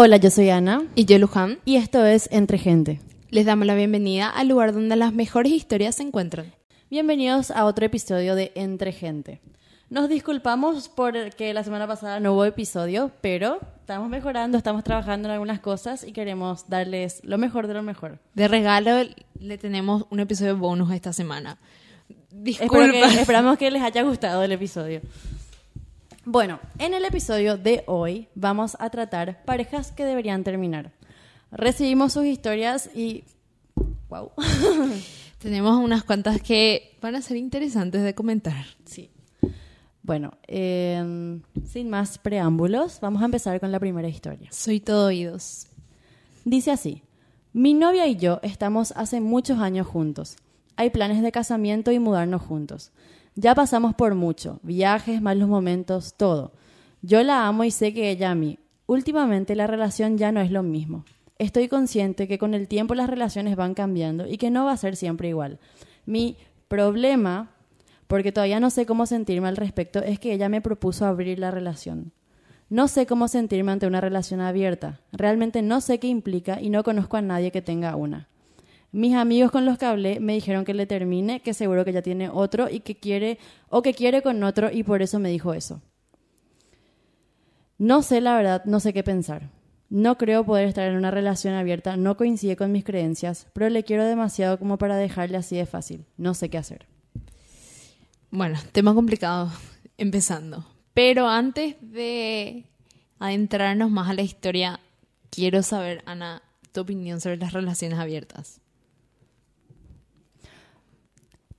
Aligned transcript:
Hola, 0.00 0.16
yo 0.18 0.30
soy 0.30 0.48
Ana 0.50 0.84
Y 0.94 1.06
yo, 1.06 1.18
Luján, 1.18 1.58
y 1.64 1.74
esto 1.74 2.06
es 2.06 2.28
Entre 2.30 2.56
Gente. 2.56 3.00
les 3.30 3.44
damos 3.46 3.66
la 3.66 3.74
bienvenida 3.74 4.30
al 4.30 4.46
lugar 4.46 4.72
donde 4.72 4.94
las 4.94 5.12
mejores 5.12 5.50
historias 5.50 5.96
se 5.96 6.04
encuentran. 6.04 6.54
Bienvenidos 6.88 7.50
a 7.50 7.64
otro 7.64 7.84
episodio 7.84 8.36
de 8.36 8.52
Entre 8.54 8.92
Gente. 8.92 9.40
Nos 9.90 10.08
disculpamos 10.08 10.88
porque 10.88 11.52
la 11.52 11.64
semana 11.64 11.88
pasada 11.88 12.20
no 12.20 12.34
hubo 12.34 12.44
episodio, 12.44 13.10
pero 13.22 13.58
estamos 13.80 14.08
mejorando, 14.08 14.56
estamos 14.56 14.84
trabajando 14.84 15.26
en 15.28 15.32
algunas 15.32 15.58
cosas 15.58 16.04
y 16.04 16.12
queremos 16.12 16.68
darles 16.68 17.18
lo 17.24 17.36
mejor 17.36 17.66
de 17.66 17.74
lo 17.74 17.82
mejor. 17.82 18.20
De 18.34 18.46
regalo 18.46 19.02
le 19.40 19.58
tenemos 19.58 20.04
un 20.10 20.20
episodio 20.20 20.56
bonus 20.56 20.92
esta 20.92 21.12
semana. 21.12 21.58
Disculpa. 22.30 22.92
que- 22.92 23.20
esperamos 23.20 23.58
que 23.58 23.68
les 23.72 23.82
haya 23.82 24.02
gustado 24.02 24.44
el 24.44 24.52
episodio. 24.52 25.00
Bueno, 26.30 26.60
en 26.78 26.92
el 26.92 27.06
episodio 27.06 27.56
de 27.56 27.84
hoy 27.86 28.28
vamos 28.34 28.76
a 28.80 28.90
tratar 28.90 29.42
parejas 29.46 29.92
que 29.92 30.04
deberían 30.04 30.44
terminar. 30.44 30.92
Recibimos 31.50 32.12
sus 32.12 32.26
historias 32.26 32.90
y... 32.94 33.24
¡Wow! 34.10 34.32
Tenemos 35.38 35.78
unas 35.78 36.04
cuantas 36.04 36.42
que 36.42 36.98
van 37.00 37.14
a 37.14 37.22
ser 37.22 37.38
interesantes 37.38 38.02
de 38.02 38.14
comentar. 38.14 38.66
Sí. 38.84 39.10
Bueno, 40.02 40.32
eh, 40.46 41.40
sin 41.64 41.88
más 41.88 42.18
preámbulos, 42.18 43.00
vamos 43.00 43.22
a 43.22 43.24
empezar 43.24 43.58
con 43.58 43.72
la 43.72 43.80
primera 43.80 44.08
historia. 44.08 44.52
Soy 44.52 44.80
todo 44.80 45.06
oídos. 45.06 45.68
Dice 46.44 46.72
así, 46.72 47.04
mi 47.54 47.72
novia 47.72 48.06
y 48.06 48.16
yo 48.16 48.38
estamos 48.42 48.92
hace 48.96 49.22
muchos 49.22 49.60
años 49.60 49.86
juntos. 49.86 50.36
Hay 50.76 50.90
planes 50.90 51.22
de 51.22 51.32
casamiento 51.32 51.90
y 51.90 51.98
mudarnos 51.98 52.42
juntos. 52.42 52.92
Ya 53.40 53.54
pasamos 53.54 53.94
por 53.94 54.16
mucho, 54.16 54.58
viajes, 54.64 55.22
malos 55.22 55.48
momentos, 55.48 56.14
todo. 56.14 56.50
Yo 57.02 57.22
la 57.22 57.46
amo 57.46 57.62
y 57.62 57.70
sé 57.70 57.94
que 57.94 58.10
ella 58.10 58.32
a 58.32 58.34
mí. 58.34 58.58
Últimamente 58.86 59.54
la 59.54 59.68
relación 59.68 60.18
ya 60.18 60.32
no 60.32 60.40
es 60.40 60.50
lo 60.50 60.64
mismo. 60.64 61.04
Estoy 61.38 61.68
consciente 61.68 62.26
que 62.26 62.36
con 62.36 62.52
el 62.52 62.66
tiempo 62.66 62.96
las 62.96 63.08
relaciones 63.08 63.54
van 63.54 63.74
cambiando 63.74 64.26
y 64.26 64.38
que 64.38 64.50
no 64.50 64.64
va 64.64 64.72
a 64.72 64.76
ser 64.76 64.96
siempre 64.96 65.28
igual. 65.28 65.60
Mi 66.04 66.36
problema, 66.66 67.52
porque 68.08 68.32
todavía 68.32 68.58
no 68.58 68.70
sé 68.70 68.86
cómo 68.86 69.06
sentirme 69.06 69.46
al 69.46 69.56
respecto, 69.56 70.00
es 70.00 70.18
que 70.18 70.32
ella 70.32 70.48
me 70.48 70.60
propuso 70.60 71.06
abrir 71.06 71.38
la 71.38 71.52
relación. 71.52 72.10
No 72.70 72.88
sé 72.88 73.06
cómo 73.06 73.28
sentirme 73.28 73.70
ante 73.70 73.86
una 73.86 74.00
relación 74.00 74.40
abierta. 74.40 74.98
Realmente 75.12 75.62
no 75.62 75.80
sé 75.80 76.00
qué 76.00 76.08
implica 76.08 76.60
y 76.60 76.70
no 76.70 76.82
conozco 76.82 77.16
a 77.16 77.22
nadie 77.22 77.52
que 77.52 77.62
tenga 77.62 77.94
una. 77.94 78.26
Mis 78.90 79.14
amigos 79.14 79.50
con 79.50 79.66
los 79.66 79.76
que 79.78 79.86
hablé 79.86 80.18
me 80.20 80.34
dijeron 80.34 80.64
que 80.64 80.74
le 80.74 80.86
termine, 80.86 81.40
que 81.40 81.52
seguro 81.52 81.84
que 81.84 81.92
ya 81.92 82.02
tiene 82.02 82.30
otro 82.30 82.70
y 82.70 82.80
que 82.80 82.96
quiere 82.96 83.38
o 83.68 83.82
que 83.82 83.92
quiere 83.92 84.22
con 84.22 84.42
otro 84.42 84.70
y 84.72 84.82
por 84.82 85.02
eso 85.02 85.18
me 85.18 85.28
dijo 85.28 85.52
eso. 85.52 85.82
No 87.76 88.02
sé 88.02 88.20
la 88.20 88.36
verdad, 88.36 88.64
no 88.64 88.80
sé 88.80 88.92
qué 88.92 89.02
pensar. 89.02 89.50
No 89.90 90.18
creo 90.18 90.44
poder 90.44 90.68
estar 90.68 90.88
en 90.88 90.96
una 90.96 91.10
relación 91.10 91.54
abierta, 91.54 91.96
no 91.96 92.16
coincide 92.16 92.56
con 92.56 92.72
mis 92.72 92.84
creencias, 92.84 93.46
pero 93.52 93.68
le 93.70 93.84
quiero 93.84 94.04
demasiado 94.04 94.58
como 94.58 94.78
para 94.78 94.96
dejarle 94.96 95.38
así 95.38 95.56
de 95.56 95.64
fácil. 95.64 96.04
No 96.16 96.34
sé 96.34 96.50
qué 96.50 96.58
hacer. 96.58 96.86
Bueno, 98.30 98.58
tema 98.72 98.94
complicado 98.94 99.50
empezando. 99.96 100.66
Pero 100.92 101.28
antes 101.28 101.76
de 101.80 102.64
adentrarnos 103.18 103.90
más 103.90 104.10
a 104.10 104.14
la 104.14 104.22
historia, 104.22 104.80
quiero 105.30 105.62
saber, 105.62 106.02
Ana, 106.04 106.42
tu 106.72 106.80
opinión 106.80 107.20
sobre 107.20 107.36
las 107.36 107.52
relaciones 107.52 107.98
abiertas. 107.98 108.60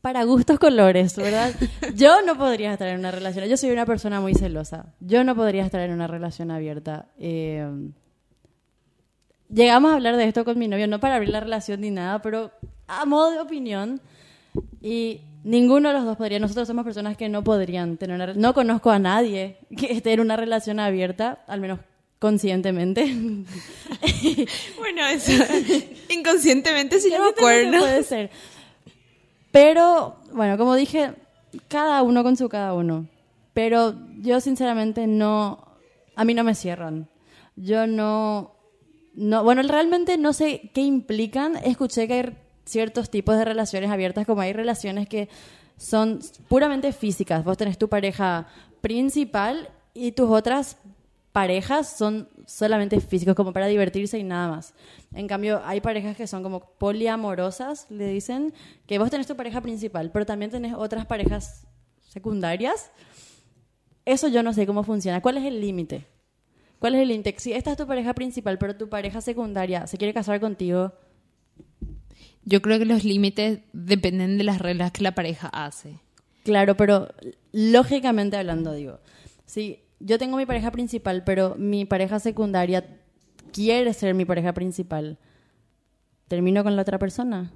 Para 0.02 0.24
gustos 0.24 0.60
colores, 0.60 1.16
¿verdad? 1.18 1.54
Yo 1.96 2.22
no 2.22 2.38
podría 2.38 2.72
estar 2.72 2.88
en 2.88 3.00
una 3.00 3.12
relación. 3.12 3.46
Yo 3.46 3.58
soy 3.58 3.72
una 3.72 3.86
persona 3.86 4.22
muy 4.22 4.34
celosa. 4.34 4.94
Yo 5.02 5.24
no 5.26 5.36
podría 5.36 5.66
estar 5.66 5.82
en 5.82 5.92
una 5.92 6.08
relación 6.08 6.52
abierta. 6.52 7.08
Eh, 7.20 7.68
llegamos 9.50 9.92
a 9.92 9.96
hablar 9.96 10.16
de 10.16 10.24
esto 10.26 10.46
con 10.46 10.58
mi 10.58 10.70
novio, 10.70 10.88
no 10.88 11.02
para 11.02 11.16
abrir 11.16 11.30
la 11.30 11.42
relación 11.42 11.82
ni 11.82 11.92
nada, 11.92 12.22
pero 12.22 12.52
a 12.88 13.06
modo 13.06 13.32
de 13.32 13.40
opinión. 13.40 14.00
Y 14.82 15.22
ninguno 15.44 15.90
de 15.90 15.96
los 15.96 16.06
dos 16.06 16.18
podría. 16.18 16.40
Nosotros 16.40 16.68
somos 16.68 16.86
personas 16.86 17.18
que 17.18 17.28
no 17.28 17.44
podrían 17.44 17.98
tener 17.98 18.16
una. 18.16 18.34
No 18.34 18.54
conozco 18.54 18.92
a 18.92 19.00
nadie 19.00 19.58
que 19.76 19.92
esté 19.92 20.14
en 20.14 20.22
una 20.22 20.38
relación 20.38 20.80
abierta, 20.80 21.44
al 21.48 21.60
menos 21.60 21.80
conscientemente. 22.20 23.14
Bueno, 24.78 25.06
eso 25.08 25.31
inconscientemente 26.10 27.00
sí 27.00 27.10
lo 27.10 27.24
acuerdo. 27.30 27.80
Puede 27.80 28.04
ser. 28.04 28.30
Pero, 29.52 30.18
bueno, 30.34 30.58
como 30.58 30.76
dije, 30.76 31.14
cada 31.68 32.04
uno 32.04 32.24
con 32.24 32.38
su 32.38 32.50
cada 32.50 32.74
uno. 32.74 33.08
Pero 33.54 33.96
yo 34.20 34.40
sinceramente 34.40 35.08
no, 35.08 35.66
a 36.16 36.24
mí 36.24 36.34
no 36.34 36.44
me 36.44 36.56
cierran. 36.56 37.10
Yo 37.56 37.88
no, 37.88 38.56
no, 39.16 39.44
bueno, 39.44 39.62
realmente 39.64 40.18
no 40.18 40.34
sé 40.34 40.72
qué 40.74 40.82
implican. 40.82 41.56
Escuché 41.58 42.08
que 42.08 42.14
hay 42.14 42.38
ciertos 42.66 43.10
tipos 43.10 43.38
de 43.38 43.46
relaciones 43.46 43.90
abiertas, 43.90 44.26
como 44.26 44.42
hay 44.42 44.54
relaciones 44.54 45.10
que 45.10 45.30
son 45.78 46.20
puramente 46.48 46.94
físicas. 46.94 47.44
Vos 47.44 47.58
tenés 47.58 47.78
tu 47.78 47.90
pareja 47.90 48.48
principal 48.81 49.70
y 49.94 50.12
tus 50.12 50.30
otras 50.30 50.78
parejas 51.31 51.97
son 51.97 52.28
solamente 52.45 53.00
físicos, 53.00 53.35
como 53.35 53.53
para 53.53 53.67
divertirse 53.67 54.17
y 54.17 54.23
nada 54.23 54.50
más. 54.50 54.73
En 55.13 55.28
cambio, 55.28 55.62
hay 55.63 55.81
parejas 55.81 56.17
que 56.17 56.28
son 56.28 56.44
como 56.44 56.62
poliamorosas, 56.78 57.90
le 57.90 58.07
dicen, 58.07 58.53
que 58.88 59.00
vos 59.00 59.09
tenés 59.09 59.28
tu 59.28 59.35
pareja 59.35 59.62
principal, 59.62 60.12
pero 60.12 60.25
también 60.25 60.51
tenés 60.51 60.73
otras 60.73 61.06
parejas 61.06 61.68
secundarias. 62.00 62.91
Eso 64.06 64.28
yo 64.28 64.41
no 64.41 64.53
sé 64.53 64.66
cómo 64.66 64.84
funciona. 64.84 65.22
¿Cuál 65.22 65.38
es 65.38 65.45
el 65.45 65.62
límite? 65.62 66.07
¿Cuál 66.79 66.95
es 66.95 67.01
el 67.01 67.09
límite? 67.09 67.35
Si 67.38 67.53
esta 67.53 67.72
es 67.72 67.78
tu 67.78 67.85
pareja 67.85 68.13
principal, 68.13 68.57
pero 68.57 68.75
tu 68.75 68.89
pareja 68.89 69.22
secundaria 69.22 69.85
se 69.85 69.97
quiere 69.97 70.13
casar 70.13 70.39
contigo, 70.39 70.94
Yo 72.44 72.62
creo 72.62 72.79
que 72.79 72.85
los 72.85 73.03
límites 73.03 73.59
dependen 73.73 74.38
de 74.38 74.44
las 74.44 74.59
reglas 74.59 74.91
que 74.91 75.03
la 75.03 75.13
pareja 75.13 75.50
hace. 75.50 76.00
Claro, 76.44 76.75
pero 76.75 77.09
lógicamente 77.51 78.38
hablando, 78.38 78.73
digo, 78.73 79.00
si 79.45 79.84
yo 80.00 80.18
tengo 80.18 80.38
mi 80.38 80.46
pareja 80.46 80.72
principal, 80.72 81.24
pero 81.24 81.56
mi 81.58 81.86
pareja 81.86 82.20
secundaria 82.20 82.86
quiere 83.52 83.94
ser 83.94 84.14
mi 84.14 84.26
pareja 84.26 84.54
principal, 84.54 85.18
¿termino 86.28 86.64
con 86.64 86.76
la 86.76 86.82
otra 86.84 87.00
persona? 87.00 87.52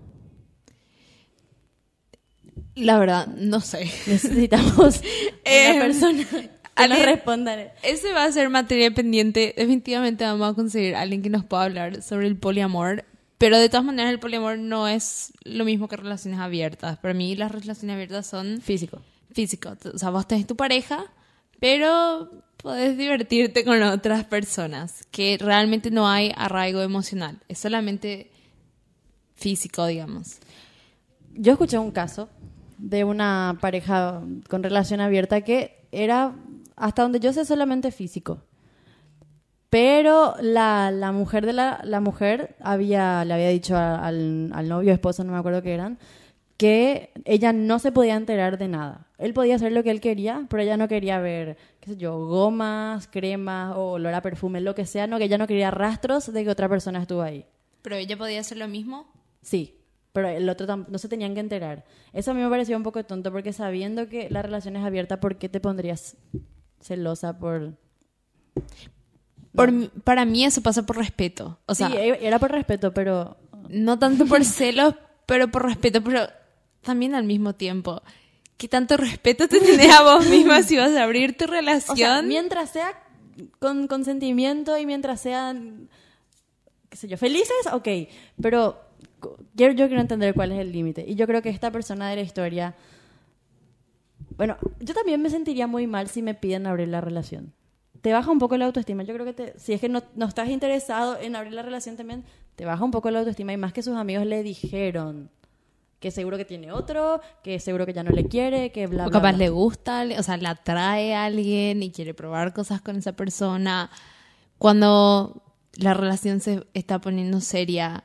La 2.75 2.97
verdad, 2.97 3.27
no 3.27 3.59
sé. 3.61 3.85
Necesitamos 4.07 5.01
Eh, 5.45 5.71
una 5.75 5.81
persona 5.85 6.23
que 6.25 6.41
nos 6.41 6.49
alguien- 6.75 7.05
responda. 7.05 7.73
Ese 7.83 8.11
va 8.13 8.25
a 8.25 8.31
ser 8.31 8.49
materia 8.49 8.89
pendiente. 8.91 9.53
Definitivamente 9.55 10.23
vamos 10.23 10.51
a 10.51 10.55
conseguir 10.55 10.95
a 10.95 11.01
alguien 11.01 11.21
que 11.21 11.29
nos 11.29 11.45
pueda 11.45 11.63
hablar 11.63 12.01
sobre 12.01 12.27
el 12.27 12.35
poliamor. 12.37 13.05
Pero 13.37 13.59
de 13.59 13.69
todas 13.69 13.85
maneras, 13.85 14.11
el 14.11 14.19
poliamor 14.19 14.57
no 14.57 14.87
es 14.87 15.33
lo 15.43 15.65
mismo 15.65 15.87
que 15.87 15.97
relaciones 15.97 16.39
abiertas. 16.39 16.97
Para 16.97 17.13
mí, 17.13 17.35
las 17.35 17.51
relaciones 17.51 17.93
abiertas 17.93 18.25
son 18.25 18.61
Físico. 18.61 19.01
físicos. 19.33 19.77
O 19.93 19.97
sea, 19.97 20.09
vos 20.09 20.27
tenés 20.27 20.47
tu 20.47 20.55
pareja, 20.55 21.05
pero 21.63 22.29
podés 22.57 22.97
divertirte 22.97 23.63
con 23.63 23.81
otras 23.83 24.25
personas. 24.25 25.05
Que 25.11 25.37
realmente 25.39 25.91
no 25.91 26.09
hay 26.09 26.33
arraigo 26.35 26.81
emocional. 26.81 27.39
Es 27.47 27.59
solamente 27.59 28.31
físico, 29.33 29.85
digamos. 29.85 30.39
Yo 31.31 31.53
escuché 31.53 31.77
un 31.77 31.91
caso 31.91 32.27
de 32.77 33.05
una 33.05 33.59
pareja 33.61 34.21
con 34.49 34.61
relación 34.61 34.99
abierta 34.99 35.39
que 35.39 35.87
era, 35.93 36.35
hasta 36.75 37.03
donde 37.03 37.21
yo 37.21 37.31
sé, 37.31 37.45
solamente 37.45 37.91
físico. 37.91 38.43
Pero 39.69 40.35
la, 40.41 40.91
la 40.91 41.13
mujer 41.13 41.45
de 41.45 41.53
la, 41.53 41.79
la 41.85 42.01
mujer 42.01 42.57
había, 42.59 43.23
le 43.23 43.35
había 43.35 43.47
dicho 43.47 43.77
al, 43.77 44.51
al 44.53 44.67
novio, 44.67 44.91
esposo, 44.91 45.23
no 45.23 45.31
me 45.31 45.37
acuerdo 45.37 45.61
qué 45.61 45.73
eran, 45.73 45.97
que 46.57 47.11
ella 47.25 47.51
no 47.53 47.79
se 47.79 47.91
podía 47.91 48.15
enterar 48.15 48.57
de 48.57 48.67
nada. 48.67 49.07
Él 49.17 49.33
podía 49.33 49.55
hacer 49.55 49.71
lo 49.71 49.83
que 49.83 49.91
él 49.91 50.01
quería, 50.01 50.45
pero 50.49 50.63
ella 50.63 50.77
no 50.77 50.87
quería 50.87 51.19
ver, 51.19 51.57
qué 51.79 51.91
sé 51.91 51.97
yo, 51.97 52.17
gomas, 52.25 53.07
cremas 53.07 53.75
o 53.75 53.93
olor 53.93 54.13
a 54.13 54.21
perfume, 54.21 54.61
lo 54.61 54.75
que 54.75 54.85
sea, 54.85 55.07
no, 55.07 55.17
que 55.17 55.25
ella 55.25 55.37
no 55.37 55.47
quería 55.47 55.71
rastros 55.71 56.31
de 56.31 56.43
que 56.43 56.49
otra 56.49 56.69
persona 56.69 57.01
estuvo 57.01 57.21
ahí. 57.21 57.45
Pero 57.81 57.95
ella 57.95 58.17
podía 58.17 58.39
hacer 58.39 58.57
lo 58.57 58.67
mismo. 58.67 59.07
Sí, 59.41 59.77
pero 60.13 60.29
el 60.29 60.47
otro 60.47 60.77
no 60.77 60.97
se 60.97 61.09
tenían 61.09 61.33
que 61.33 61.39
enterar. 61.39 61.85
Eso 62.13 62.31
a 62.31 62.33
mí 62.33 62.41
me 62.41 62.49
pareció 62.49 62.77
un 62.77 62.83
poco 62.83 63.03
tonto 63.03 63.31
porque 63.31 63.51
sabiendo 63.51 64.07
que 64.07 64.29
la 64.29 64.41
relación 64.41 64.75
es 64.75 64.85
abierta, 64.85 65.19
¿por 65.19 65.37
qué 65.37 65.49
te 65.49 65.59
pondrías 65.59 66.15
celosa 66.79 67.39
por...? 67.39 67.73
Por, 69.55 69.89
Para 70.01 70.25
mí 70.25 70.45
eso 70.45 70.61
pasa 70.61 70.85
por 70.85 70.97
respeto. 70.97 71.59
O 71.65 71.75
sea, 71.75 71.89
sí, 71.89 71.97
e- 71.97 72.25
era 72.25 72.39
por 72.39 72.51
respeto, 72.51 72.93
pero... 72.93 73.37
no 73.69 73.99
tanto 73.99 74.25
por 74.25 74.43
celos, 74.45 74.95
pero 75.25 75.49
por 75.49 75.63
respeto, 75.63 76.03
pero 76.03 76.27
también 76.83 77.15
al 77.15 77.23
mismo 77.23 77.53
tiempo. 77.55 78.01
¿Qué 78.57 78.67
tanto 78.67 78.95
respeto 78.97 79.47
te 79.47 79.59
tenés 79.59 79.91
a 79.91 80.03
vos 80.03 80.25
misma 80.27 80.61
si 80.63 80.77
vas 80.77 80.91
a 80.95 81.03
abrir 81.03 81.35
tu 81.37 81.47
relación? 81.47 81.93
O 81.93 81.97
sea, 81.97 82.21
mientras 82.21 82.69
sea 82.69 82.93
con 83.59 83.87
consentimiento 83.87 84.77
y 84.77 84.85
mientras 84.85 85.19
sean, 85.19 85.89
qué 86.89 86.97
sé 86.97 87.07
yo, 87.07 87.17
felices, 87.17 87.55
ok. 87.73 87.87
Pero 88.41 88.79
quiero, 89.55 89.73
yo 89.73 89.87
quiero 89.87 90.01
entender 90.01 90.33
cuál 90.35 90.51
es 90.51 90.59
el 90.59 90.71
límite. 90.71 91.03
Y 91.07 91.15
yo 91.15 91.25
creo 91.27 91.41
que 91.41 91.49
esta 91.49 91.71
persona 91.71 92.09
de 92.09 92.15
la 92.17 92.21
historia... 92.21 92.75
Bueno, 94.37 94.57
yo 94.79 94.93
también 94.93 95.21
me 95.21 95.29
sentiría 95.29 95.67
muy 95.67 95.85
mal 95.87 96.07
si 96.09 96.21
me 96.21 96.33
piden 96.33 96.65
abrir 96.67 96.87
la 96.87 97.01
relación. 97.01 97.53
te 98.01 98.11
baja 98.13 98.31
un 98.31 98.39
poco 98.39 98.57
la 98.57 98.65
autoestima. 98.65 99.03
Yo 99.03 99.13
creo 99.13 99.25
que 99.25 99.33
te- 99.33 99.59
si 99.59 99.73
es 99.73 99.81
que 99.81 99.89
no, 99.89 100.03
no 100.15 100.25
estás 100.27 100.49
interesado 100.49 101.17
en 101.19 101.35
abrir 101.35 101.53
la 101.53 101.61
relación 101.61 101.95
también, 101.97 102.23
te 102.55 102.65
baja 102.65 102.83
un 102.83 102.91
poco 102.91 103.09
la 103.11 103.19
autoestima 103.19 103.53
y 103.53 103.57
más 103.57 103.73
que 103.73 103.81
sus 103.81 103.95
amigos 103.95 104.25
le 104.25 104.43
dijeron 104.43 105.29
que 106.03 106.11
seguro 106.11 106.35
que 106.35 106.43
tiene 106.43 106.69
otro, 106.73 107.21
que 107.45 107.61
seguro 107.61 107.85
que 107.85 107.93
ya 107.93 108.03
no 108.03 108.11
le 108.11 108.25
quiere, 108.25 108.73
que 108.73 108.87
bla, 108.87 109.03
O 109.05 109.09
bla, 109.09 109.19
capaz 109.19 109.31
bla. 109.31 109.37
le 109.37 109.49
gusta, 109.49 110.03
o 110.19 110.21
sea, 110.21 110.35
le 110.35 110.49
atrae 110.49 111.15
a 111.15 111.23
alguien 111.23 111.81
y 111.81 111.91
quiere 111.91 112.13
probar 112.13 112.51
cosas 112.53 112.81
con 112.81 112.97
esa 112.97 113.13
persona. 113.13 113.89
Cuando 114.57 115.41
la 115.77 115.93
relación 115.93 116.41
se 116.41 116.67
está 116.73 116.99
poniendo 116.99 117.39
seria 117.39 118.03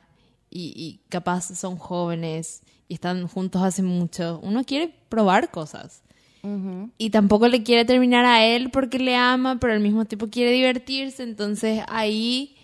y, 0.49 0.71
y 0.77 1.01
capaz 1.09 1.53
son 1.57 1.75
jóvenes 1.75 2.61
y 2.87 2.93
están 2.93 3.27
juntos 3.27 3.61
hace 3.63 3.83
mucho, 3.83 4.39
uno 4.43 4.63
quiere 4.63 4.95
probar 5.09 5.51
cosas. 5.51 6.01
Ujú. 6.41 6.91
Y 6.97 7.09
tampoco 7.09 7.49
le 7.49 7.63
quiere 7.63 7.83
terminar 7.83 8.23
a 8.23 8.45
él 8.45 8.71
porque 8.71 8.97
le 8.97 9.17
ama, 9.17 9.57
pero 9.59 9.73
al 9.73 9.81
mismo 9.81 10.05
tiempo 10.05 10.29
quiere 10.29 10.51
divertirse. 10.51 11.23
Entonces 11.23 11.83
ahí, 11.89 12.55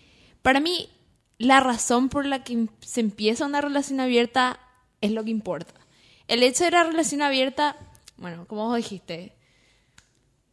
para 0.42 0.62
mí, 0.62 0.88
la 1.38 1.60
razón 1.60 2.08
por 2.08 2.26
la 2.26 2.46
que 2.46 2.70
se 2.80 3.02
empieza 3.02 3.46
una 3.46 3.60
relación 3.60 4.00
abierta 4.00 4.62
es 5.06 5.12
lo 5.12 5.24
que 5.24 5.30
importa. 5.32 5.74
El 6.28 6.44
hecho 6.44 6.64
de 6.64 6.72
la 6.72 6.84
relación 6.84 7.22
abierta, 7.22 7.76
bueno, 8.18 8.46
como 8.48 8.66
vos 8.68 8.78
dijiste, 8.78 9.34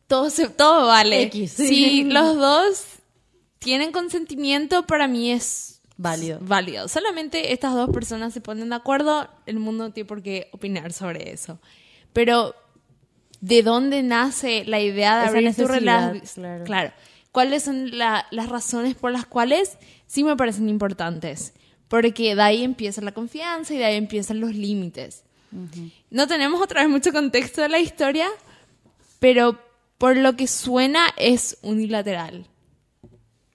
todo, 0.07 0.31
se- 0.31 0.49
todo 0.49 0.87
vale. 0.89 1.23
X. 1.23 1.53
Si 1.53 2.05
los 2.05 2.37
dos 2.37 2.85
tienen 3.59 3.93
consentimiento, 3.93 4.87
para 4.87 5.07
mí 5.09 5.31
es 5.31 5.81
Válido. 5.97 6.39
válido. 6.43 6.89
Solamente 6.89 7.53
estas 7.53 7.75
dos 7.75 7.91
personas 7.91 8.33
se 8.35 8.41
ponen 8.41 8.71
de 8.71 8.75
acuerdo, 8.77 9.29
el 9.47 9.59
mundo 9.59 9.85
no 9.89 9.93
tiene 9.93 10.07
por 10.09 10.23
qué 10.23 10.49
opinar 10.53 10.93
sobre 10.93 11.33
eso. 11.33 11.59
Pero, 12.13 12.55
¿de 13.41 13.63
dónde 13.63 14.03
nace 14.03 14.65
la 14.67 14.81
idea 14.81 15.17
de 15.19 15.23
Esa 15.25 15.31
abrir 15.31 15.55
tu 15.55 15.67
relación? 15.67 16.65
claro. 16.65 16.93
¿Cuáles 17.31 17.63
son 17.63 17.97
la- 17.97 18.27
las 18.31 18.51
razones 18.51 18.95
por 18.95 19.11
las 19.11 19.25
cuales 19.25 19.79
sí 20.07 20.23
me 20.23 20.37
parecen 20.37 20.69
importantes? 20.69 21.55
Porque 21.93 22.35
de 22.35 22.41
ahí 22.41 22.65
empieza 22.65 23.03
la 23.03 23.13
confianza 23.13 23.75
y 23.75 23.77
de 23.77 23.85
ahí 23.85 23.97
empiezan 23.97 24.41
los 24.41 24.55
límites. 24.55 25.25
No 26.09 26.27
tenemos 26.27 26.63
otra 26.63 26.81
vez 26.81 26.91
mucho 26.91 27.13
contexto 27.13 27.61
de 27.61 27.69
la 27.69 27.81
historia, 27.81 28.31
pero 29.19 29.59
por 29.99 30.17
lo 30.17 30.35
que 30.35 30.47
suena 30.47 31.09
es 31.19 31.59
unilateral. 31.61 32.47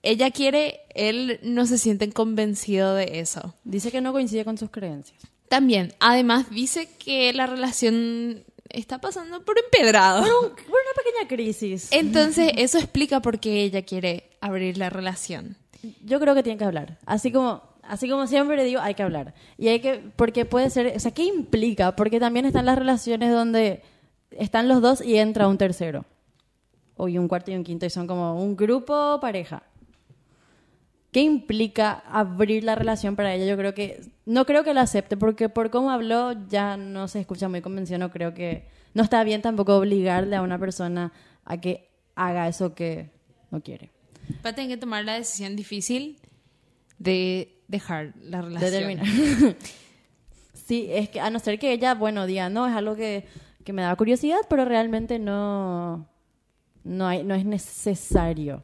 Ella 0.04 0.30
quiere, 0.30 0.82
él 0.94 1.40
no 1.42 1.66
se 1.66 1.80
siente 1.80 2.08
convencido 2.12 2.94
de 2.94 3.22
eso. 3.22 3.56
Dice 3.64 3.92
que 3.92 4.02
no 4.02 4.12
coincide 4.12 4.46
con 4.46 4.60
sus 4.60 4.70
creencias. 4.70 5.20
También, 5.50 5.96
además 6.00 6.52
dice 6.52 6.88
que 7.00 7.34
la 7.34 7.48
relación 7.48 8.44
está 8.70 9.02
pasando 9.02 9.44
por 9.46 9.58
empedrado. 9.58 10.22
Por 10.22 10.52
una 10.52 10.94
pequeña 10.96 11.28
crisis. 11.28 11.88
Entonces, 11.90 12.52
eso 12.58 12.78
explica 12.78 13.20
por 13.20 13.40
qué 13.40 13.64
ella 13.64 13.82
quiere 13.82 14.30
abrir 14.42 14.78
la 14.78 14.92
relación. 14.92 15.58
Yo 16.04 16.20
creo 16.20 16.36
que 16.36 16.44
tienen 16.44 16.60
que 16.60 16.66
hablar. 16.66 17.00
Así 17.08 17.32
como, 17.32 17.64
así 17.88 18.10
como 18.10 18.28
siempre 18.28 18.64
digo, 18.64 18.82
hay 18.82 18.94
que 18.94 19.04
hablar. 19.04 19.34
Y 19.58 19.68
hay 19.70 19.80
que, 19.80 20.02
porque 20.16 20.46
puede 20.46 20.70
ser, 20.70 20.96
o 20.96 21.00
sea, 21.00 21.12
¿qué 21.12 21.24
implica? 21.24 21.96
Porque 21.96 22.20
también 22.20 22.46
están 22.46 22.66
las 22.66 22.78
relaciones 22.78 23.32
donde 23.32 23.82
están 24.32 24.68
los 24.68 24.82
dos 24.82 25.02
y 25.02 25.18
entra 25.18 25.48
un 25.48 25.58
tercero. 25.58 26.06
O 26.96 27.08
y 27.08 27.18
un 27.18 27.28
cuarto 27.28 27.52
y 27.52 27.56
un 27.56 27.64
quinto 27.64 27.86
y 27.86 27.90
son 27.90 28.08
como 28.08 28.42
un 28.42 28.56
grupo 28.56 29.20
pareja. 29.20 29.64
¿Qué 31.12 31.22
implica 31.22 32.04
abrir 32.12 32.64
la 32.64 32.76
relación 32.76 33.16
para 33.16 33.34
ella? 33.34 33.46
Yo 33.46 33.58
creo 33.58 33.74
que, 33.74 34.02
no 34.26 34.46
creo 34.46 34.64
que 34.64 34.74
la 34.74 34.82
acepte, 34.82 35.16
porque 35.16 35.50
por 35.50 35.70
cómo 35.70 35.90
habló 35.90 36.34
ya 36.48 36.78
no 36.78 37.08
se 37.08 37.20
escucha 37.20 37.48
muy 37.48 37.62
convencido, 37.62 38.00
no 38.00 38.12
creo 38.12 38.34
que, 38.34 38.68
no 38.94 39.04
está 39.04 39.24
bien 39.24 39.42
tampoco 39.42 39.78
obligarle 39.78 40.36
a 40.36 40.42
una 40.42 40.60
persona 40.60 41.14
a 41.46 41.62
que 41.62 41.90
haga 42.16 42.48
eso 42.48 42.74
que 42.74 43.12
no 43.52 43.62
quiere. 43.62 43.92
Va 44.46 44.50
a 44.50 44.54
tener 44.54 44.72
que 44.72 44.78
tomar 44.78 45.06
la 45.06 45.14
decisión 45.14 45.56
difícil 45.56 46.20
de 46.98 47.57
dejar 47.68 48.14
la 48.24 48.42
relación. 48.42 48.72
de 48.72 48.78
terminar. 48.78 49.06
sí, 50.54 50.88
es 50.90 51.10
que 51.10 51.20
a 51.20 51.30
no 51.30 51.40
ser 51.40 51.60
que 51.60 51.72
ella, 51.72 51.94
bueno, 51.96 52.26
diga, 52.26 52.50
no, 52.50 52.68
es 52.68 52.74
algo 52.74 52.96
que, 52.96 53.26
que 53.64 53.74
me 53.74 53.82
da 53.82 53.96
curiosidad, 53.96 54.40
pero 54.50 54.66
realmente 54.66 55.20
no, 55.20 56.08
no, 56.84 57.08
hay, 57.08 57.24
no 57.24 57.36
es 57.36 57.46
necesario. 57.46 58.64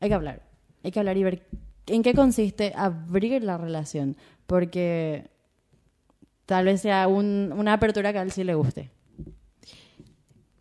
Hay 0.00 0.08
que 0.08 0.14
hablar, 0.14 0.42
hay 0.82 0.90
que 0.90 0.98
hablar 0.98 1.16
y 1.16 1.22
ver 1.22 1.46
en 1.86 2.02
qué 2.02 2.14
consiste 2.14 2.72
abrir 2.76 3.42
la 3.42 3.58
relación, 3.58 4.16
porque 4.46 5.28
tal 6.46 6.64
vez 6.66 6.80
sea 6.82 7.06
un- 7.08 7.52
una 7.56 7.72
apertura 7.74 8.12
que 8.12 8.18
a 8.18 8.22
él 8.22 8.32
sí 8.32 8.44
le 8.44 8.54
guste. 8.54 8.90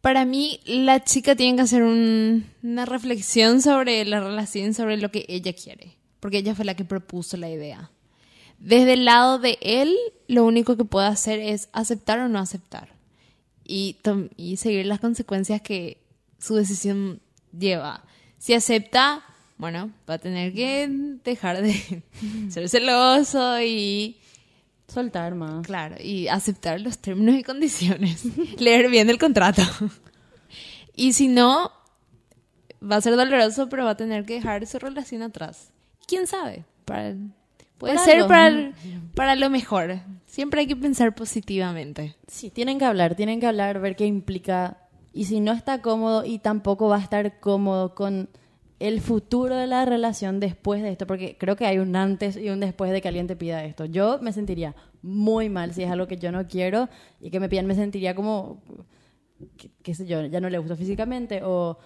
Para 0.02 0.26
mí, 0.26 0.60
la 0.66 1.04
chica 1.04 1.36
tiene 1.36 1.56
que 1.58 1.62
hacer 1.64 1.84
un- 1.84 2.46
una 2.64 2.86
reflexión 2.86 3.62
sobre 3.62 4.04
la 4.06 4.20
relación, 4.20 4.74
sobre 4.74 4.98
lo 4.98 5.12
que 5.12 5.26
ella 5.28 5.54
quiere, 5.54 5.98
porque 6.22 6.38
ella 6.38 6.56
fue 6.56 6.64
la 6.64 6.76
que 6.76 6.86
propuso 6.86 7.36
la 7.36 7.50
idea. 7.50 7.92
Desde 8.60 8.94
el 8.94 9.04
lado 9.04 9.40
de 9.40 9.58
él, 9.60 9.94
lo 10.30 10.46
único 10.46 10.78
que 10.78 10.86
puede 10.86 11.08
hacer 11.08 11.40
es 11.40 11.68
aceptar 11.74 12.20
o 12.20 12.30
no 12.30 12.40
aceptar 12.40 12.94
y, 13.66 13.98
y 14.38 14.56
seguir 14.56 14.86
las 14.86 15.02
consecuencias 15.02 15.62
que 15.62 15.98
su 16.40 16.56
decisión 16.56 17.20
lleva. 17.52 18.06
Si 18.38 18.54
acepta, 18.54 19.26
bueno, 19.58 19.92
va 20.10 20.14
a 20.14 20.20
tener 20.20 20.54
que 20.54 20.88
dejar 21.26 21.62
de 21.62 22.04
ser 22.50 22.70
celoso 22.70 23.62
y 23.62 24.22
Soltar 24.92 25.36
más. 25.36 25.66
Claro, 25.66 25.96
y 26.04 26.28
aceptar 26.28 26.82
los 26.82 26.98
términos 26.98 27.36
y 27.36 27.44
condiciones. 27.44 28.26
Leer 28.60 28.90
bien 28.90 29.10
el 29.10 29.18
contrato. 29.18 29.62
Y 30.94 31.14
si 31.14 31.30
no, 31.30 31.72
va 32.84 32.98
a 32.98 33.02
ser 33.02 33.16
doloroso, 33.16 33.70
pero 33.70 33.86
va 33.86 33.92
a 33.92 33.98
tener 33.98 34.26
que 34.26 34.34
dejar 34.34 34.68
su 34.68 34.80
relación 34.80 35.22
atrás. 35.22 35.70
¿Quién 36.12 36.28
sabe? 36.28 36.66
Para- 36.84 37.16
puede 37.78 37.96
Por 37.96 38.04
ser 38.04 38.16
algo. 38.18 38.28
para, 38.28 38.72
para 39.16 39.36
lo 39.38 39.50
mejor. 39.50 40.00
Siempre 40.28 40.60
hay 40.62 40.68
que 40.68 40.76
pensar 40.76 41.16
positivamente. 41.16 42.16
Sí, 42.28 42.50
tienen 42.50 42.78
que 42.80 42.86
hablar, 42.86 43.16
tienen 43.16 43.40
que 43.40 43.48
hablar, 43.48 43.80
ver 43.80 43.96
qué 43.96 44.06
implica. 44.06 44.78
Y 45.14 45.24
si 45.26 45.40
no 45.40 45.54
está 45.54 45.82
cómodo 45.82 46.26
y 46.26 46.40
tampoco 46.40 46.90
va 46.90 46.98
a 46.98 47.02
estar 47.02 47.40
cómodo 47.40 47.96
con 47.96 48.28
el 48.80 49.00
futuro 49.00 49.56
de 49.56 49.68
la 49.68 49.86
relación 49.86 50.42
después 50.42 50.82
de 50.82 50.90
esto, 50.92 51.08
porque 51.08 51.38
creo 51.38 51.56
que 51.56 51.66
hay 51.66 51.78
un 51.78 51.96
antes 51.96 52.36
y 52.36 52.50
un 52.50 52.60
después 52.60 52.92
de 52.92 53.00
que 53.02 53.08
alguien 53.08 53.28
te 53.28 53.38
pida 53.38 53.64
esto. 53.64 53.86
Yo 53.86 54.20
me 54.22 54.34
sentiría 54.34 54.76
muy 55.02 55.48
mal 55.50 55.74
si 55.74 55.84
es 55.84 55.92
algo 55.92 56.08
que 56.08 56.18
yo 56.18 56.32
no 56.34 56.46
quiero 56.48 56.90
y 57.22 57.30
que 57.30 57.40
me 57.40 57.48
pidan, 57.48 57.68
me 57.68 57.76
sentiría 57.76 58.16
como, 58.16 58.62
qué, 59.58 59.70
qué 59.82 59.96
sé 59.96 60.06
yo, 60.08 60.26
ya 60.26 60.42
no 60.42 60.50
le 60.50 60.58
gusta 60.58 60.76
físicamente 60.76 61.42
o 61.44 61.78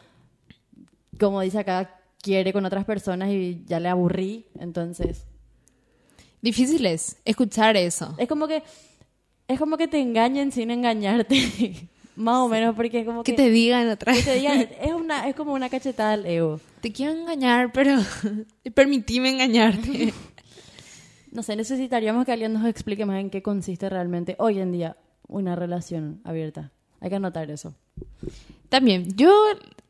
como 1.19 1.41
dice 1.41 1.59
acá, 1.59 1.99
quiere 2.25 2.51
con 2.51 2.65
otras 2.65 2.85
personas 2.85 3.29
y 3.29 3.63
ya 3.67 3.79
le 3.79 3.87
aburrí, 3.87 4.47
entonces 4.59 5.25
Difícil 6.41 6.85
es 6.85 7.17
escuchar 7.23 7.77
eso. 7.77 8.15
es 8.17 8.27
como 8.27 8.47
que 8.47 8.63
es 9.47 9.59
como 9.59 9.77
que 9.77 9.87
te 9.87 9.99
engañen 9.99 10.51
sin 10.51 10.71
engañarte. 10.71 11.87
Más 12.15 12.37
o 12.37 12.47
menos, 12.47 12.75
porque 12.75 13.01
es 13.01 13.05
como 13.05 13.23
Que 13.23 13.33
que, 13.33 13.37
te 13.43 13.49
digan 13.49 13.89
otra 13.89 14.13
que 14.13 14.21
te 14.21 14.35
digan, 14.35 14.69
es, 14.81 14.93
una, 14.93 15.27
es 15.27 15.35
como 15.35 15.53
una 15.53 15.69
cachetada 15.69 16.13
al 16.13 16.25
ego. 16.25 16.61
Te 16.81 16.91
quiero 16.91 17.11
engañar, 17.13 17.71
pero 17.73 17.97
permitime 18.73 19.29
engañarte. 19.29 20.13
No 21.31 21.43
sé, 21.43 21.57
necesitaríamos 21.57 22.25
que 22.25 22.31
alguien 22.31 22.53
nos 22.53 22.65
explique 22.65 23.05
más 23.05 23.19
en 23.19 23.29
qué 23.29 23.41
consiste 23.41 23.89
realmente 23.89 24.37
hoy 24.39 24.59
en 24.59 24.71
día 24.71 24.95
una 25.27 25.53
relación 25.53 26.21
abierta. 26.23 26.71
Hay 27.01 27.09
que 27.09 27.17
anotar 27.17 27.51
eso. 27.51 27.75
También, 28.69 29.17
yo 29.17 29.29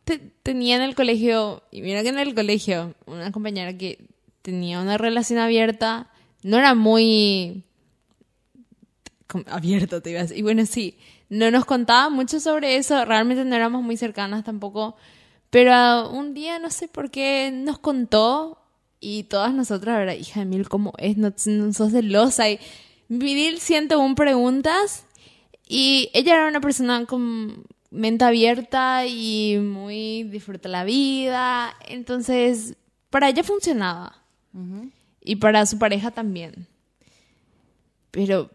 te- 0.05 0.19
tenía 0.43 0.77
en 0.77 0.81
el 0.83 0.95
colegio, 0.95 1.63
y 1.71 1.81
mira 1.81 2.01
que 2.03 2.09
en 2.09 2.19
el 2.19 2.33
colegio, 2.33 2.95
una 3.05 3.31
compañera 3.31 3.77
que 3.77 4.05
tenía 4.41 4.79
una 4.79 4.97
relación 4.97 5.39
abierta, 5.39 6.09
no 6.43 6.57
era 6.57 6.75
muy 6.75 7.63
abierta, 9.47 10.01
te 10.01 10.11
iba 10.11 10.19
a 10.19 10.23
decir. 10.23 10.37
Y 10.37 10.41
bueno, 10.41 10.65
sí, 10.65 10.97
no 11.29 11.49
nos 11.51 11.65
contaba 11.65 12.09
mucho 12.09 12.39
sobre 12.39 12.77
eso, 12.77 13.03
realmente 13.05 13.43
no 13.43 13.55
éramos 13.55 13.83
muy 13.83 13.97
cercanas 13.97 14.43
tampoco, 14.43 14.95
pero 15.49 16.09
un 16.11 16.33
día 16.33 16.59
no 16.59 16.69
sé 16.69 16.87
por 16.87 17.09
qué 17.11 17.51
nos 17.53 17.79
contó 17.79 18.61
y 18.99 19.23
todas 19.23 19.53
nosotras, 19.53 19.97
¿verdad? 19.97 20.15
Hija 20.15 20.41
de 20.41 20.45
mil, 20.45 20.67
¿cómo 20.69 20.93
es? 20.97 21.17
No, 21.17 21.33
no 21.45 21.73
sos 21.73 21.91
celosa. 21.91 22.49
Y 22.49 22.59
vivir 23.07 23.59
101 23.59 24.15
preguntas 24.15 25.05
y 25.67 26.09
ella 26.13 26.35
era 26.35 26.47
una 26.47 26.61
persona 26.61 27.05
con 27.05 27.65
mente 27.95 28.25
abierta 28.25 29.05
y 29.07 29.57
muy 29.59 30.23
disfruta 30.23 30.69
la 30.69 30.83
vida. 30.83 31.73
Entonces, 31.87 32.75
para 33.09 33.29
ella 33.29 33.43
funcionaba. 33.43 34.21
Y 35.21 35.37
para 35.37 35.65
su 35.65 35.77
pareja 35.79 36.11
también. 36.11 36.67
Pero 38.11 38.49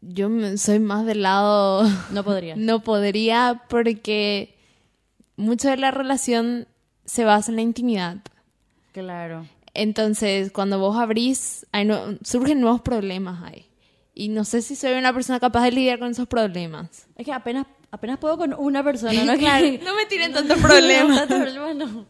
yo 0.00 0.30
soy 0.56 0.78
más 0.78 1.04
del 1.04 1.22
lado... 1.22 1.82
No 2.10 2.24
podría. 2.24 2.56
No 2.56 2.82
podría 2.82 3.62
porque 3.68 4.54
mucho 5.36 5.68
de 5.68 5.76
la 5.76 5.90
relación 5.90 6.66
se 7.04 7.24
basa 7.24 7.50
en 7.50 7.56
la 7.56 7.62
intimidad. 7.62 8.18
Claro. 8.92 9.46
Entonces, 9.74 10.52
cuando 10.52 10.78
vos 10.78 10.96
abrís, 10.96 11.66
hay 11.72 11.84
no- 11.84 12.16
surgen 12.22 12.60
nuevos 12.60 12.80
problemas 12.80 13.42
ahí. 13.42 13.66
Y 14.14 14.28
no 14.28 14.44
sé 14.44 14.62
si 14.62 14.76
soy 14.76 14.92
una 14.94 15.12
persona 15.12 15.40
capaz 15.40 15.64
de 15.64 15.72
lidiar 15.72 15.98
con 15.98 16.12
esos 16.12 16.28
problemas. 16.28 17.06
Es 17.16 17.26
que 17.26 17.32
apenas, 17.32 17.66
apenas 17.94 18.18
puedo 18.18 18.36
con 18.36 18.54
una 18.54 18.82
persona, 18.82 19.24
¿no? 19.24 19.36
Claro, 19.38 19.66
no 19.84 19.94
me 19.94 20.06
tiren 20.06 20.32
tantos 20.34 20.58
problemas. 20.58 21.18
tantos 21.20 21.40
problemas, 21.40 21.76
no. 21.76 22.06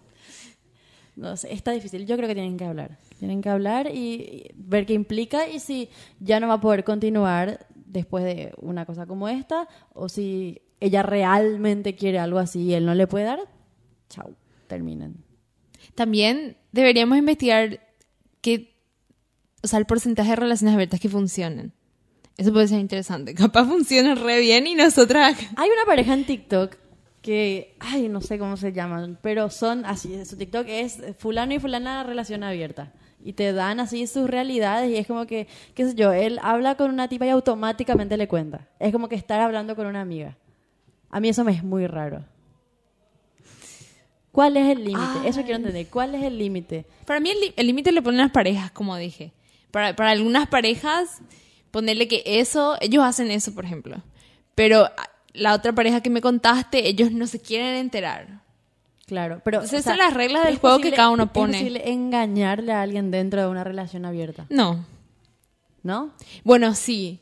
No 1.16 1.36
sé, 1.36 1.52
está 1.52 1.70
difícil. 1.70 2.06
Yo 2.06 2.16
creo 2.16 2.28
que 2.28 2.34
tienen 2.34 2.56
que 2.56 2.64
hablar. 2.64 2.98
Tienen 3.18 3.40
que 3.40 3.48
hablar 3.48 3.86
y, 3.86 4.14
y 4.14 4.50
ver 4.56 4.84
qué 4.84 4.94
implica 4.94 5.48
y 5.48 5.60
si 5.60 5.88
ya 6.18 6.40
no 6.40 6.48
va 6.48 6.54
a 6.54 6.60
poder 6.60 6.82
continuar 6.82 7.66
después 7.86 8.24
de 8.24 8.52
una 8.56 8.84
cosa 8.84 9.06
como 9.06 9.28
esta 9.28 9.68
o 9.92 10.08
si 10.08 10.60
ella 10.80 11.02
realmente 11.02 11.94
quiere 11.94 12.18
algo 12.18 12.38
así 12.40 12.62
y 12.62 12.74
él 12.74 12.84
no 12.84 12.94
le 12.94 13.06
puede 13.06 13.26
dar, 13.26 13.40
chau, 14.08 14.34
terminen. 14.66 15.24
También 15.94 16.56
deberíamos 16.72 17.16
investigar 17.16 17.80
qué, 18.40 18.74
o 19.62 19.68
sea, 19.68 19.78
el 19.78 19.86
porcentaje 19.86 20.30
de 20.30 20.36
relaciones 20.36 20.74
abiertas 20.74 20.98
que 20.98 21.08
funcionan. 21.08 21.72
Eso 22.36 22.52
puede 22.52 22.68
ser 22.68 22.80
interesante. 22.80 23.34
Capaz 23.34 23.66
funciona 23.66 24.14
re 24.14 24.40
bien 24.40 24.66
y 24.66 24.74
nosotras... 24.74 25.36
Hay 25.56 25.70
una 25.70 25.84
pareja 25.86 26.14
en 26.14 26.24
TikTok 26.24 26.76
que, 27.22 27.74
ay, 27.80 28.08
no 28.08 28.20
sé 28.20 28.38
cómo 28.38 28.56
se 28.56 28.72
llaman, 28.72 29.18
pero 29.22 29.48
son 29.48 29.86
así, 29.86 30.24
su 30.26 30.36
TikTok 30.36 30.66
es 30.68 31.00
fulano 31.18 31.54
y 31.54 31.58
fulana 31.58 32.02
relación 32.02 32.42
abierta. 32.42 32.92
Y 33.24 33.32
te 33.32 33.54
dan 33.54 33.80
así 33.80 34.06
sus 34.06 34.28
realidades 34.28 34.90
y 34.90 34.96
es 34.96 35.06
como 35.06 35.24
que, 35.24 35.48
qué 35.74 35.86
sé 35.86 35.94
yo, 35.94 36.12
él 36.12 36.38
habla 36.42 36.74
con 36.74 36.90
una 36.90 37.08
tipa 37.08 37.24
y 37.24 37.30
automáticamente 37.30 38.18
le 38.18 38.28
cuenta. 38.28 38.68
Es 38.78 38.92
como 38.92 39.08
que 39.08 39.14
estar 39.14 39.40
hablando 39.40 39.74
con 39.74 39.86
una 39.86 40.02
amiga. 40.02 40.36
A 41.08 41.20
mí 41.20 41.30
eso 41.30 41.44
me 41.44 41.52
es 41.52 41.64
muy 41.64 41.86
raro. 41.86 42.26
¿Cuál 44.30 44.58
es 44.58 44.76
el 44.76 44.84
límite? 44.84 45.26
Eso 45.26 45.42
quiero 45.42 45.56
entender. 45.56 45.86
¿Cuál 45.86 46.16
es 46.16 46.24
el 46.24 46.36
límite? 46.36 46.84
Para 47.06 47.20
mí 47.20 47.30
el 47.56 47.66
límite 47.66 47.92
le 47.92 48.02
ponen 48.02 48.18
las 48.18 48.32
parejas, 48.32 48.70
como 48.72 48.96
dije. 48.96 49.32
Para, 49.70 49.96
para 49.96 50.10
algunas 50.10 50.48
parejas, 50.48 51.22
ponerle 51.74 52.06
que 52.06 52.22
eso, 52.24 52.76
ellos 52.80 53.02
hacen 53.04 53.30
eso, 53.32 53.52
por 53.52 53.64
ejemplo. 53.64 53.96
Pero 54.54 54.84
ah, 54.84 55.10
la 55.32 55.52
otra 55.54 55.72
pareja 55.74 56.00
que 56.00 56.08
me 56.08 56.20
contaste, 56.20 56.86
ellos 56.88 57.10
no 57.10 57.26
se 57.26 57.40
quieren 57.40 57.74
enterar. 57.74 58.42
Claro, 59.06 59.42
pero... 59.44 59.58
Entonces, 59.58 59.80
esas 59.80 59.96
son 59.96 59.98
las 59.98 60.14
reglas 60.14 60.44
del 60.46 60.58
juego 60.58 60.78
que 60.78 60.92
cada 60.92 61.10
uno 61.10 61.32
pone. 61.32 61.54
Es 61.58 61.62
posible 61.64 61.90
engañarle 61.90 62.72
a 62.72 62.80
alguien 62.82 63.10
dentro 63.10 63.40
de 63.42 63.48
una 63.48 63.64
relación 63.64 64.04
abierta, 64.06 64.46
No. 64.48 64.86
¿no? 65.82 66.12
Bueno, 66.44 66.74
sí. 66.76 67.18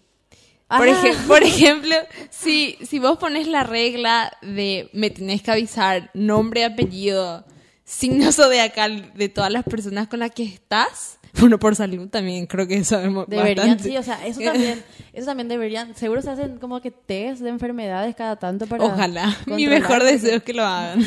Por, 0.69 0.89
Ajá. 0.89 1.03
ejem- 1.03 1.27
por 1.27 1.43
ejemplo, 1.43 1.95
si, 2.31 2.77
si 2.87 2.99
vos 2.99 3.19
pones 3.19 3.47
la 3.47 3.63
regla 3.65 4.37
de 4.43 4.89
me 4.93 5.09
tenés 5.11 5.43
que 5.43 5.51
avisar 5.51 6.11
nombre, 6.15 6.65
apellido, 6.65 7.45
signo 7.85 8.31
zodiacal 8.33 9.13
de 9.15 9.29
todas 9.29 9.51
las 9.51 9.65
personas 9.65 10.09
con 10.09 10.21
las 10.21 10.31
que 10.31 10.45
estás, 10.45 11.19
bueno, 11.41 11.59
por 11.59 11.75
salud 11.77 12.09
también 12.09 12.47
creo 12.47 12.67
que 12.67 12.85
sabemos 12.85 13.27
Deberían, 13.29 13.69
bastante. 13.69 13.89
sí, 13.89 13.97
o 13.97 14.03
sea, 14.03 14.27
eso 14.27 14.41
también, 14.41 14.83
eso 15.13 15.27
también 15.27 15.49
deberían, 15.49 15.95
seguro 15.97 16.21
se 16.23 16.31
hacen 16.31 16.59
como 16.59 16.81
que 16.81 16.91
test 16.91 17.41
de 17.43 17.49
enfermedades 17.51 18.15
cada 18.15 18.37
tanto 18.37 18.67
para 18.67 18.85
Ojalá. 18.85 19.37
Mi 19.47 19.67
mejor 19.67 20.03
deseo 20.05 20.37
es 20.37 20.43
que 20.43 20.53
lo 20.53 20.65
hagan. 20.65 21.03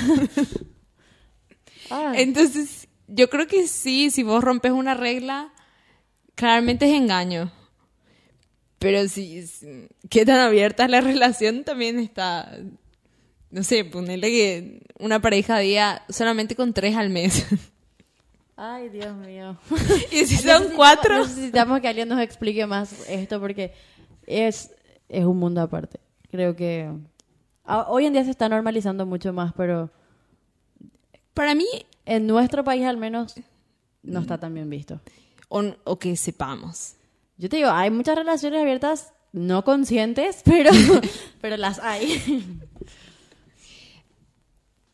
Ah, 1.90 2.14
Entonces, 2.16 2.88
yo 3.08 3.30
creo 3.30 3.48
que 3.48 3.68
sí, 3.68 4.10
si 4.10 4.24
vos 4.24 4.44
rompes 4.44 4.72
una 4.72 4.96
regla, 4.96 5.54
claramente 6.34 6.86
es 6.86 6.94
engaño. 6.94 7.52
Pero 8.80 9.08
si, 9.08 9.46
si- 9.48 9.88
qué 10.10 10.26
tan 10.26 10.40
abierta 10.40 10.86
es 10.86 10.90
la 10.92 11.02
relación 11.02 11.64
también 11.64 12.00
está, 12.00 12.58
no 13.52 13.64
sé, 13.64 13.86
ponerle 13.86 14.30
que 14.32 14.82
una 15.00 15.22
pareja 15.22 15.60
diga 15.60 16.04
solamente 16.10 16.56
con 16.56 16.74
tres 16.74 16.96
al 16.96 17.10
mes. 17.10 17.46
Ay, 18.58 18.90
Dios 18.90 19.14
mío. 19.18 19.58
y 20.12 20.26
si 20.26 20.38
son 20.38 20.70
cuatro, 20.76 21.20
Necesitamos 21.20 21.82
que 21.82 21.88
alguien 21.90 22.08
nos 22.08 22.22
explique 22.22 22.66
más 22.66 23.08
esto 23.10 23.40
porque 23.40 23.74
es, 24.26 24.72
es 25.10 25.26
un 25.26 25.38
mundo 25.38 25.62
aparte. 25.62 26.00
Creo 26.32 26.56
que 26.56 26.90
a- 27.66 27.90
hoy 27.90 28.06
en 28.06 28.14
día 28.14 28.24
se 28.24 28.32
está 28.32 28.48
normalizando 28.48 29.06
mucho 29.06 29.34
más, 29.34 29.54
pero 29.58 29.90
para 31.34 31.54
mí, 31.54 31.66
en 32.06 32.28
nuestro 32.28 32.64
país 32.64 32.86
al 32.86 32.96
menos 32.98 33.36
no 34.04 34.22
está 34.22 34.38
tan 34.38 34.54
bien 34.54 34.70
visto. 34.70 35.02
o, 35.50 35.62
o 35.84 36.00
que 36.00 36.16
sepamos. 36.16 36.94
Yo 37.38 37.50
te 37.50 37.58
digo, 37.58 37.70
hay 37.70 37.92
muchas 37.92 38.16
relaciones 38.16 38.62
abiertas 38.62 39.12
no 39.34 39.66
conscientes, 39.66 40.42
pero, 40.46 40.72
pero 41.42 41.58
las 41.58 41.80
hay. 41.80 42.62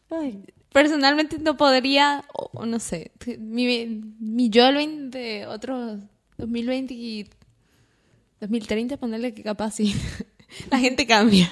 Ay, 0.09 0.43
Personalmente 0.71 1.37
no 1.39 1.57
podría, 1.57 2.23
o, 2.33 2.65
no 2.65 2.79
sé, 2.79 3.11
mi, 3.37 3.87
mi 4.19 4.49
yo 4.49 4.65
del 4.65 4.75
20 4.75 5.17
de 5.17 5.47
otro 5.47 5.99
2020 6.37 6.93
y 6.93 7.29
2030, 8.39 8.97
ponerle 8.97 9.33
que 9.33 9.43
capaz 9.43 9.71
sí. 9.71 9.93
La 10.71 10.79
gente 10.79 11.05
cambia. 11.05 11.49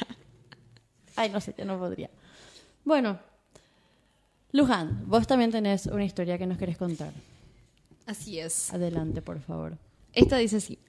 ay, 1.16 1.30
no 1.30 1.42
sé, 1.42 1.54
yo 1.58 1.66
no 1.66 1.78
podría. 1.78 2.10
Bueno, 2.86 3.20
Luján, 4.52 5.04
vos 5.06 5.28
también 5.28 5.52
tenés 5.52 5.86
una 5.86 6.06
historia 6.06 6.38
que 6.38 6.48
nos 6.48 6.58
querés 6.58 6.78
contar. 6.78 7.14
Así 8.06 8.40
es. 8.40 8.74
Adelante, 8.74 9.22
por 9.22 9.40
favor. 9.42 9.78
Esta 10.14 10.38
dice 10.38 10.58
así. 10.58 10.80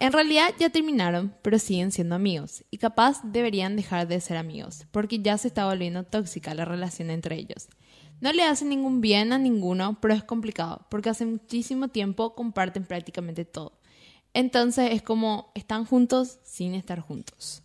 En 0.00 0.12
realidad 0.12 0.50
ya 0.58 0.70
terminaron, 0.70 1.34
pero 1.42 1.58
siguen 1.58 1.90
siendo 1.90 2.14
amigos. 2.14 2.64
Y 2.70 2.78
capaz 2.78 3.20
deberían 3.24 3.74
dejar 3.74 4.06
de 4.06 4.20
ser 4.20 4.36
amigos, 4.36 4.86
porque 4.92 5.20
ya 5.20 5.36
se 5.38 5.48
está 5.48 5.66
volviendo 5.66 6.04
tóxica 6.04 6.54
la 6.54 6.64
relación 6.64 7.10
entre 7.10 7.36
ellos. 7.36 7.68
No 8.20 8.32
le 8.32 8.42
hacen 8.42 8.68
ningún 8.68 9.00
bien 9.00 9.32
a 9.32 9.38
ninguno, 9.38 9.98
pero 10.00 10.14
es 10.14 10.24
complicado, 10.24 10.86
porque 10.90 11.10
hace 11.10 11.26
muchísimo 11.26 11.88
tiempo 11.88 12.34
comparten 12.34 12.84
prácticamente 12.84 13.44
todo. 13.44 13.78
Entonces 14.34 14.92
es 14.92 15.02
como 15.02 15.50
están 15.54 15.84
juntos 15.84 16.38
sin 16.44 16.74
estar 16.74 17.00
juntos. 17.00 17.62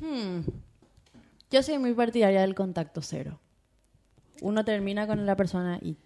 Hmm. 0.00 0.40
Yo 1.50 1.62
soy 1.62 1.78
muy 1.78 1.92
partidaria 1.94 2.40
del 2.40 2.54
contacto 2.54 3.02
cero. 3.02 3.40
Uno 4.40 4.64
termina 4.64 5.06
con 5.06 5.26
la 5.26 5.36
persona 5.36 5.78
y 5.82 5.96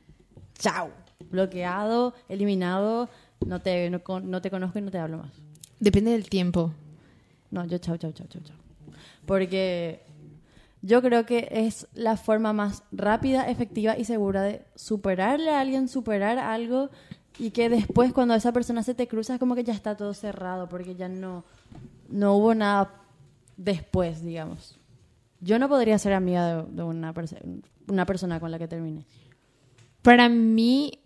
chao, 0.58 0.90
bloqueado, 1.30 2.14
eliminado, 2.28 3.08
no 3.46 3.60
te, 3.60 3.90
no, 3.90 4.00
no 4.20 4.42
te 4.42 4.50
conozco 4.50 4.78
y 4.78 4.82
no 4.82 4.90
te 4.90 4.98
hablo 4.98 5.18
más. 5.18 5.32
Depende 5.80 6.12
del 6.12 6.28
tiempo. 6.28 6.72
No, 7.50 7.64
yo 7.66 7.78
chao, 7.78 7.96
chao, 7.96 8.12
chao, 8.12 8.26
chao, 8.28 8.42
chao. 8.42 8.56
Porque 9.26 10.02
yo 10.82 11.00
creo 11.02 11.24
que 11.24 11.48
es 11.50 11.86
la 11.94 12.16
forma 12.16 12.52
más 12.52 12.82
rápida, 12.92 13.48
efectiva 13.48 13.96
y 13.96 14.04
segura 14.04 14.42
de 14.42 14.62
superarle 14.74 15.50
a 15.50 15.60
alguien, 15.60 15.88
superar 15.88 16.38
algo 16.38 16.90
y 17.38 17.50
que 17.50 17.68
después 17.68 18.12
cuando 18.12 18.34
esa 18.34 18.52
persona 18.52 18.82
se 18.82 18.94
te 18.94 19.08
cruza 19.08 19.34
es 19.34 19.40
como 19.40 19.54
que 19.54 19.64
ya 19.64 19.72
está 19.72 19.96
todo 19.96 20.14
cerrado 20.14 20.68
porque 20.68 20.94
ya 20.94 21.08
no, 21.08 21.44
no 22.08 22.34
hubo 22.34 22.54
nada 22.54 22.90
después, 23.56 24.22
digamos. 24.22 24.78
Yo 25.40 25.58
no 25.58 25.68
podría 25.68 25.98
ser 25.98 26.12
amiga 26.12 26.56
de, 26.56 26.72
de 26.72 26.82
una, 26.82 27.14
una 27.88 28.06
persona 28.06 28.40
con 28.40 28.50
la 28.50 28.58
que 28.58 28.68
termine. 28.68 29.04
Para 30.02 30.28
mí, 30.28 31.00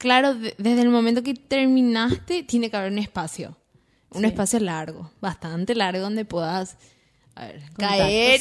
claro, 0.00 0.34
de- 0.34 0.54
desde 0.58 0.82
el 0.82 0.88
momento 0.88 1.22
que 1.22 1.34
terminaste, 1.34 2.42
tiene 2.42 2.70
que 2.70 2.76
haber 2.76 2.90
un 2.90 2.98
espacio. 2.98 3.56
Un 4.12 4.22
Sí. 4.22 4.26
espacio 4.28 4.58
largo, 4.58 5.12
bastante 5.20 5.74
largo, 5.76 6.00
donde 6.00 6.24
puedas 6.24 6.76
a 7.36 7.46
ver, 7.46 7.62
caer 7.78 8.40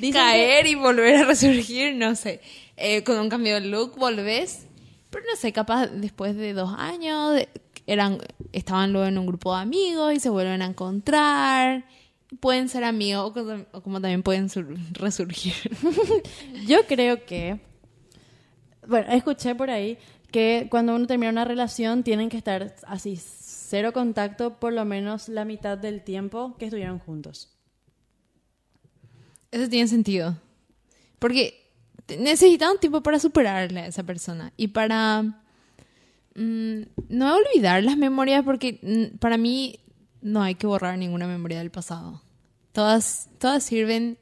y 0.00 0.12
caer 0.12 0.66
y 0.68 0.74
volver 0.76 1.16
a 1.16 1.24
resurgir, 1.24 1.96
no 1.96 2.14
sé. 2.14 2.40
Eh, 2.76 3.02
con 3.02 3.18
un 3.18 3.28
cambio 3.28 3.54
de 3.60 3.62
look 3.66 3.96
volvés, 3.98 4.66
pero 5.10 5.24
no 5.28 5.34
sé, 5.36 5.52
capaz 5.52 5.86
después 5.88 6.36
de 6.36 6.52
dos 6.52 6.72
años 6.78 7.40
eran, 7.86 8.18
estaban 8.52 8.92
luego 8.92 9.08
en 9.08 9.18
un 9.18 9.26
grupo 9.26 9.54
de 9.56 9.62
amigos 9.62 10.12
y 10.14 10.20
se 10.20 10.28
vuelven 10.30 10.62
a 10.62 10.66
encontrar. 10.66 11.84
Pueden 12.40 12.68
ser 12.68 12.84
amigos 12.84 13.30
o, 13.30 13.32
como- 13.32 13.64
o 13.72 13.80
como 13.82 14.00
también 14.00 14.22
pueden 14.22 14.48
sur- 14.48 14.76
resurgir. 14.92 15.54
Yo 16.66 16.86
creo 16.86 17.24
que, 17.26 17.58
bueno, 18.86 19.10
escuché 19.12 19.54
por 19.54 19.70
ahí 19.70 19.98
que 20.34 20.66
cuando 20.68 20.96
uno 20.96 21.06
termina 21.06 21.30
una 21.30 21.44
relación 21.44 22.02
tienen 22.02 22.28
que 22.28 22.36
estar 22.36 22.74
así, 22.88 23.16
cero 23.16 23.92
contacto 23.92 24.58
por 24.58 24.72
lo 24.72 24.84
menos 24.84 25.28
la 25.28 25.44
mitad 25.44 25.78
del 25.78 26.02
tiempo 26.02 26.56
que 26.58 26.64
estuvieron 26.64 26.98
juntos. 26.98 27.56
Eso 29.52 29.68
tiene 29.68 29.86
sentido. 29.86 30.36
Porque 31.20 31.70
te- 32.04 32.16
necesita 32.16 32.68
un 32.72 32.80
tiempo 32.80 33.00
para 33.00 33.20
superarle 33.20 33.82
a 33.82 33.86
esa 33.86 34.02
persona 34.02 34.52
y 34.56 34.66
para 34.66 35.22
mm, 36.34 36.80
no 37.10 37.36
olvidar 37.36 37.84
las 37.84 37.96
memorias 37.96 38.42
porque 38.44 38.80
mm, 38.82 39.18
para 39.18 39.36
mí 39.36 39.78
no 40.20 40.42
hay 40.42 40.56
que 40.56 40.66
borrar 40.66 40.98
ninguna 40.98 41.28
memoria 41.28 41.58
del 41.58 41.70
pasado. 41.70 42.22
Todas, 42.72 43.28
todas 43.38 43.62
sirven 43.62 44.18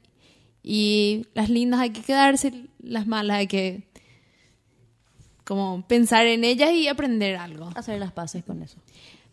y 0.61 1.25
las 1.33 1.49
lindas 1.49 1.79
hay 1.79 1.89
que 1.89 2.03
quedarse, 2.03 2.67
las 2.83 3.07
malas 3.07 3.37
hay 3.37 3.47
que 3.47 3.91
como 5.45 5.85
pensar 5.87 6.25
en 6.27 6.43
ellas 6.43 6.71
y 6.71 6.87
aprender 6.87 7.35
algo. 7.35 7.69
Hacer 7.75 7.99
las 7.99 8.11
paces 8.11 8.43
con 8.43 8.61
eso. 8.63 8.77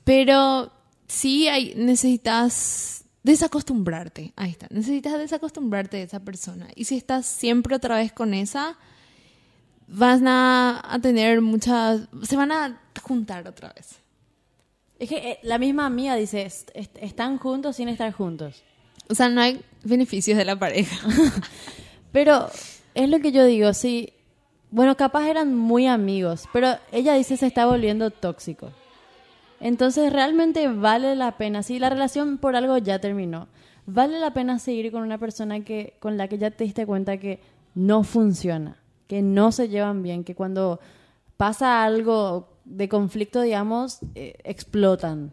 Pero 0.05 0.73
sí 1.07 1.49
hay, 1.49 1.75
necesitas 1.77 3.05
desacostumbrarte. 3.23 4.33
Ahí 4.37 4.51
está. 4.51 4.67
Necesitas 4.71 5.19
desacostumbrarte 5.19 5.99
de 5.99 6.05
esa 6.05 6.21
persona. 6.21 6.69
Y 6.75 6.85
si 6.85 6.97
estás 6.97 7.27
siempre 7.27 7.77
otra 7.77 7.97
vez 7.97 8.13
con 8.13 8.35
esa, 8.35 8.77
van 9.87 10.27
a, 10.29 10.81
a 10.85 10.99
tener 11.01 11.41
muchas... 11.41 12.03
Se 12.23 12.37
van 12.37 12.53
a 12.53 12.81
juntar 13.03 13.47
otra 13.49 13.73
vez. 13.73 13.97
Es 14.99 15.09
que 15.09 15.17
eh, 15.33 15.39
la 15.43 15.59
misma 15.59 15.87
amiga 15.87 16.15
dice, 16.17 16.43
est- 16.43 16.71
est- 16.75 16.97
están 17.01 17.39
juntos 17.39 17.77
sin 17.77 17.89
estar 17.89 18.13
juntos. 18.13 18.63
O 19.09 19.15
sea, 19.15 19.29
no 19.29 19.41
hay 19.41 19.61
beneficios 19.83 20.37
de 20.39 20.45
la 20.45 20.59
pareja. 20.59 20.97
Pero 22.13 22.49
es 22.95 23.09
lo 23.09 23.19
que 23.21 23.33
yo 23.33 23.45
digo, 23.45 23.73
si 23.73 24.13
bueno, 24.71 24.97
capaz 24.97 25.29
eran 25.29 25.55
muy 25.57 25.87
amigos, 25.87 26.45
pero 26.53 26.75
ella 26.93 27.15
dice 27.15 27.37
se 27.37 27.47
está 27.47 27.67
volviendo 27.67 28.11
tóxico. 28.11 28.71
Entonces, 29.61 30.13
realmente 30.13 30.69
vale 30.69 31.15
la 31.17 31.37
pena, 31.37 31.63
si 31.63 31.79
la 31.79 31.91
relación 31.91 32.39
por 32.39 32.57
algo 32.57 32.79
ya 32.79 32.99
terminó, 32.99 33.49
vale 33.87 34.19
la 34.19 34.33
pena 34.33 34.59
seguir 34.59 34.91
con 34.91 35.03
una 35.03 35.19
persona 35.19 35.61
que 35.61 35.95
con 36.01 36.17
la 36.17 36.29
que 36.29 36.39
ya 36.39 36.51
te 36.51 36.65
diste 36.65 36.87
cuenta 36.87 37.19
que 37.19 37.41
no 37.75 38.05
funciona, 38.05 38.77
que 39.07 39.23
no 39.23 39.53
se 39.53 39.69
llevan 39.69 40.03
bien, 40.03 40.25
que 40.25 40.35
cuando 40.35 40.81
pasa 41.37 41.85
algo 41.85 42.49
de 42.65 42.89
conflicto, 42.89 43.43
digamos, 43.43 43.99
eh, 44.15 44.39
explotan. 44.45 45.33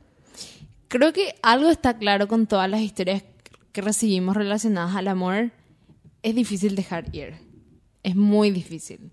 Creo 0.87 1.13
que 1.13 1.35
algo 1.41 1.69
está 1.69 1.97
claro 1.97 2.27
con 2.27 2.47
todas 2.47 2.69
las 2.69 2.81
historias 2.81 3.23
que 3.71 3.81
recibimos 3.81 4.35
relacionadas 4.35 4.95
al 4.95 5.07
amor. 5.07 5.51
Es 6.23 6.33
difícil 6.33 6.75
dejar 6.75 7.13
ir. 7.15 7.46
Es 8.03 8.15
muy 8.15 8.51
difícil. 8.51 9.11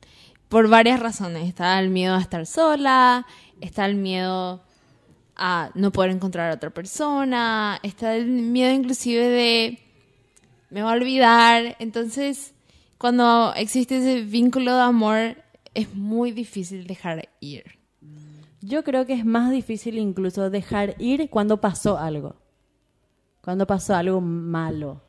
Por 0.49 0.69
varias 0.69 1.00
razones. 1.00 1.49
Está 1.49 1.79
el 1.81 1.91
miedo 1.91 2.14
a 2.14 2.21
estar 2.21 2.47
sola, 2.47 3.26
está 3.61 3.87
el 3.87 3.97
miedo 3.97 4.62
a 5.37 5.71
no 5.75 5.91
poder 5.91 6.11
encontrar 6.11 6.50
a 6.50 6.55
otra 6.55 6.71
persona, 6.71 7.81
está 7.83 8.14
el 8.14 8.26
miedo 8.26 8.73
inclusive 8.73 9.29
de 9.29 9.79
me 10.75 10.83
va 10.83 10.91
a 10.91 10.95
olvidar. 10.95 11.76
Entonces, 11.79 12.53
cuando 12.99 13.53
existe 13.55 13.99
ese 13.99 14.23
vínculo 14.23 14.75
de 14.75 14.83
amor, 14.83 15.37
es 15.73 15.95
muy 15.95 16.33
difícil 16.33 16.87
dejar 16.87 17.29
ir. 17.41 17.79
Yo 18.61 18.83
creo 18.83 19.07
que 19.07 19.12
es 19.12 19.25
más 19.25 19.53
difícil 19.53 19.99
incluso 19.99 20.50
dejar 20.50 20.97
ir 20.99 21.31
cuando 21.31 21.61
pasó 21.61 21.99
algo. 21.99 22.37
Cuando 23.41 23.67
pasó 23.67 23.95
algo 23.95 24.21
malo. 24.21 25.03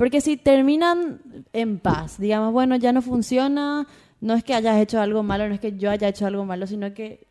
Porque 0.00 0.22
si 0.22 0.38
terminan 0.38 1.20
en 1.52 1.78
paz, 1.78 2.18
digamos, 2.18 2.54
bueno, 2.54 2.74
ya 2.76 2.90
no 2.90 3.02
funciona, 3.02 3.86
no 4.22 4.32
es 4.32 4.42
que 4.42 4.54
hayas 4.54 4.80
hecho 4.80 4.98
algo 4.98 5.22
malo, 5.22 5.46
no 5.46 5.52
es 5.52 5.60
que 5.60 5.76
yo 5.76 5.90
haya 5.90 6.08
hecho 6.08 6.24
algo 6.24 6.46
malo, 6.46 6.66
sino 6.66 6.94
que 6.94 7.26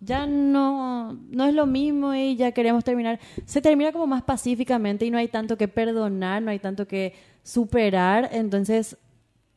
ya 0.00 0.24
no, 0.26 1.12
no 1.12 1.44
es 1.44 1.52
lo 1.52 1.66
mismo 1.66 2.14
y 2.14 2.36
ya 2.36 2.52
queremos 2.52 2.84
terminar. 2.84 3.20
Se 3.44 3.60
termina 3.60 3.92
como 3.92 4.06
más 4.06 4.22
pacíficamente 4.22 5.04
y 5.04 5.10
no 5.10 5.18
hay 5.18 5.28
tanto 5.28 5.58
que 5.58 5.68
perdonar, 5.68 6.40
no 6.40 6.52
hay 6.52 6.58
tanto 6.58 6.86
que 6.86 7.12
superar, 7.42 8.30
entonces 8.32 8.96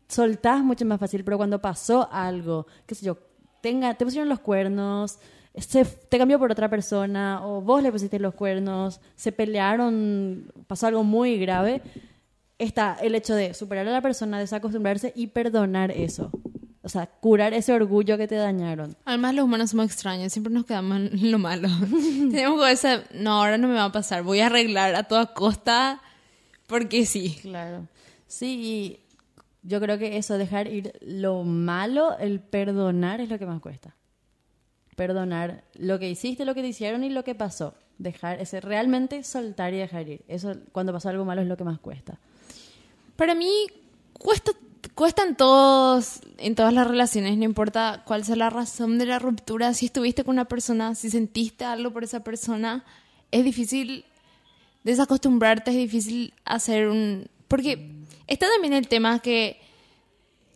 soltás 0.09 0.61
mucho 0.65 0.83
más 0.83 0.99
fácil, 0.99 1.23
pero 1.23 1.37
cuando 1.37 1.61
pasó 1.61 2.09
algo, 2.11 2.67
qué 2.85 2.95
sé 2.95 3.05
yo, 3.05 3.17
tenga, 3.61 3.93
te 3.93 4.03
pusieron 4.03 4.27
los 4.27 4.41
cuernos, 4.41 5.17
se, 5.55 5.85
te 5.85 6.17
cambió 6.17 6.37
por 6.39 6.51
otra 6.51 6.69
persona, 6.69 7.47
o 7.47 7.61
vos 7.61 7.81
le 7.81 7.89
pusiste 7.89 8.19
los 8.19 8.33
cuernos, 8.33 8.99
se 9.15 9.31
pelearon, 9.31 10.51
pasó 10.67 10.87
algo 10.87 11.05
muy 11.05 11.39
grave, 11.39 11.81
está 12.59 12.97
el 13.01 13.15
hecho 13.15 13.35
de 13.35 13.53
superar 13.53 13.87
a 13.87 13.91
la 13.91 14.01
persona, 14.01 14.39
desacostumbrarse 14.39 15.13
y 15.15 15.27
perdonar 15.27 15.91
eso. 15.91 16.31
O 16.81 16.89
sea, 16.89 17.07
curar 17.07 17.53
ese 17.53 17.73
orgullo 17.73 18.17
que 18.17 18.27
te 18.27 18.35
dañaron. 18.35 18.95
Además, 19.03 19.35
los 19.35 19.45
humanos 19.45 19.71
somos 19.71 19.87
extraños, 19.87 20.31
siempre 20.31 20.53
nos 20.53 20.65
quedamos 20.65 20.97
en 20.97 21.31
lo 21.31 21.37
malo. 21.37 21.67
Tenemos 22.31 22.63
que 22.63 22.71
esa, 22.71 23.03
no, 23.13 23.41
ahora 23.41 23.57
no 23.57 23.67
me 23.67 23.73
va 23.73 23.85
a 23.85 23.91
pasar, 23.91 24.23
voy 24.23 24.39
a 24.39 24.45
arreglar 24.45 24.95
a 24.95 25.03
toda 25.03 25.33
costa 25.33 26.01
porque 26.65 27.05
sí. 27.05 27.39
Claro. 27.41 27.87
Sí, 28.27 29.01
yo 29.63 29.81
creo 29.81 29.97
que 29.97 30.17
eso, 30.17 30.37
dejar 30.37 30.67
ir 30.67 30.93
lo 31.01 31.43
malo, 31.43 32.17
el 32.19 32.39
perdonar 32.39 33.19
es 33.19 33.29
lo 33.29 33.37
que 33.37 33.45
más 33.45 33.59
cuesta. 33.59 33.95
Perdonar 34.95 35.65
lo 35.75 35.99
que 35.99 36.09
hiciste, 36.09 36.45
lo 36.45 36.55
que 36.55 36.61
te 36.61 36.69
hicieron 36.69 37.03
y 37.03 37.09
lo 37.09 37.23
que 37.23 37.35
pasó. 37.35 37.75
Dejar 37.97 38.39
ese, 38.39 38.61
realmente 38.61 39.23
soltar 39.23 39.73
y 39.73 39.77
dejar 39.77 40.07
ir. 40.07 40.23
Eso, 40.27 40.55
cuando 40.71 40.93
pasó 40.93 41.09
algo 41.09 41.25
malo, 41.25 41.41
es 41.41 41.47
lo 41.47 41.57
que 41.57 41.65
más 41.65 41.79
cuesta. 41.79 42.19
Para 43.17 43.35
mí, 43.35 43.67
cuesta, 44.13 44.53
cuestan 44.95 45.35
todos, 45.35 46.21
en 46.37 46.55
todas 46.55 46.73
las 46.73 46.87
relaciones, 46.87 47.37
no 47.37 47.43
importa 47.43 48.03
cuál 48.05 48.23
sea 48.23 48.37
la 48.37 48.49
razón 48.49 48.97
de 48.97 49.05
la 49.05 49.19
ruptura, 49.19 49.73
si 49.73 49.87
estuviste 49.87 50.23
con 50.23 50.35
una 50.35 50.45
persona, 50.45 50.95
si 50.95 51.09
sentiste 51.09 51.65
algo 51.65 51.91
por 51.91 52.05
esa 52.05 52.23
persona, 52.23 52.85
es 53.31 53.43
difícil 53.43 54.05
desacostumbrarte, 54.85 55.71
es 55.71 55.77
difícil 55.77 56.33
hacer 56.45 56.87
un... 56.87 57.27
Porque 57.49 57.97
Está 58.27 58.47
también 58.49 58.73
el 58.73 58.87
tema 58.87 59.19
que 59.19 59.59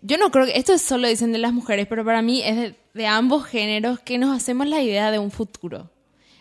yo 0.01 0.17
no 0.17 0.29
creo 0.29 0.45
que 0.45 0.57
esto 0.57 0.73
es 0.73 0.81
solo 0.81 1.07
dicen 1.07 1.31
de 1.31 1.37
las 1.37 1.53
mujeres, 1.53 1.87
pero 1.87 2.03
para 2.03 2.21
mí 2.21 2.41
es 2.43 2.75
de, 2.93 3.07
ambos 3.07 3.45
géneros 3.45 3.99
que 3.99 4.17
nos 4.17 4.35
hacemos 4.35 4.67
la 4.67 4.81
idea 4.81 5.09
de 5.09 5.19
un 5.19 5.31
futuro. 5.31 5.89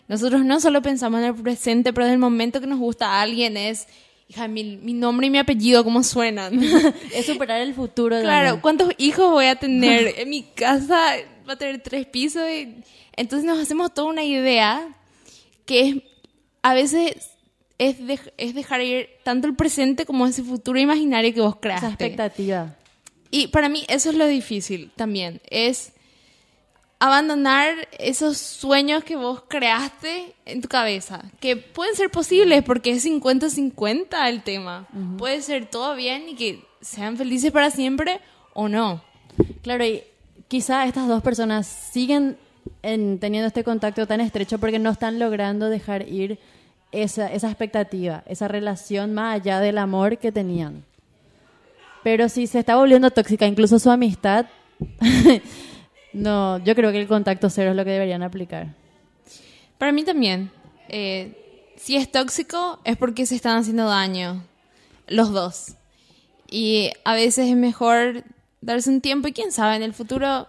Nosotros 0.08 0.44
no 0.44 0.58
solo 0.58 0.82
pensamos 0.82 1.20
en 1.20 1.26
el 1.26 1.34
presente, 1.34 1.92
pero 1.92 2.06
desde 2.06 2.14
el 2.14 2.20
momento 2.20 2.60
que 2.60 2.66
nos 2.66 2.80
gusta 2.80 3.06
a 3.06 3.22
alguien 3.22 3.56
es, 3.56 3.86
hija, 4.30 4.46
mi, 4.46 4.76
mi 4.76 4.92
nombre 4.92 5.26
y 5.26 5.30
mi 5.30 5.38
apellido, 5.38 5.82
¿cómo 5.82 6.04
suenan? 6.04 6.62
es 7.14 7.26
superar 7.26 7.60
el 7.60 7.74
futuro. 7.74 8.20
Claro, 8.20 8.60
¿cuántos 8.62 8.92
hijos 8.96 9.28
voy 9.30 9.46
a 9.46 9.56
tener? 9.56 10.14
en 10.18 10.30
mi 10.30 10.42
casa 10.42 11.16
va 11.48 11.54
a 11.54 11.56
tener 11.56 11.82
tres 11.82 12.06
pisos. 12.06 12.48
Y... 12.48 12.76
Entonces 13.16 13.44
nos 13.44 13.58
hacemos 13.58 13.92
toda 13.92 14.08
una 14.08 14.22
idea 14.22 14.86
que 15.66 15.88
es, 15.88 15.96
a 16.62 16.74
veces 16.74 17.30
es, 17.78 17.96
es 18.36 18.54
dejar 18.54 18.82
ir 18.82 19.08
tanto 19.24 19.48
el 19.48 19.56
presente 19.56 20.06
como 20.06 20.26
ese 20.26 20.44
futuro 20.44 20.78
imaginario 20.78 21.34
que 21.34 21.40
vos 21.40 21.56
creaste. 21.56 21.86
Esa 21.86 21.94
expectativa. 21.94 22.76
Y 23.32 23.48
para 23.48 23.68
mí 23.68 23.84
eso 23.88 24.10
es 24.10 24.16
lo 24.16 24.26
difícil 24.26 24.92
también, 24.94 25.40
es 25.50 25.92
abandonar 27.00 27.88
esos 27.98 28.36
sueños 28.36 29.02
que 29.02 29.16
vos 29.16 29.42
creaste 29.48 30.34
en 30.44 30.60
tu 30.60 30.68
cabeza, 30.68 31.24
que 31.40 31.56
pueden 31.56 31.96
ser 31.96 32.10
posibles 32.10 32.62
porque 32.62 32.90
es 32.90 33.06
50-50 33.06 34.28
el 34.28 34.42
tema. 34.42 34.86
Puede 35.16 35.40
ser 35.40 35.66
todo 35.66 35.96
bien 35.96 36.28
y 36.28 36.36
que 36.36 36.62
sean 36.82 37.16
felices 37.16 37.50
para 37.52 37.70
siempre 37.70 38.20
o 38.52 38.68
no. 38.68 39.02
Claro, 39.62 39.84
y 39.84 40.02
quizá 40.48 40.84
estas 40.84 41.08
dos 41.08 41.22
personas 41.22 41.66
siguen 41.66 42.36
teniendo 42.82 43.46
este 43.46 43.64
contacto 43.64 44.06
tan 44.06 44.20
estrecho 44.20 44.58
porque 44.58 44.78
no 44.78 44.90
están 44.90 45.18
logrando 45.18 45.70
dejar 45.70 46.06
ir 46.06 46.38
esa, 46.92 47.32
esa 47.32 47.48
expectativa, 47.48 48.24
esa 48.26 48.46
relación 48.46 49.14
más 49.14 49.36
allá 49.36 49.60
del 49.60 49.78
amor 49.78 50.18
que 50.18 50.32
tenían. 50.32 50.84
Pero 52.02 52.28
si 52.28 52.46
se 52.46 52.58
está 52.58 52.76
volviendo 52.76 53.10
tóxica, 53.10 53.46
incluso 53.46 53.78
su 53.78 53.90
amistad, 53.90 54.46
no, 56.12 56.58
yo 56.58 56.74
creo 56.74 56.92
que 56.92 57.00
el 57.00 57.08
contacto 57.08 57.50
cero 57.50 57.70
es 57.70 57.76
lo 57.76 57.84
que 57.84 57.90
deberían 57.90 58.22
aplicar. 58.22 58.74
Para 59.78 59.92
mí 59.92 60.04
también. 60.04 60.50
Eh, 60.88 61.72
si 61.76 61.96
es 61.96 62.10
tóxico 62.10 62.80
es 62.84 62.96
porque 62.96 63.26
se 63.26 63.36
están 63.36 63.58
haciendo 63.58 63.86
daño 63.86 64.42
los 65.06 65.32
dos. 65.32 65.76
Y 66.50 66.90
a 67.04 67.14
veces 67.14 67.48
es 67.48 67.56
mejor 67.56 68.24
darse 68.60 68.90
un 68.90 69.00
tiempo 69.00 69.28
y 69.28 69.32
quién 69.32 69.52
sabe, 69.52 69.76
en 69.76 69.82
el 69.82 69.94
futuro... 69.94 70.46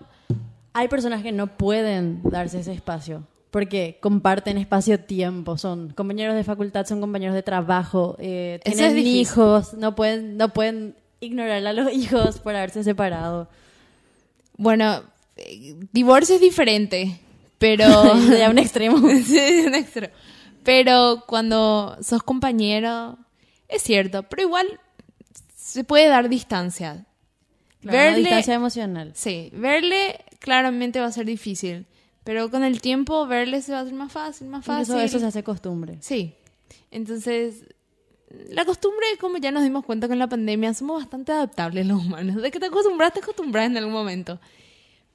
Hay 0.74 0.88
personas 0.88 1.22
que 1.22 1.34
no 1.34 1.48
pueden 1.48 2.22
darse 2.24 2.62
ese 2.62 2.72
espacio 2.72 3.28
porque 3.52 3.98
comparten 4.00 4.58
espacio-tiempo, 4.58 5.58
son 5.58 5.90
compañeros 5.90 6.36
de 6.36 6.46
facultad, 6.46 6.86
son 6.86 7.02
compañeros 7.02 7.36
de 7.36 7.44
trabajo, 7.44 8.16
eh, 8.18 8.62
tienen 8.64 8.98
hijos, 8.98 9.74
no 9.74 9.94
pueden, 9.94 10.38
no 10.38 10.54
pueden 10.54 10.96
ignorar 11.20 11.68
a 11.68 11.74
los 11.74 11.92
hijos 11.94 12.40
por 12.40 12.56
haberse 12.56 12.84
separado. 12.84 13.50
Bueno, 14.56 15.04
divorcio 15.92 16.36
es 16.36 16.42
diferente, 16.42 17.20
pero... 17.58 17.88
ya 18.38 18.50
un 18.50 18.58
extremo. 18.58 18.98
sí, 19.26 19.64
un 19.66 19.76
extremo. 19.76 20.14
Pero 20.64 21.24
cuando 21.28 21.98
sos 22.02 22.24
compañero, 22.24 23.18
es 23.68 23.82
cierto, 23.82 24.24
pero 24.24 24.44
igual 24.44 24.80
se 25.56 25.84
puede 25.84 26.08
dar 26.08 26.30
distancia. 26.30 27.06
verle, 27.82 28.20
distancia 28.20 28.54
emocional. 28.54 29.12
Sí, 29.16 29.50
verle 29.54 30.24
claramente 30.40 31.00
va 31.00 31.08
a 31.08 31.12
ser 31.12 31.26
difícil. 31.26 31.86
Pero 32.24 32.52
con 32.52 32.64
el 32.64 32.82
tiempo 32.82 33.26
verle 33.26 33.62
se 33.62 33.72
va 33.72 33.80
a 33.80 33.82
hacer 33.82 33.94
más 33.94 34.12
fácil, 34.12 34.48
más 34.48 34.64
fácil. 34.64 34.96
Eso, 34.96 35.00
eso 35.02 35.20
se 35.20 35.26
hace 35.26 35.44
costumbre. 35.44 35.98
Sí. 36.02 36.36
Entonces, 36.92 37.64
la 38.50 38.66
costumbre, 38.66 39.06
como 39.20 39.38
ya 39.38 39.52
nos 39.52 39.64
dimos 39.64 39.84
cuenta 39.86 40.08
con 40.08 40.20
la 40.20 40.28
pandemia, 40.28 40.74
somos 40.74 41.02
bastante 41.02 41.32
adaptables 41.32 41.86
los 41.88 42.06
humanos. 42.06 42.42
De 42.42 42.52
que 42.52 42.60
te 42.60 42.68
acostumbras, 42.68 43.14
te 43.14 43.20
acostumbras 43.20 43.66
en 43.66 43.78
algún 43.78 43.94
momento. 43.94 44.40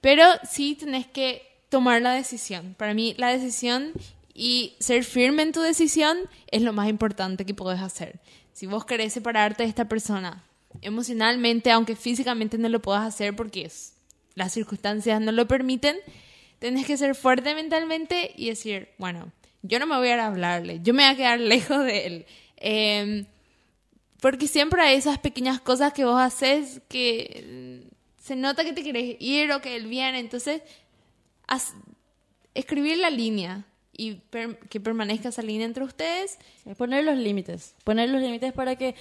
Pero 0.06 0.22
sí 0.48 0.76
tenés 0.78 1.08
que 1.08 1.42
tomar 1.68 2.00
la 2.00 2.12
decisión. 2.12 2.76
Para 2.78 2.94
mí, 2.94 3.16
la 3.18 3.28
decisión 3.28 3.90
y 4.32 4.76
ser 4.78 5.02
firme 5.02 5.42
en 5.42 5.50
tu 5.50 5.60
decisión 5.60 6.16
es 6.52 6.62
lo 6.62 6.72
más 6.72 6.88
importante 6.88 7.44
que 7.44 7.54
puedes 7.54 7.80
hacer. 7.80 8.20
Si 8.52 8.66
vos 8.66 8.84
querés 8.84 9.12
separarte 9.14 9.64
de 9.64 9.68
esta 9.68 9.88
persona 9.88 10.44
emocionalmente, 10.80 11.72
aunque 11.72 11.96
físicamente 11.96 12.56
no 12.56 12.68
lo 12.68 12.80
puedas 12.80 13.02
hacer 13.02 13.34
porque 13.34 13.68
las 14.36 14.52
circunstancias 14.52 15.20
no 15.20 15.32
lo 15.32 15.48
permiten, 15.48 15.96
Tienes 16.58 16.86
que 16.86 16.96
ser 16.96 17.14
fuerte 17.14 17.54
mentalmente 17.54 18.32
y 18.36 18.48
decir, 18.48 18.88
bueno, 18.98 19.30
yo 19.62 19.78
no 19.78 19.86
me 19.86 19.96
voy 19.96 20.08
a 20.08 20.26
hablarle, 20.26 20.80
yo 20.82 20.94
me 20.94 21.02
voy 21.02 21.12
a 21.12 21.16
quedar 21.16 21.40
lejos 21.54 21.84
de 21.84 22.06
él. 22.06 22.26
Em, 22.56 23.26
porque 24.20 24.48
siempre 24.48 24.80
hay 24.80 24.96
esas 24.96 25.18
pequeñas 25.18 25.60
cosas 25.60 25.92
que 25.92 26.04
vos 26.04 26.18
haces 26.18 26.80
que 26.88 27.85
se 28.26 28.34
nota 28.34 28.64
que 28.64 28.72
te 28.72 28.82
quieres 28.82 29.16
ir 29.20 29.52
o 29.52 29.60
que 29.60 29.76
él 29.76 29.86
viene. 29.86 30.18
Entonces, 30.18 30.60
escribir 32.54 32.98
la 32.98 33.08
línea 33.08 33.64
y 33.92 34.16
que 34.68 34.80
permanezca 34.80 35.28
esa 35.28 35.42
línea 35.42 35.64
entre 35.64 35.84
ustedes. 35.84 36.36
Poner 36.76 37.04
los 37.04 37.16
límites. 37.16 37.76
Poner 37.84 38.10
los 38.10 38.20
límites 38.20 38.52
para 38.52 38.74
que 38.74 38.96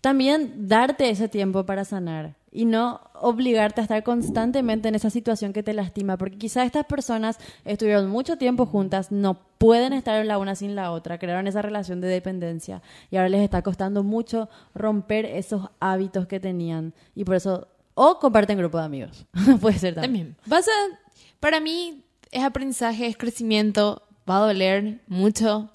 también 0.00 0.66
darte 0.68 1.08
ese 1.08 1.28
tiempo 1.28 1.64
para 1.64 1.84
sanar 1.84 2.34
y 2.50 2.64
no 2.64 3.00
obligarte 3.14 3.80
a 3.80 3.84
estar 3.84 4.02
constantemente 4.02 4.88
en 4.88 4.96
esa 4.96 5.08
situación 5.08 5.52
que 5.52 5.62
te 5.62 5.72
lastima, 5.72 6.18
porque 6.18 6.36
quizás 6.36 6.66
estas 6.66 6.84
personas 6.84 7.38
estuvieron 7.64 8.10
mucho 8.10 8.38
tiempo 8.38 8.66
juntas, 8.66 9.12
no 9.12 9.38
pueden 9.58 9.92
estar 9.92 10.24
la 10.26 10.38
una 10.38 10.56
sin 10.56 10.74
la 10.74 10.90
otra, 10.90 11.18
crearon 11.18 11.46
esa 11.46 11.62
relación 11.62 12.00
de 12.00 12.08
dependencia 12.08 12.82
y 13.10 13.16
ahora 13.16 13.28
les 13.28 13.40
está 13.40 13.62
costando 13.62 14.02
mucho 14.02 14.48
romper 14.74 15.26
esos 15.26 15.68
hábitos 15.80 16.26
que 16.26 16.38
tenían 16.38 16.92
y 17.14 17.24
por 17.24 17.36
eso 17.36 17.68
o 17.94 18.18
comparten 18.18 18.58
grupo 18.58 18.78
de 18.78 18.84
amigos. 18.84 19.26
Puede 19.60 19.78
ser 19.78 19.94
también. 19.94 20.34
También. 20.34 20.36
Vas 20.46 20.68
a, 20.68 20.98
para 21.40 21.60
mí 21.60 22.04
es 22.30 22.42
aprendizaje, 22.42 23.06
es 23.06 23.16
crecimiento, 23.16 24.02
va 24.28 24.38
a 24.38 24.46
doler 24.46 25.00
mucho, 25.06 25.70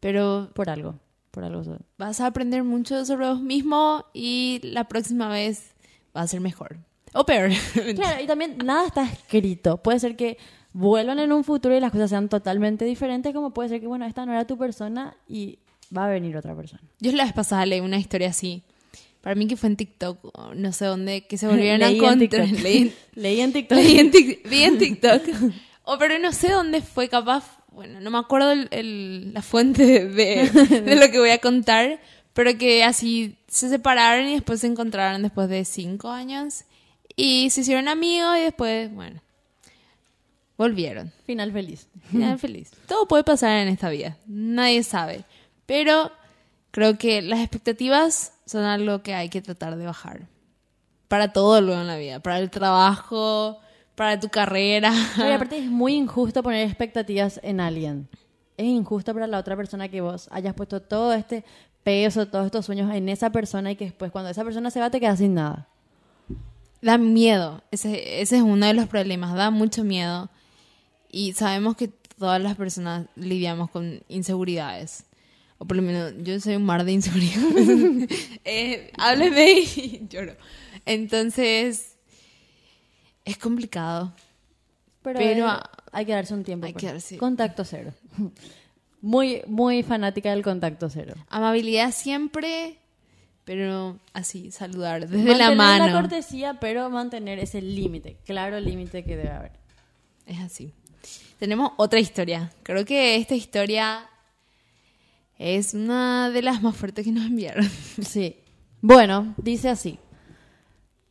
pero 0.00 0.50
Por 0.54 0.70
algo. 0.70 0.94
Por 1.30 1.44
algo. 1.44 1.62
vas 1.98 2.20
a 2.20 2.26
aprender 2.26 2.64
mucho 2.64 3.04
sobre 3.04 3.26
vos 3.28 3.40
mismo 3.40 4.04
y 4.14 4.60
la 4.62 4.84
próxima 4.84 5.28
vez 5.28 5.74
va 6.16 6.22
a 6.22 6.26
ser 6.26 6.40
mejor. 6.40 6.78
O 7.12 7.24
peor. 7.24 7.50
Claro, 7.94 8.22
y 8.22 8.26
también 8.26 8.58
nada 8.64 8.86
está 8.86 9.04
escrito. 9.04 9.78
Puede 9.78 9.98
ser 10.00 10.16
que 10.16 10.38
vuelvan 10.72 11.18
en 11.18 11.32
un 11.32 11.44
futuro 11.44 11.74
y 11.74 11.80
las 11.80 11.92
cosas 11.92 12.10
sean 12.10 12.28
totalmente 12.28 12.84
diferentes, 12.84 13.32
como 13.34 13.52
puede 13.52 13.70
ser 13.70 13.80
que, 13.80 13.86
bueno, 13.86 14.04
esta 14.04 14.26
no 14.26 14.32
era 14.32 14.46
tu 14.46 14.58
persona 14.58 15.16
y 15.26 15.58
va 15.96 16.04
a 16.06 16.08
venir 16.08 16.36
otra 16.36 16.54
persona. 16.54 16.82
Yo 17.00 17.12
la 17.12 17.24
vez 17.24 17.32
pasada 17.32 17.64
leí 17.64 17.80
una 17.80 17.96
historia 17.98 18.28
así. 18.28 18.62
Para 19.26 19.34
mí 19.34 19.48
que 19.48 19.56
fue 19.56 19.68
en 19.70 19.74
TikTok, 19.74 20.54
no 20.54 20.72
sé 20.72 20.84
dónde, 20.84 21.26
que 21.26 21.36
se 21.36 21.48
volvieron 21.48 21.82
a 21.82 21.88
Leí 21.88 21.98
en 21.98 22.04
encontrar. 22.22 22.48
Leí, 22.48 22.94
Leí 23.16 23.40
en 23.40 23.52
TikTok. 23.52 23.76
leí 23.76 23.98
en 23.98 24.12
Tik- 24.12 24.48
vi 24.48 24.62
en 24.62 24.78
TikTok. 24.78 25.22
O 25.82 25.98
pero 25.98 26.16
no 26.20 26.30
sé 26.32 26.50
dónde 26.52 26.80
fue 26.80 27.08
capaz. 27.08 27.58
Bueno, 27.72 27.98
no 28.00 28.08
me 28.12 28.18
acuerdo 28.18 28.52
el- 28.52 28.68
el- 28.70 29.34
la 29.34 29.42
fuente 29.42 30.06
de, 30.06 30.48
de 30.84 30.94
lo 30.94 31.10
que 31.10 31.18
voy 31.18 31.30
a 31.30 31.38
contar. 31.38 31.98
Pero 32.34 32.56
que 32.56 32.84
así 32.84 33.36
se 33.48 33.68
separaron 33.68 34.28
y 34.28 34.34
después 34.34 34.60
se 34.60 34.68
encontraron 34.68 35.22
después 35.22 35.48
de 35.48 35.64
cinco 35.64 36.10
años. 36.10 36.62
Y 37.16 37.50
se 37.50 37.62
hicieron 37.62 37.88
amigos 37.88 38.36
y 38.38 38.42
después, 38.42 38.94
bueno, 38.94 39.20
volvieron. 40.56 41.12
Final 41.26 41.50
feliz. 41.52 41.88
Final 42.12 42.38
feliz. 42.38 42.70
Todo 42.86 43.08
puede 43.08 43.24
pasar 43.24 43.58
en 43.58 43.66
esta 43.68 43.90
vida. 43.90 44.16
Nadie 44.28 44.84
sabe. 44.84 45.24
Pero 45.66 46.12
creo 46.76 46.98
que 46.98 47.22
las 47.22 47.40
expectativas 47.40 48.34
son 48.44 48.64
algo 48.64 49.02
que 49.02 49.14
hay 49.14 49.30
que 49.30 49.40
tratar 49.40 49.76
de 49.76 49.86
bajar. 49.86 50.28
Para 51.08 51.32
todo 51.32 51.62
luego 51.62 51.80
en 51.80 51.86
la 51.86 51.96
vida. 51.96 52.20
Para 52.20 52.38
el 52.38 52.50
trabajo, 52.50 53.58
para 53.94 54.20
tu 54.20 54.28
carrera. 54.28 54.92
Y 55.16 55.32
aparte 55.32 55.56
es 55.56 55.70
muy 55.70 55.94
injusto 55.94 56.42
poner 56.42 56.66
expectativas 56.66 57.40
en 57.42 57.60
alguien. 57.60 58.10
Es 58.58 58.66
injusto 58.66 59.14
para 59.14 59.26
la 59.26 59.38
otra 59.38 59.56
persona 59.56 59.88
que 59.88 60.02
vos 60.02 60.28
hayas 60.30 60.52
puesto 60.52 60.82
todo 60.82 61.14
este 61.14 61.46
peso, 61.82 62.28
todos 62.28 62.44
estos 62.44 62.66
sueños 62.66 62.94
en 62.94 63.08
esa 63.08 63.30
persona 63.30 63.70
y 63.70 63.76
que 63.76 63.86
después 63.86 64.12
cuando 64.12 64.28
esa 64.28 64.44
persona 64.44 64.70
se 64.70 64.80
va 64.80 64.90
te 64.90 65.00
quedas 65.00 65.18
sin 65.18 65.32
nada. 65.32 65.68
Da 66.82 66.98
miedo. 66.98 67.62
Ese, 67.70 68.20
ese 68.20 68.36
es 68.36 68.42
uno 68.42 68.66
de 68.66 68.74
los 68.74 68.86
problemas. 68.86 69.34
Da 69.34 69.48
mucho 69.50 69.82
miedo. 69.82 70.28
Y 71.10 71.32
sabemos 71.32 71.74
que 71.74 71.88
todas 71.88 72.42
las 72.42 72.54
personas 72.54 73.06
lidiamos 73.16 73.70
con 73.70 74.02
inseguridades. 74.08 75.05
O 75.58 75.64
por 75.64 75.76
lo 75.76 75.82
menos 75.82 76.12
yo 76.22 76.38
soy 76.40 76.56
un 76.56 76.64
mar 76.64 76.84
de 76.84 76.92
inseguridades. 76.92 78.08
eh, 78.44 78.90
hábleme 78.98 79.52
y 79.60 80.06
lloro. 80.10 80.34
Entonces, 80.84 81.96
es 83.24 83.36
complicado. 83.38 84.12
Pero, 85.02 85.18
Pero, 85.18 85.48
hay 85.92 86.04
que 86.04 86.12
darse 86.12 86.34
un 86.34 86.44
tiempo. 86.44 86.66
hay 86.66 86.72
pues. 86.72 86.84
que 86.84 86.90
darse- 86.92 87.16
Contacto 87.18 87.64
cero. 87.64 87.92
Muy, 89.00 89.42
muy 89.46 89.82
fanática 89.82 90.30
del 90.30 90.42
contacto 90.42 90.88
cero. 90.90 91.14
Amabilidad 91.28 91.92
siempre, 91.92 92.78
pero 93.44 93.98
así, 94.12 94.50
saludar 94.50 95.02
desde 95.02 95.16
Mantener 95.18 95.38
la 95.38 95.54
mano. 95.54 95.86
la 95.86 95.92
cortesía, 95.92 96.58
pero 96.60 96.90
mantener 96.90 97.38
ese 97.38 97.62
límite, 97.62 98.16
claro 98.24 98.58
límite 98.58 99.04
que 99.04 99.16
debe 99.16 99.30
haber. 99.30 99.52
Es 100.26 100.40
así. 100.40 100.72
Tenemos 101.38 101.72
otra 101.76 102.00
historia. 102.00 102.50
Creo 102.64 102.84
que 102.84 103.16
esta 103.16 103.34
historia 103.36 104.08
es 105.38 105.74
una 105.74 106.30
de 106.30 106.42
las 106.42 106.62
más 106.62 106.76
fuertes 106.76 107.04
que 107.04 107.12
nos 107.12 107.26
enviaron. 107.26 107.68
Sí. 108.02 108.36
Bueno, 108.80 109.34
dice 109.36 109.68
así. 109.68 109.98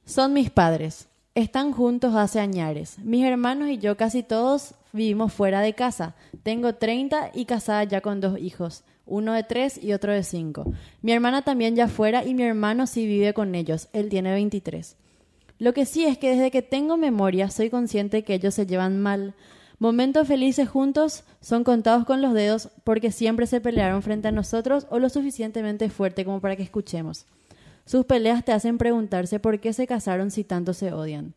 Son 0.06 0.34
mis 0.34 0.50
padres. 0.50 1.08
Están 1.34 1.72
juntos 1.72 2.16
hace 2.16 2.40
añares. 2.40 2.98
Mis 3.00 3.26
hermanos 3.26 3.70
y 3.70 3.78
yo 3.78 3.98
casi 3.98 4.24
todos 4.24 4.76
vivimos 4.94 5.34
fuera 5.34 5.62
de 5.62 5.74
casa. 5.74 6.16
Tengo 6.44 6.76
30 6.76 7.32
y 7.34 7.46
casada 7.46 7.84
ya 7.84 8.02
con 8.02 8.22
dos 8.22 8.40
hijos. 8.40 8.84
Uno 9.06 9.34
de 9.34 9.44
tres 9.44 9.82
y 9.84 9.94
otro 9.94 10.14
de 10.14 10.24
cinco. 10.24 10.72
Mi 11.02 11.12
hermana 11.12 11.44
también 11.44 11.76
ya 11.76 11.88
fuera 11.88 12.24
y 12.24 12.34
mi 12.34 12.44
hermano 12.44 12.88
sí 12.88 13.06
vive 13.06 13.34
con 13.34 13.54
ellos. 13.54 13.90
Él 13.94 14.10
tiene 14.10 14.32
23. 14.32 14.96
Lo 15.60 15.74
que 15.74 15.86
sí 15.86 16.06
es 16.06 16.18
que 16.18 16.32
desde 16.32 16.52
que 16.52 16.62
tengo 16.62 16.98
memoria 16.98 17.50
soy 17.50 17.70
consciente 17.70 18.24
que 18.24 18.34
ellos 18.36 18.54
se 18.54 18.66
llevan 18.66 19.00
mal. 19.02 19.36
Momentos 19.86 20.28
felices 20.28 20.68
juntos 20.68 21.26
son 21.42 21.64
contados 21.64 22.06
con 22.06 22.20
los 22.20 22.34
dedos 22.34 22.70
porque 22.84 23.12
siempre 23.12 23.46
se 23.46 23.62
pelearon 23.62 24.02
frente 24.02 24.28
a 24.28 24.32
nosotros 24.32 24.88
o 24.90 24.98
lo 24.98 25.10
suficientemente 25.10 25.92
fuerte 25.92 26.26
como 26.26 26.42
para 26.42 26.56
que 26.56 26.64
escuchemos. 26.64 27.28
Sus 27.86 28.04
peleas 28.04 28.44
te 28.44 28.52
hacen 28.52 28.80
preguntarse 28.80 29.40
por 29.40 29.60
qué 29.60 29.74
se 29.74 29.86
casaron 29.86 30.32
si 30.32 30.44
tanto 30.44 30.74
se 30.74 30.92
odian. 30.92 31.36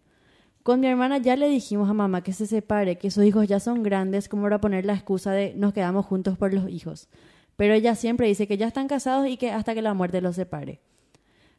Con 0.62 0.80
mi 0.80 0.86
hermana 0.86 1.18
ya 1.18 1.36
le 1.36 1.46
dijimos 1.50 1.90
a 1.90 1.92
mamá 1.92 2.22
que 2.22 2.32
se 2.32 2.46
separe, 2.46 2.96
que 2.96 3.10
sus 3.10 3.26
hijos 3.26 3.46
ya 3.46 3.60
son 3.60 3.82
grandes 3.82 4.30
como 4.30 4.44
para 4.44 4.62
poner 4.62 4.86
la 4.86 4.94
excusa 4.94 5.32
de 5.32 5.52
nos 5.54 5.74
quedamos 5.74 6.06
juntos 6.06 6.38
por 6.38 6.54
los 6.54 6.70
hijos. 6.70 7.08
Pero 7.56 7.74
ella 7.74 7.94
siempre 7.96 8.28
dice 8.28 8.46
que 8.46 8.56
ya 8.56 8.68
están 8.68 8.88
casados 8.88 9.28
y 9.28 9.36
que 9.36 9.50
hasta 9.50 9.74
que 9.74 9.82
la 9.82 9.92
muerte 9.92 10.22
los 10.22 10.36
separe. 10.36 10.80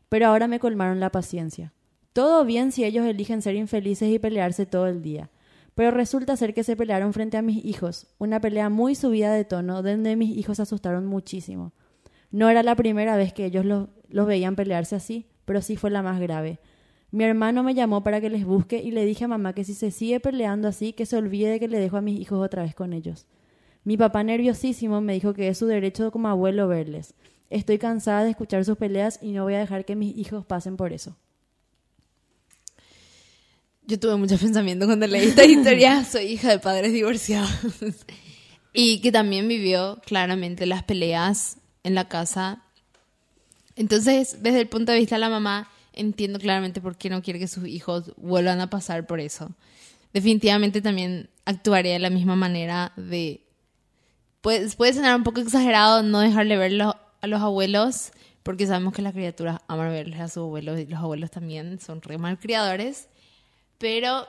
Pero 0.09 0.25
ahora 0.25 0.47
me 0.47 0.59
colmaron 0.59 0.99
la 0.99 1.11
paciencia. 1.11 1.71
Todo 2.13 2.45
bien 2.45 2.71
si 2.71 2.83
ellos 2.83 3.05
eligen 3.05 3.43
ser 3.43 3.53
infelices 3.53 4.09
y 4.09 4.17
pelearse 4.17 4.65
todo 4.65 4.87
el 4.87 5.03
día. 5.03 5.29
Pero 5.79 5.91
resulta 5.91 6.35
ser 6.35 6.53
que 6.53 6.65
se 6.65 6.75
pelearon 6.75 7.13
frente 7.13 7.37
a 7.37 7.41
mis 7.41 7.63
hijos, 7.63 8.07
una 8.17 8.41
pelea 8.41 8.67
muy 8.67 8.95
subida 8.95 9.31
de 9.31 9.45
tono, 9.45 9.81
donde 9.81 10.17
mis 10.17 10.37
hijos 10.37 10.57
se 10.57 10.63
asustaron 10.63 11.05
muchísimo. 11.05 11.71
No 12.31 12.49
era 12.49 12.63
la 12.63 12.75
primera 12.75 13.15
vez 13.15 13.31
que 13.31 13.45
ellos 13.45 13.63
los, 13.63 13.87
veían 14.27 14.57
pelearse 14.57 14.97
así, 14.97 15.27
pero 15.45 15.61
sí 15.61 15.77
fue 15.77 15.89
la 15.89 16.01
más 16.01 16.19
grave. 16.19 16.59
Mi 17.11 17.23
hermano 17.23 17.63
me 17.63 17.75
llamó 17.75 18.03
para 18.03 18.19
que 18.19 18.29
les 18.29 18.43
busque 18.43 18.83
y 18.83 18.91
le 18.91 19.05
dije 19.05 19.23
a 19.23 19.29
mamá 19.29 19.53
que 19.53 19.63
si 19.63 19.73
se 19.73 19.89
sigue 19.89 20.19
peleando 20.19 20.67
así, 20.67 20.91
que 20.91 21.05
se 21.05 21.15
olvide 21.15 21.47
de 21.47 21.61
que 21.61 21.69
le 21.69 21.79
dejo 21.79 21.95
a 21.95 22.01
mis 22.01 22.19
hijos 22.19 22.43
otra 22.45 22.63
vez 22.63 22.75
con 22.75 22.91
ellos. 22.91 23.25
Mi 23.85 23.95
papá 23.95 24.21
nerviosísimo 24.21 24.99
me 24.99 25.13
dijo 25.13 25.33
que 25.33 25.47
es 25.47 25.57
su 25.57 25.65
derecho 25.65 26.11
como 26.11 26.27
abuelo 26.27 26.67
verles. 26.67 27.13
Estoy 27.49 27.77
cansada 27.77 28.25
de 28.25 28.31
escuchar 28.31 28.65
sus 28.65 28.75
peleas 28.75 29.17
y 29.23 29.31
no 29.31 29.45
voy 29.45 29.53
a 29.53 29.59
dejar 29.59 29.85
que 29.85 29.95
mis 29.95 30.17
hijos 30.17 30.45
pasen 30.45 30.75
por 30.75 30.91
eso. 30.91 31.15
Yo 33.89 33.99
tuve 33.99 34.17
mucho 34.17 34.37
pensamiento 34.39 34.85
cuando 34.85 35.07
leí 35.07 35.29
esta 35.29 35.43
historia. 35.43 36.05
Soy 36.09 36.25
hija 36.25 36.49
de 36.51 36.59
padres 36.59 36.93
divorciados. 36.93 37.49
y 38.71 39.01
que 39.01 39.11
también 39.11 39.47
vivió 39.47 39.99
claramente 40.05 40.67
las 40.67 40.83
peleas 40.83 41.57
en 41.83 41.95
la 41.95 42.07
casa. 42.07 42.61
Entonces, 43.75 44.43
desde 44.43 44.61
el 44.61 44.67
punto 44.67 44.91
de 44.91 44.99
vista 44.99 45.15
de 45.15 45.21
la 45.21 45.29
mamá, 45.29 45.71
entiendo 45.93 46.37
claramente 46.37 46.81
por 46.81 46.97
qué 46.97 47.09
no 47.09 47.23
quiere 47.23 47.39
que 47.39 47.47
sus 47.47 47.67
hijos 47.67 48.13
vuelvan 48.17 48.61
a 48.61 48.69
pasar 48.69 49.07
por 49.07 49.19
eso. 49.19 49.49
Definitivamente 50.13 50.83
también 50.83 51.27
actuaría 51.45 51.93
de 51.93 51.99
la 51.99 52.11
misma 52.11 52.35
manera 52.35 52.93
de... 52.95 53.41
Puede, 54.41 54.69
puede 54.69 54.93
sonar 54.93 55.15
un 55.15 55.23
poco 55.23 55.41
exagerado 55.41 56.03
no 56.03 56.19
dejarle 56.19 56.57
verlo 56.57 56.95
a 57.21 57.27
los 57.27 57.41
abuelos, 57.41 58.11
porque 58.43 58.67
sabemos 58.67 58.93
que 58.93 59.01
las 59.01 59.13
criaturas 59.13 59.61
aman 59.67 59.89
verles 59.89 60.19
a 60.19 60.27
sus 60.27 60.43
abuelos 60.43 60.79
y 60.79 60.85
los 60.85 60.99
abuelos 60.99 61.31
también 61.31 61.79
son 61.79 62.03
re 62.03 62.19
malcriadores 62.19 63.07
pero 63.79 64.27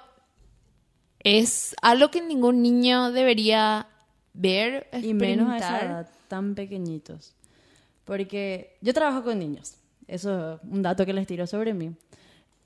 es 1.18 1.76
algo 1.82 2.10
que 2.10 2.22
ningún 2.22 2.62
niño 2.62 3.12
debería 3.12 3.86
ver, 4.32 4.88
Y 5.02 5.12
menos 5.12 5.50
a 5.50 5.56
esa 5.58 5.84
edad, 5.84 6.10
tan 6.28 6.54
pequeñitos. 6.54 7.34
Porque 8.04 8.78
yo 8.80 8.94
trabajo 8.94 9.22
con 9.22 9.38
niños. 9.38 9.74
Eso 10.06 10.54
es 10.54 10.60
un 10.64 10.82
dato 10.82 11.04
que 11.04 11.12
les 11.12 11.26
tiro 11.26 11.46
sobre 11.46 11.74
mí. 11.74 11.94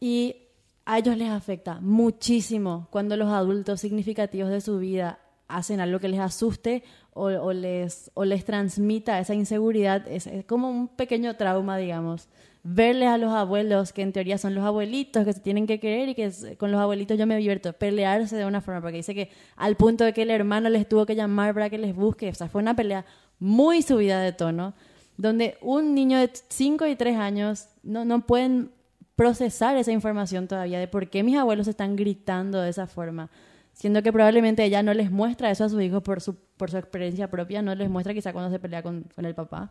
Y 0.01 0.37
a 0.85 0.99
ellos 0.99 1.17
les 1.17 1.31
afecta 1.31 1.81
muchísimo 1.81 2.89
cuando 2.91 3.17
los 3.17 3.29
adultos 3.29 3.81
significativos 3.81 4.51
de 4.51 4.61
su 4.61 4.79
vida 4.79 5.19
hacen 5.49 5.81
algo 5.81 5.99
que 5.99 6.09
les 6.09 6.21
asuste 6.21 6.85
o, 7.13 7.25
o 7.25 7.53
les, 7.53 8.11
o 8.15 8.25
les 8.25 8.45
transmita 8.45 9.19
esa 9.19 9.35
inseguridad. 9.35 10.07
Es, 10.09 10.27
es 10.27 10.45
como 10.45 10.71
un 10.71 10.89
pequeño 10.89 11.37
trauma, 11.37 11.77
digamos. 11.77 12.29
Verles 12.67 13.09
a 13.09 13.19
los 13.19 13.31
abuelos, 13.33 13.93
que 13.93 14.01
en 14.01 14.13
teoría 14.13 14.39
son 14.39 14.55
los 14.55 14.65
abuelitos, 14.65 15.27
que 15.27 15.35
se 15.35 15.41
tienen 15.41 15.67
que 15.67 15.79
querer 15.79 16.09
y 16.09 16.15
que 16.15 16.57
con 16.57 16.73
los 16.73 16.81
abuelitos 16.81 17.19
yo 17.19 17.27
me 17.27 17.37
divierto, 17.37 17.75
pelearse 17.75 18.37
de 18.37 18.47
una 18.47 18.63
forma, 18.63 18.81
porque 18.81 18.97
dice 18.97 19.15
que 19.15 19.31
al 19.57 19.77
punto 19.77 20.03
de 20.03 20.15
que 20.15 20.23
el 20.23 20.31
hermano 20.31 20.71
les 20.71 20.89
tuvo 20.89 21.05
que 21.05 21.15
llamar 21.15 21.53
para 21.53 21.69
que 21.69 21.77
les 21.77 21.95
busque, 21.95 22.31
o 22.31 22.35
sea, 22.35 22.49
fue 22.49 22.63
una 22.63 22.75
pelea 22.75 23.05
muy 23.39 23.83
subida 23.83 24.19
de 24.21 24.33
tono, 24.33 24.73
donde 25.19 25.59
un 25.61 25.95
niño 25.95 26.19
de 26.19 26.31
5 26.49 26.87
y 26.87 26.97
3 26.97 27.19
años 27.19 27.69
no, 27.83 28.07
no 28.07 28.25
pueden 28.25 28.71
procesar 29.15 29.77
esa 29.77 29.93
información 29.93 30.49
todavía 30.49 30.79
de 30.79 30.89
por 30.89 31.11
qué 31.11 31.23
mis 31.23 31.37
abuelos 31.37 31.69
están 31.69 31.97
gritando 31.97 32.63
de 32.63 32.71
esa 32.71 32.87
forma, 32.87 33.31
siendo 33.75 34.03
que 34.03 34.11
probablemente 34.11 34.65
ella 34.65 34.83
no 34.83 34.95
les 34.95 35.11
muestra 35.11 35.51
eso 35.51 35.65
a 35.65 35.69
sus 35.69 35.83
hijos 35.83 36.03
por 36.03 36.23
su, 36.23 36.37
por 36.57 36.71
su 36.71 36.79
experiencia 36.79 37.31
propia, 37.31 37.61
no 37.61 37.75
les 37.75 37.91
muestra 37.91 38.15
quizá 38.15 38.33
cuando 38.33 38.51
se 38.51 38.59
pelea 38.59 38.83
con, 38.83 39.05
con 39.15 39.27
el 39.27 39.35
papá. 39.35 39.71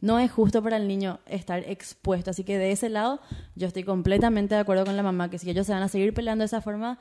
No 0.00 0.18
es 0.18 0.30
justo 0.30 0.62
para 0.62 0.76
el 0.76 0.88
niño 0.88 1.20
estar 1.26 1.60
expuesto. 1.68 2.30
Así 2.30 2.44
que 2.44 2.58
de 2.58 2.72
ese 2.72 2.88
lado, 2.88 3.20
yo 3.54 3.66
estoy 3.66 3.84
completamente 3.84 4.54
de 4.54 4.60
acuerdo 4.60 4.84
con 4.84 4.96
la 4.96 5.02
mamá 5.02 5.30
que 5.30 5.38
si 5.38 5.48
ellos 5.50 5.66
se 5.66 5.72
van 5.72 5.82
a 5.82 5.88
seguir 5.88 6.12
peleando 6.12 6.42
de 6.42 6.46
esa 6.46 6.60
forma, 6.60 6.98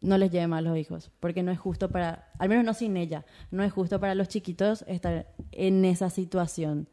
no 0.00 0.18
les 0.18 0.30
lleve 0.30 0.46
mal 0.46 0.66
a 0.66 0.70
los 0.70 0.78
hijos. 0.78 1.10
Porque 1.20 1.42
no 1.42 1.50
es 1.50 1.58
justo 1.58 1.90
para, 1.90 2.28
al 2.38 2.48
menos 2.48 2.64
no 2.64 2.74
sin 2.74 2.96
ella, 2.96 3.24
no 3.50 3.64
es 3.64 3.72
justo 3.72 3.98
para 4.00 4.14
los 4.14 4.28
chiquitos 4.28 4.84
estar 4.86 5.26
en 5.52 5.84
esa 5.84 6.10
situación. 6.10 6.88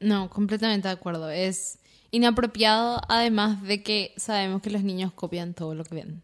No, 0.00 0.30
completamente 0.30 0.88
de 0.88 0.94
acuerdo. 0.94 1.30
Es 1.30 1.78
inapropiado, 2.10 3.00
además 3.08 3.62
de 3.62 3.82
que 3.82 4.14
sabemos 4.16 4.62
que 4.62 4.70
los 4.70 4.82
niños 4.82 5.12
copian 5.12 5.54
todo 5.54 5.74
lo 5.74 5.84
que 5.84 5.96
ven. 5.96 6.22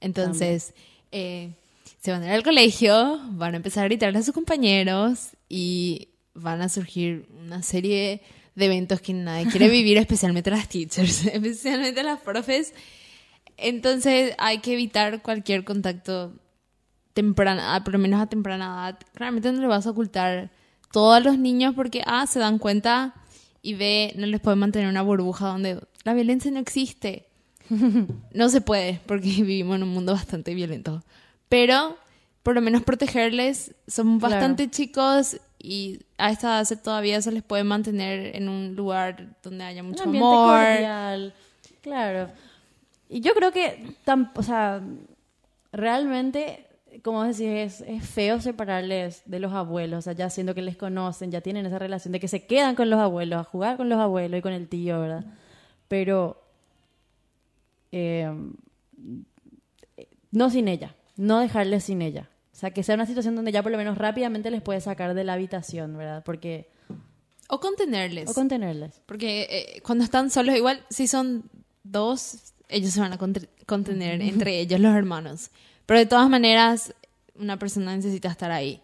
Entonces, 0.00 0.74
eh, 1.12 1.54
se 2.00 2.12
van 2.12 2.22
a 2.22 2.26
ir 2.26 2.32
al 2.32 2.42
colegio, 2.42 3.20
van 3.32 3.54
a 3.54 3.56
empezar 3.56 3.84
a 3.84 3.88
gritarle 3.88 4.18
a 4.18 4.22
sus 4.22 4.34
compañeros 4.34 5.30
y 5.48 6.08
van 6.36 6.62
a 6.62 6.68
surgir 6.68 7.26
una 7.44 7.62
serie 7.62 8.22
de 8.54 8.66
eventos 8.66 9.00
que 9.00 9.12
nadie 9.12 9.46
quiere 9.50 9.68
vivir, 9.68 9.96
especialmente 9.98 10.50
las 10.50 10.68
teachers, 10.68 11.26
especialmente 11.32 12.02
las 12.02 12.20
profes. 12.20 12.74
Entonces 13.56 14.34
hay 14.38 14.58
que 14.58 14.74
evitar 14.74 15.22
cualquier 15.22 15.64
contacto 15.64 16.34
temprana, 17.14 17.82
por 17.82 17.94
lo 17.94 17.98
menos 17.98 18.20
a 18.20 18.26
temprana 18.26 18.64
edad. 18.66 18.98
Realmente 19.14 19.50
no 19.52 19.60
le 19.60 19.66
vas 19.66 19.86
a 19.86 19.90
ocultar 19.90 20.50
todo 20.92 21.12
a 21.12 21.20
los 21.20 21.38
niños 21.38 21.74
porque 21.74 22.02
A, 22.06 22.26
se 22.26 22.38
dan 22.38 22.58
cuenta 22.58 23.14
y 23.62 23.74
B, 23.74 24.12
no 24.16 24.26
les 24.26 24.40
puede 24.40 24.56
mantener 24.56 24.88
una 24.88 25.02
burbuja 25.02 25.48
donde 25.48 25.80
la 26.04 26.14
violencia 26.14 26.50
no 26.50 26.60
existe. 26.60 27.26
No 28.32 28.48
se 28.48 28.60
puede 28.60 29.00
porque 29.06 29.28
vivimos 29.28 29.76
en 29.76 29.82
un 29.82 29.88
mundo 29.88 30.12
bastante 30.12 30.54
violento. 30.54 31.02
Pero 31.48 31.96
por 32.46 32.54
lo 32.54 32.60
menos 32.60 32.84
protegerles, 32.84 33.74
son 33.88 34.20
bastante 34.20 34.70
chicos 34.70 35.40
y 35.58 35.98
a 36.18 36.30
esta 36.30 36.60
edad 36.60 36.82
todavía 36.82 37.20
se 37.20 37.32
les 37.32 37.42
puede 37.42 37.64
mantener 37.64 38.34
en 38.36 38.48
un 38.48 38.74
lugar 38.74 39.36
donde 39.42 39.64
haya 39.64 39.82
mucho 39.82 40.04
un 40.04 40.16
amor. 40.16 40.58
Cordial. 40.58 41.34
Claro. 41.82 42.28
Y 43.08 43.20
yo 43.20 43.34
creo 43.34 43.52
que, 43.52 43.94
o 44.34 44.42
sea, 44.42 44.82
realmente, 45.72 46.66
como 47.02 47.22
decís, 47.24 47.82
es, 47.86 48.08
feo 48.08 48.40
separarles 48.40 49.22
de 49.26 49.38
los 49.38 49.52
abuelos, 49.52 49.98
o 49.98 50.02
sea, 50.02 50.12
ya 50.14 50.30
siendo 50.30 50.54
que 50.54 50.62
les 50.62 50.76
conocen, 50.76 51.30
ya 51.30 51.40
tienen 51.40 51.66
esa 51.66 51.78
relación 51.78 52.12
de 52.12 52.20
que 52.20 52.28
se 52.28 52.46
quedan 52.46 52.74
con 52.74 52.90
los 52.90 52.98
abuelos, 52.98 53.40
a 53.40 53.44
jugar 53.44 53.76
con 53.76 53.88
los 53.88 53.98
abuelos 53.98 54.38
y 54.38 54.42
con 54.42 54.52
el 54.52 54.68
tío, 54.68 55.00
¿verdad? 55.00 55.24
Pero 55.86 56.42
eh, 57.92 58.32
no 60.32 60.50
sin 60.50 60.68
ella, 60.68 60.94
no 61.16 61.40
dejarles 61.40 61.84
sin 61.84 62.02
ella. 62.02 62.28
O 62.56 62.58
sea, 62.58 62.70
que 62.70 62.82
sea 62.82 62.94
una 62.94 63.04
situación 63.04 63.36
donde 63.36 63.52
ya 63.52 63.62
por 63.62 63.70
lo 63.70 63.76
menos 63.76 63.98
rápidamente 63.98 64.50
les 64.50 64.62
puede 64.62 64.80
sacar 64.80 65.12
de 65.12 65.24
la 65.24 65.34
habitación, 65.34 65.94
¿verdad? 65.94 66.22
Porque... 66.24 66.70
O 67.50 67.60
contenerles. 67.60 68.30
O 68.30 68.32
contenerles. 68.32 69.02
Porque 69.04 69.46
eh, 69.50 69.82
cuando 69.82 70.04
están 70.04 70.30
solos, 70.30 70.56
igual 70.56 70.82
si 70.88 71.06
son 71.06 71.50
dos, 71.82 72.54
ellos 72.70 72.94
se 72.94 73.00
van 73.00 73.12
a 73.12 73.18
contener 73.18 74.22
entre 74.22 74.58
ellos, 74.58 74.80
los 74.80 74.94
hermanos. 74.94 75.50
Pero 75.84 76.00
de 76.00 76.06
todas 76.06 76.30
maneras, 76.30 76.94
una 77.34 77.58
persona 77.58 77.94
necesita 77.94 78.30
estar 78.30 78.50
ahí. 78.50 78.80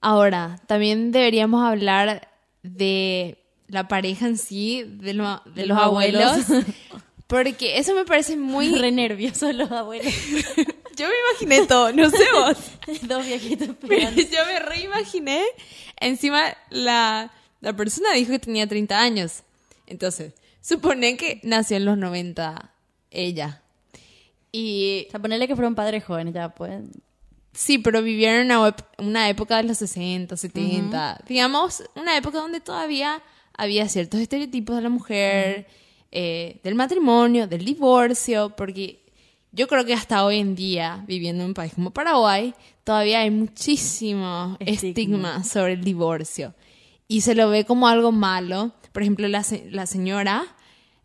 Ahora, 0.00 0.60
también 0.66 1.12
deberíamos 1.12 1.64
hablar 1.64 2.28
de 2.64 3.38
la 3.68 3.86
pareja 3.86 4.26
en 4.26 4.38
sí, 4.38 4.82
de, 4.82 5.12
de, 5.54 5.66
los, 5.66 5.78
abuelos, 5.78 6.46
porque 7.28 7.78
eso 7.78 7.94
me 7.94 8.04
parece 8.04 8.36
muy... 8.36 8.74
Re 8.80 8.90
nerviosos 8.90 9.54
los 9.54 9.70
abuelos. 9.70 10.12
yo 10.96 11.06
me 11.08 11.14
imaginé 11.30 11.66
todo, 11.66 11.92
no 11.92 12.10
sé 12.10 12.24
vos. 12.32 12.56
Dos 13.02 13.26
viejitos 13.26 13.70
Pero 13.80 14.10
yo 14.10 14.46
me 14.46 14.58
reimaginé. 14.60 15.42
Encima, 16.00 16.56
la, 16.70 17.32
la 17.60 17.72
persona 17.74 18.12
dijo 18.12 18.32
que 18.32 18.38
tenía 18.38 18.66
30 18.66 18.98
años. 18.98 19.42
Entonces, 19.86 20.32
supone 20.60 21.16
que 21.16 21.40
nació 21.42 21.76
en 21.76 21.84
los 21.84 21.98
90 21.98 22.72
ella. 23.10 23.62
Y... 24.52 25.06
O 25.08 25.10
sea, 25.10 25.20
ponerle 25.20 25.48
que 25.48 25.54
fueron 25.54 25.74
padres 25.74 26.04
jóvenes, 26.04 26.34
ya 26.34 26.48
pueden... 26.50 26.90
Sí, 27.52 27.78
pero 27.78 28.02
vivieron 28.02 28.46
una, 28.46 28.74
una 28.98 29.28
época 29.28 29.58
de 29.58 29.62
los 29.62 29.78
60, 29.78 30.36
70. 30.36 31.20
Digamos, 31.28 31.84
una 31.94 32.16
época 32.16 32.38
donde 32.38 32.60
todavía 32.60 33.22
había 33.56 33.88
ciertos 33.88 34.20
estereotipos 34.20 34.74
de 34.74 34.82
la 34.82 34.88
mujer, 34.88 35.68
eh, 36.10 36.60
del 36.64 36.74
matrimonio, 36.74 37.46
del 37.46 37.64
divorcio, 37.64 38.50
porque 38.56 39.03
yo 39.54 39.68
creo 39.68 39.84
que 39.84 39.94
hasta 39.94 40.24
hoy 40.24 40.38
en 40.38 40.56
día, 40.56 41.04
viviendo 41.06 41.44
en 41.44 41.50
un 41.50 41.54
país 41.54 41.74
como 41.74 41.92
Paraguay, 41.92 42.54
todavía 42.82 43.20
hay 43.20 43.30
muchísimo 43.30 44.56
estigma, 44.60 45.44
sobre 45.44 45.74
el 45.74 45.84
divorcio. 45.84 46.54
Y 47.06 47.20
se 47.20 47.34
lo 47.34 47.48
ve 47.50 47.64
como 47.64 47.86
algo 47.86 48.10
malo. 48.10 48.72
Por 48.92 49.02
ejemplo, 49.02 49.28
la, 49.28 49.44
la 49.70 49.86
señora 49.86 50.44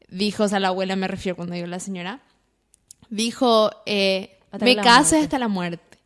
dijo, 0.09 0.43
o 0.43 0.47
sea, 0.47 0.59
la 0.59 0.69
abuela 0.69 0.95
me 0.95 1.07
refiero 1.07 1.35
cuando 1.35 1.53
digo 1.53 1.67
la 1.67 1.79
señora, 1.79 2.21
dijo, 3.09 3.69
eh, 3.85 4.39
me 4.59 4.75
caso 4.75 5.15
hasta 5.17 5.37
la 5.37 5.47
muerte. 5.47 5.99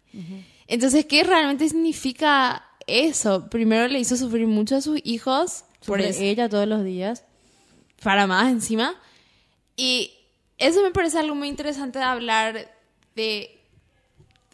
Entonces, 0.68 1.06
¿qué 1.06 1.24
realmente 1.24 1.70
significa 1.70 2.66
eso? 2.88 3.50
Primero 3.50 3.88
le 3.88 4.00
hizo 4.00 4.18
sufrir 4.18 4.48
mucho 4.48 4.76
a 4.76 4.82
sus 4.82 5.00
hijos. 5.04 5.64
por 5.86 6.02
ella 6.02 6.50
todos 6.50 6.68
los 6.68 6.84
días. 6.84 7.24
Para 8.02 8.28
más 8.28 8.52
encima. 8.52 8.96
Y 9.78 10.12
eso 10.58 10.82
me 10.82 10.92
parece 10.92 11.20
algo 11.20 11.36
muy 11.36 11.48
interesante 11.48 12.00
de 12.00 12.06
hablar 12.06 12.72
de 13.16 13.60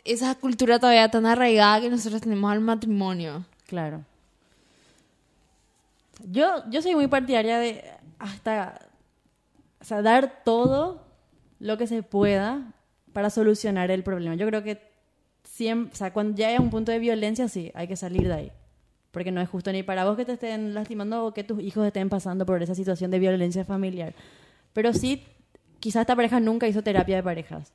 esa 0.06 0.36
cultura 0.36 0.80
todavía 0.80 1.10
tan 1.10 1.26
arraigada 1.26 1.82
que 1.82 1.90
nosotros 1.90 2.22
tenemos 2.22 2.52
al 2.52 2.62
matrimonio. 2.62 3.46
Claro. 3.68 4.04
Yo, 6.26 6.64
yo 6.70 6.82
soy 6.82 6.96
muy 6.96 7.08
partidaria 7.08 7.60
de 7.60 7.84
hasta 8.18 8.90
o 9.80 9.86
sea, 9.86 10.02
dar 10.02 10.44
todo 10.44 11.02
lo 11.60 11.78
que 11.78 11.88
se 11.88 12.04
pueda 12.04 12.74
para 13.14 13.30
solucionar 13.30 13.92
el 13.92 14.04
problema. 14.04 14.36
Yo 14.36 14.46
creo 14.48 14.64
que 14.64 14.82
siempre, 15.44 15.94
o 15.94 15.96
sea, 15.96 16.12
cuando 16.12 16.38
ya 16.38 16.50
hay 16.50 16.58
un 16.58 16.70
punto 16.70 16.92
de 16.92 17.00
violencia, 17.00 17.48
sí, 17.48 17.72
hay 17.74 17.88
que 17.88 17.96
salir 17.96 18.28
de 18.28 18.34
ahí. 18.34 18.52
Porque 19.12 19.32
no 19.32 19.42
es 19.42 19.50
justo 19.50 19.72
ni 19.72 19.82
para 19.84 20.06
vos 20.06 20.16
que 20.18 20.26
te 20.26 20.34
estén 20.34 20.74
lastimando 20.74 21.26
o 21.26 21.34
que 21.34 21.44
tus 21.44 21.62
hijos 21.62 21.86
estén 21.86 22.10
pasando 22.10 22.46
por 22.46 22.62
esa 22.62 22.76
situación 22.76 23.10
de 23.10 23.20
violencia 23.20 23.66
familiar. 23.66 24.14
Pero 24.74 24.94
sí 24.94 25.24
quizá 25.80 26.02
esta 26.02 26.16
pareja 26.16 26.40
nunca 26.40 26.68
hizo 26.68 26.82
terapia 26.82 27.18
de 27.18 27.24
parejas. 27.24 27.72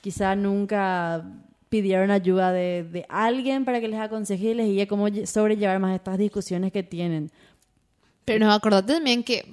Quizá 0.00 0.36
nunca 0.36 1.24
pidieron 1.68 2.10
ayuda 2.10 2.52
de, 2.52 3.04
alguien 3.08 3.64
para 3.64 3.80
que 3.80 3.88
les 3.88 4.00
aconseje 4.00 4.50
y 4.50 4.54
les 4.54 4.66
guíe 4.66 4.86
cómo 4.86 5.06
sobrellevar 5.24 5.78
más 5.78 5.94
estas 5.94 6.18
discusiones 6.18 6.72
que 6.72 6.82
tienen. 6.82 7.30
Pero 8.24 8.50
acordate 8.50 8.94
también 8.94 9.24
que 9.24 9.44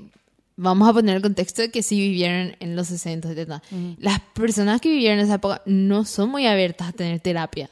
vamos 0.56 0.88
a 0.88 0.94
poner 0.94 1.16
el 1.16 1.22
contexto 1.22 1.62
de 1.62 1.72
que 1.72 1.84
sí 1.84 2.00
vivieron 2.00 2.56
en 2.60 2.76
los 2.76 2.88
60, 2.88 3.28
70. 3.28 3.62
Las 3.98 4.20
personas 4.34 4.82
que 4.82 4.90
vivieron 4.90 5.20
en 5.20 5.26
esa 5.26 5.36
época 5.36 5.62
no 5.66 6.06
son 6.06 6.30
muy 6.30 6.46
abiertas 6.46 6.90
a 6.90 6.92
tener 6.92 7.20
terapia. 7.20 7.70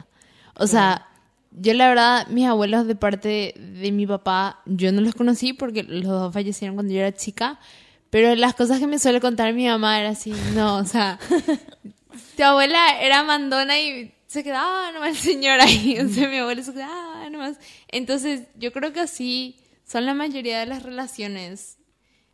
O 0.55 0.67
sea, 0.67 1.07
yo 1.51 1.73
la 1.73 1.89
verdad, 1.89 2.27
mis 2.27 2.45
abuelos 2.47 2.87
de 2.87 2.95
parte 2.95 3.53
de 3.57 3.91
mi 3.91 4.07
papá, 4.07 4.61
yo 4.65 4.91
no 4.91 5.01
los 5.01 5.15
conocí 5.15 5.53
porque 5.53 5.83
los 5.83 6.03
dos 6.03 6.33
fallecieron 6.33 6.75
cuando 6.75 6.93
yo 6.93 6.99
era 6.99 7.13
chica, 7.13 7.59
pero 8.11 8.35
las 8.35 8.53
cosas 8.53 8.79
que 8.79 8.85
me 8.85 8.99
suele 8.99 9.19
contar 9.19 9.53
mi 9.53 9.65
mamá 9.65 9.99
era 9.99 10.09
así, 10.09 10.33
no, 10.53 10.77
o 10.77 10.85
sea, 10.85 11.17
tu 12.37 12.43
abuela 12.43 13.01
era 13.01 13.23
mandona 13.23 13.79
y 13.79 14.13
se 14.27 14.43
quedaba 14.43 14.91
nomás 14.91 15.09
el 15.09 15.17
señor 15.17 15.59
ahí, 15.59 15.97
o 15.99 16.07
sea, 16.07 16.29
mi 16.29 16.37
abuela 16.37 16.61
se 16.61 16.73
quedaba 16.73 17.29
nomás. 17.29 17.57
Entonces, 17.87 18.43
yo 18.55 18.71
creo 18.71 18.93
que 18.93 18.99
así 18.99 19.57
son 19.85 20.05
la 20.05 20.13
mayoría 20.13 20.59
de 20.59 20.67
las 20.67 20.83
relaciones 20.83 21.77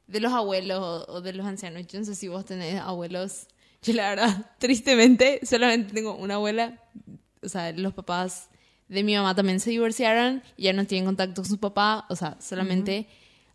de 0.08 0.20
los 0.20 0.34
abuelos 0.34 1.06
o, 1.08 1.22
de 1.22 1.34
los 1.34 1.46
ancianos. 1.46 1.88
Yo 1.88 2.00
no 2.00 2.06
sé 2.06 2.16
si 2.16 2.28
vos 2.28 2.46
tenés 2.46 2.80
abuelos. 2.80 3.48
Yo 3.82 3.94
la 3.94 4.10
verdad, 4.10 4.52
tristemente, 4.60 5.40
solamente 5.44 5.94
tengo 5.94 6.16
una 6.16 6.36
abuela. 6.36 6.82
O 7.44 7.50
sea, 7.50 7.72
los 7.72 7.94
papás 7.94 8.50
de 8.88 9.04
mi 9.04 9.16
mamá 9.16 9.36
también 9.36 9.60
se 9.60 9.70
divorciaron 9.70 10.42
y 10.56 10.63
ya 10.63 10.74
no 10.74 10.86
tienen 10.86 11.06
contacto 11.06 11.42
con 11.42 11.50
su 11.50 11.60
papá. 11.60 12.06
O 12.10 12.16
sea, 12.16 12.38
solamente 12.40 13.08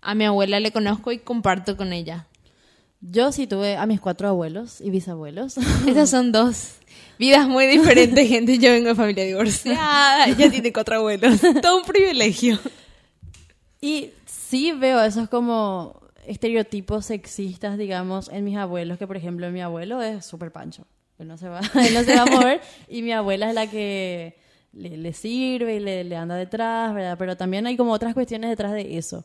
a 0.02 0.14
mi 0.14 0.24
abuela 0.24 0.60
le 0.60 0.72
conozco 0.72 1.12
y 1.12 1.18
comparto 1.18 1.76
con 1.76 1.92
ella. 1.92 2.26
Yo 3.00 3.32
sí 3.32 3.46
tuve 3.46 3.76
a 3.76 3.86
mis 3.86 4.00
cuatro 4.00 4.28
abuelos 4.28 4.80
y 4.80 4.90
bisabuelos. 4.90 5.56
Esas 5.86 6.10
son 6.10 6.32
dos 6.32 6.74
vidas 7.18 7.48
muy 7.48 7.66
diferentes, 7.66 8.28
gente. 8.28 8.58
Yo 8.58 8.70
vengo 8.70 8.88
de 8.88 8.94
familia 8.94 9.24
divorciada, 9.24 10.26
ella 10.26 10.50
tiene 10.50 10.72
cuatro 10.72 10.96
abuelos. 10.96 11.40
Todo 11.62 11.78
un 11.78 11.84
privilegio. 11.84 12.58
Y 13.84 14.12
sí 14.26 14.70
veo 14.70 15.02
esos 15.02 15.28
como 15.28 16.00
estereotipos 16.24 17.04
sexistas, 17.06 17.76
digamos, 17.76 18.28
en 18.28 18.44
mis 18.44 18.56
abuelos, 18.56 18.96
que 18.96 19.08
por 19.08 19.16
ejemplo 19.16 19.50
mi 19.50 19.60
abuelo 19.60 20.00
es 20.00 20.24
súper 20.24 20.52
pancho. 20.52 20.86
Él 21.18 21.26
no, 21.26 21.36
se 21.36 21.48
va, 21.48 21.58
él 21.58 21.92
no 21.92 22.04
se 22.04 22.14
va 22.14 22.22
a 22.22 22.26
mover 22.26 22.60
y 22.88 23.02
mi 23.02 23.10
abuela 23.10 23.48
es 23.48 23.56
la 23.56 23.66
que 23.66 24.36
le, 24.72 25.12
sirve 25.12 25.74
y 25.74 25.80
le, 25.80 26.04
le 26.04 26.14
anda 26.14 26.36
detrás, 26.36 26.94
¿verdad? 26.94 27.16
Pero 27.18 27.36
también 27.36 27.66
hay 27.66 27.76
como 27.76 27.90
otras 27.90 28.14
cuestiones 28.14 28.50
detrás 28.50 28.70
de 28.72 28.98
eso. 28.98 29.24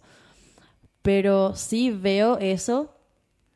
Pero 1.08 1.56
sí 1.56 1.90
veo 1.90 2.38
eso. 2.38 2.94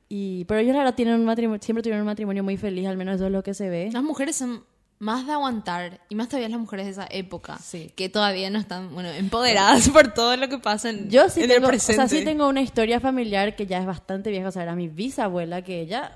Y, 0.08 0.46
pero 0.46 0.62
ellos 0.62 0.74
ahora 0.78 0.96
tienen 0.96 1.16
un 1.16 1.26
matrimonio, 1.26 1.62
siempre 1.62 1.84
tuvieron 1.84 2.00
un 2.04 2.06
matrimonio 2.08 2.46
muy 2.46 2.56
feliz, 2.56 2.88
al 2.88 2.96
menos 2.96 3.16
eso 3.16 3.26
es 3.26 3.32
lo 3.34 3.44
que 3.44 3.54
se 3.54 3.70
ve. 3.70 3.90
Las 3.92 4.04
mujeres 4.04 4.38
son 4.38 4.64
más 5.00 5.26
de 5.28 5.34
aguantar, 5.34 6.00
y 6.08 6.16
más 6.16 6.30
todavía 6.30 6.48
las 6.48 6.60
mujeres 6.62 6.86
de 6.86 6.92
esa 6.94 7.08
época, 7.12 7.58
Sí. 7.60 7.92
que 7.94 8.08
todavía 8.08 8.50
no 8.50 8.58
están, 8.58 8.94
bueno, 8.94 9.10
empoderadas 9.10 9.90
por 9.94 10.14
todo 10.14 10.38
lo 10.38 10.48
que 10.48 10.60
pasa 10.60 10.92
en, 10.92 11.10
Yo 11.10 11.28
sí 11.30 11.42
en 11.42 11.48
tengo, 11.50 11.58
el 11.60 11.64
o 11.66 11.68
presente. 11.68 11.96
sea, 11.96 12.08
sí 12.08 12.24
tengo 12.24 12.48
una 12.48 12.62
historia 12.62 13.02
familiar 13.02 13.58
que 13.58 13.66
ya 13.68 13.80
es 13.80 13.86
bastante 13.86 14.30
vieja. 14.30 14.48
O 14.48 14.52
sea, 14.52 14.64
era 14.64 14.74
mi 14.76 14.88
bisabuela 14.88 15.62
que 15.62 15.82
ella 15.82 16.16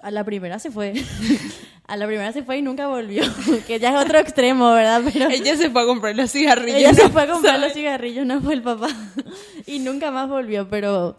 a 0.00 0.10
la 0.10 0.24
primera 0.24 0.58
se 0.58 0.70
fue. 0.70 0.94
a 1.86 1.96
la 1.96 2.06
primera 2.06 2.32
se 2.32 2.42
fue 2.42 2.58
y 2.58 2.62
nunca 2.62 2.88
volvió. 2.88 3.22
que 3.66 3.78
ya 3.78 3.90
es 3.98 4.04
otro 4.04 4.18
extremo, 4.18 4.72
¿verdad? 4.72 5.02
Pero 5.12 5.28
Ella 5.28 5.56
se 5.56 5.70
fue 5.70 5.82
a 5.82 5.86
comprar 5.86 6.14
los 6.16 6.30
cigarrillos. 6.30 6.78
ella 6.78 6.94
se 6.94 7.08
fue 7.08 7.22
a 7.22 7.26
comprar 7.28 7.54
¿Sabes? 7.54 7.68
los 7.68 7.72
cigarrillos, 7.76 8.26
no 8.26 8.40
fue 8.40 8.54
el 8.54 8.62
papá. 8.62 8.88
y 9.66 9.78
nunca 9.78 10.10
más 10.10 10.28
volvió, 10.28 10.68
pero... 10.68 11.18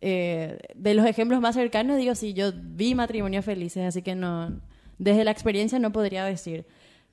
eh, 0.00 0.58
de 0.74 0.94
los 0.94 1.06
ejemplos 1.06 1.40
más 1.40 1.54
cercanos, 1.54 1.96
digo, 1.98 2.14
sí, 2.14 2.32
yo 2.32 2.52
vi 2.54 2.94
matrimonios 2.94 3.44
felices, 3.44 3.84
así 3.86 4.02
que 4.02 4.14
no, 4.14 4.60
desde 4.98 5.24
la 5.24 5.30
experiencia 5.30 5.78
no 5.78 5.92
podría 5.92 6.24
decir, 6.24 6.64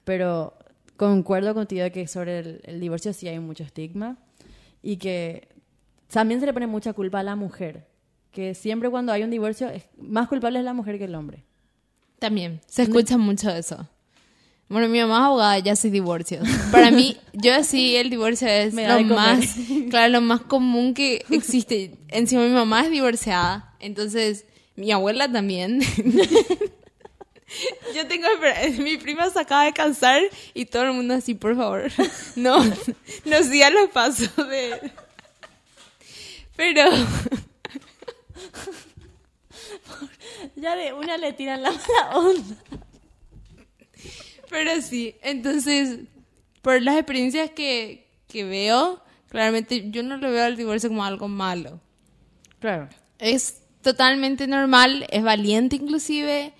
pero 0.05 0.53
concuerdo 0.95 1.53
contigo 1.53 1.83
de 1.83 1.91
que 1.91 2.07
sobre 2.07 2.39
el, 2.39 2.61
el 2.63 2.79
divorcio 2.79 3.11
sí 3.13 3.27
hay 3.27 3.39
mucho 3.39 3.63
estigma 3.63 4.17
y 4.81 4.97
que 4.97 5.49
también 6.09 6.39
se 6.39 6.45
le 6.45 6.53
pone 6.53 6.65
mucha 6.67 6.93
culpa 6.93 7.19
a 7.19 7.23
la 7.23 7.35
mujer, 7.35 7.85
que 8.37 8.53
siempre 8.53 8.87
cuando 8.91 9.11
hay 9.11 9.23
un 9.23 9.31
divorcio 9.31 9.67
es 9.67 9.85
más 9.97 10.27
culpable 10.27 10.59
es 10.59 10.65
la 10.65 10.73
mujer 10.73 10.99
que 10.99 11.05
el 11.05 11.15
hombre. 11.15 11.43
También, 12.19 12.61
se 12.67 12.83
escucha 12.83 13.17
mucho 13.17 13.49
eso. 13.49 13.89
Bueno, 14.69 14.87
mi 14.89 14.99
mamá 14.99 15.17
es 15.17 15.23
abogada, 15.23 15.57
ya 15.57 15.75
sí 15.75 15.89
divorcio. 15.89 16.41
Para 16.71 16.91
mí, 16.91 17.17
yo 17.33 17.63
sí, 17.63 17.95
el 17.95 18.11
divorcio 18.11 18.47
es 18.47 18.75
lo 18.75 19.01
más, 19.05 19.55
claro, 19.89 20.13
lo 20.13 20.21
más 20.21 20.41
común 20.41 20.93
que 20.93 21.25
existe. 21.31 21.95
Encima 22.09 22.43
mi 22.43 22.51
mamá 22.51 22.83
es 22.83 22.91
divorciada, 22.91 23.73
entonces 23.79 24.45
mi 24.75 24.91
abuela 24.91 25.31
también. 25.31 25.81
Yo 27.95 28.05
tengo, 28.07 28.27
mi 28.83 28.97
prima 28.97 29.31
se 29.31 29.39
acaba 29.39 29.63
de 29.63 29.73
casar 29.73 30.21
y 30.53 30.65
todo 30.65 30.83
el 30.83 30.93
mundo 30.93 31.15
así, 31.15 31.33
por 31.33 31.55
favor, 31.55 31.91
no, 32.35 32.63
no 33.25 33.43
siga 33.43 33.71
los 33.71 33.89
pasos 33.89 34.35
de... 34.35 34.91
Pero, 36.55 36.89
Ya 40.55 40.75
de 40.75 40.93
una 40.93 41.17
le 41.17 41.33
tiran 41.33 41.61
la 41.63 41.71
mala 41.71 42.17
onda. 42.17 42.55
pero 44.49 44.81
sí, 44.81 45.15
entonces, 45.21 45.99
por 46.61 46.81
las 46.81 46.95
experiencias 46.95 47.51
que, 47.51 48.07
que 48.27 48.43
veo, 48.43 49.01
claramente 49.29 49.89
yo 49.89 50.03
no 50.03 50.17
lo 50.17 50.31
veo 50.31 50.45
al 50.45 50.57
divorcio 50.57 50.89
como 50.89 51.03
algo 51.03 51.27
malo. 51.27 51.79
Claro. 52.59 52.89
Es 53.19 53.61
totalmente 53.81 54.47
normal, 54.47 55.05
es 55.09 55.23
valiente 55.23 55.75
inclusive, 55.75 56.53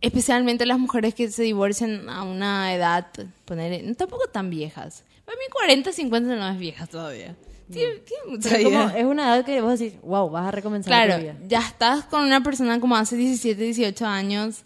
especialmente 0.00 0.66
las 0.66 0.78
mujeres 0.78 1.14
que 1.14 1.30
se 1.30 1.42
divorcian 1.42 2.08
a 2.08 2.22
una 2.22 2.74
edad, 2.74 3.06
poner, 3.44 3.96
tampoco 3.96 4.28
tan 4.28 4.50
viejas. 4.50 5.04
Para 5.24 5.38
mí 5.38 5.44
40, 5.50 5.92
50 5.92 6.36
no 6.36 6.48
es 6.48 6.58
vieja 6.58 6.86
todavía. 6.86 7.34
Tiene, 7.72 7.94
tiene 8.00 8.22
mucha 8.28 8.50
Pero 8.50 8.64
como 8.64 8.86
vida. 8.86 8.98
es 8.98 9.04
una 9.04 9.22
edad 9.36 9.44
que 9.44 9.60
vos 9.60 9.78
decís, 9.78 9.98
wow, 10.02 10.28
vas 10.30 10.46
a 10.48 10.50
recomenzar 10.50 10.88
Claro, 10.90 11.14
tu 11.16 11.22
vida. 11.22 11.36
ya 11.48 11.60
estás 11.60 12.04
con 12.04 12.24
una 12.24 12.42
persona 12.42 12.78
como 12.80 12.96
hace 12.96 13.16
17, 13.16 13.62
18 13.62 14.06
años, 14.06 14.62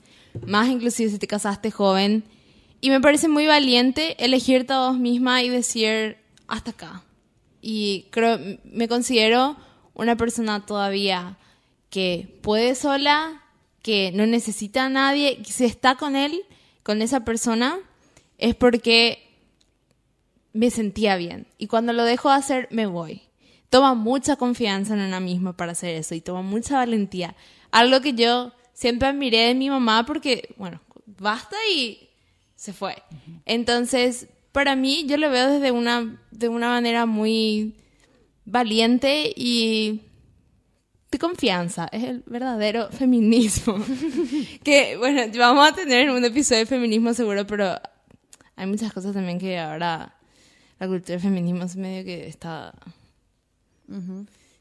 más 0.47 0.69
inclusive 0.69 1.11
si 1.11 1.19
te 1.19 1.27
casaste 1.27 1.71
joven, 1.71 2.25
y 2.81 2.91
me 2.91 3.01
parece 3.01 3.29
muy 3.29 3.47
valiente 3.47 4.17
elegirte 4.25 4.73
a 4.73 4.79
vos 4.89 4.99
misma 4.99 5.43
y 5.43 5.49
decir, 5.49 6.17
hasta 6.47 6.71
acá. 6.73 7.03
Y 7.61 8.07
creo, 8.11 8.39
me 8.65 8.87
considero 8.89 9.57
una 9.95 10.17
persona 10.17 10.65
todavía 10.65 11.39
que 11.91 12.39
puede 12.43 12.75
sola, 12.75 13.43
que 13.83 14.13
no 14.13 14.27
necesita 14.27 14.85
a 14.85 14.89
nadie, 14.89 15.39
que 15.39 15.53
si 15.53 15.65
está 15.65 15.97
con 15.97 16.15
él, 16.15 16.43
con 16.83 17.03
esa 17.03 17.25
persona, 17.25 17.79
es 18.39 18.55
porque 18.55 19.28
me 20.53 20.71
sentía 20.71 21.17
bien. 21.17 21.47
Y 21.59 21.67
cuando 21.67 21.93
lo 21.93 22.05
dejo 22.05 22.31
de 22.31 22.37
hacer, 22.37 22.69
me 22.71 22.87
voy. 22.87 23.23
Toma 23.71 23.95
mucha 23.95 24.37
confianza 24.37 24.95
en 24.95 25.01
una 25.01 25.21
misma 25.21 25.57
para 25.57 25.73
hacer 25.73 25.95
eso 25.95 26.15
y 26.15 26.21
toma 26.21 26.43
mucha 26.43 26.77
valentía. 26.77 27.37
Algo 27.71 28.01
que 28.01 28.15
yo 28.15 28.53
siempre 28.73 29.09
admiré 29.09 29.49
de 29.49 29.55
mi 29.55 29.69
mamá 29.69 30.07
porque, 30.07 30.55
bueno, 30.57 30.81
basta 31.07 31.57
y 31.73 32.09
se 32.55 32.73
fue. 32.73 33.03
Entonces, 33.45 34.29
para 34.53 34.75
mí, 34.75 35.05
yo 35.07 35.17
lo 35.17 35.31
veo 35.31 35.51
desde 35.51 35.71
una, 35.71 36.21
de 36.31 36.49
una 36.49 36.69
manera 36.69 37.07
muy 37.07 37.77
valiente 38.45 39.33
y 39.37 40.03
de 41.11 41.19
confianza. 41.19 41.89
Es 41.93 42.05
el 42.05 42.23
verdadero 42.27 42.89
feminismo. 42.91 43.79
que, 44.65 44.97
bueno, 44.97 45.23
vamos 45.39 45.69
a 45.69 45.75
tener 45.75 46.11
un 46.11 46.25
episodio 46.25 46.61
de 46.61 46.67
feminismo 46.67 47.15
seguro, 47.15 47.47
pero 47.47 47.79
hay 48.57 48.67
muchas 48.67 48.93
cosas 48.93 49.13
también 49.13 49.39
que 49.39 49.59
ahora 49.59 50.18
la 50.79 50.87
cultura 50.87 51.15
del 51.15 51.21
feminismo 51.21 51.65
es 51.65 51.77
medio 51.77 52.05
que 52.05 52.27
está... 52.27 52.75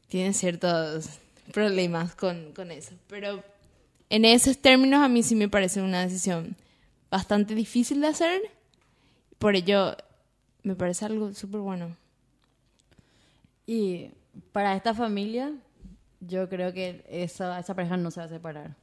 Tiene 0.08 0.32
ciertos 0.32 1.18
problemas 1.52 2.14
con, 2.14 2.52
con 2.52 2.70
eso. 2.70 2.94
Pero 3.08 3.42
en 4.10 4.24
esos 4.24 4.58
términos 4.58 5.00
a 5.00 5.08
mí 5.08 5.22
sí 5.22 5.34
me 5.34 5.48
parece 5.48 5.82
una 5.82 6.00
decisión 6.00 6.56
bastante 7.10 7.54
difícil 7.54 8.00
de 8.00 8.08
hacer. 8.08 8.40
Por 9.38 9.54
ello, 9.54 9.96
me 10.62 10.74
parece 10.74 11.04
algo 11.04 11.32
súper 11.34 11.60
bueno. 11.60 11.96
Y 13.66 14.10
para 14.52 14.74
esta 14.74 14.94
familia, 14.94 15.52
yo 16.20 16.48
creo 16.48 16.72
que 16.72 17.04
esa, 17.08 17.58
esa 17.58 17.74
pareja 17.74 17.96
no 17.96 18.10
se 18.10 18.20
va 18.20 18.26
a 18.26 18.30
separar. 18.30 18.74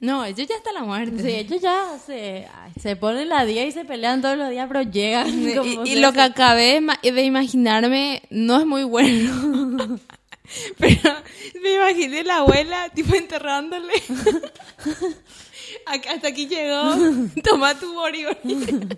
No, 0.00 0.24
ellos 0.24 0.46
ya 0.48 0.56
está 0.56 0.72
la 0.72 0.82
muerte. 0.84 1.22
Sí, 1.22 1.28
ellos 1.30 1.62
ya 1.62 1.98
se, 2.04 2.46
ay, 2.52 2.72
se 2.80 2.94
ponen 2.96 3.28
la 3.30 3.44
día 3.46 3.64
y 3.66 3.72
se 3.72 3.84
pelean 3.86 4.20
todos 4.20 4.36
los 4.36 4.50
días, 4.50 4.66
pero 4.68 4.82
llegan. 4.82 5.30
como 5.54 5.86
Y, 5.86 5.96
lo 5.96 6.12
que 6.12 6.20
acabé 6.20 6.74
de 6.74 6.80
ma- 6.82 7.00
de 7.02 7.22
imaginarme 7.22 8.22
no 8.30 8.58
es 8.60 8.66
muy 8.66 8.84
bueno. 8.84 9.98
Pero 10.78 11.10
me 11.62 11.74
imaginé 11.74 12.22
la 12.22 12.36
abuela, 12.38 12.90
tipo, 12.90 13.14
enterrándole. 13.14 13.94
Hasta 15.86 16.28
aquí 16.28 16.46
llegó. 16.48 16.94
Toma 17.42 17.74
tu 17.80 17.94
bori, 17.94 18.24
bori. 18.26 18.88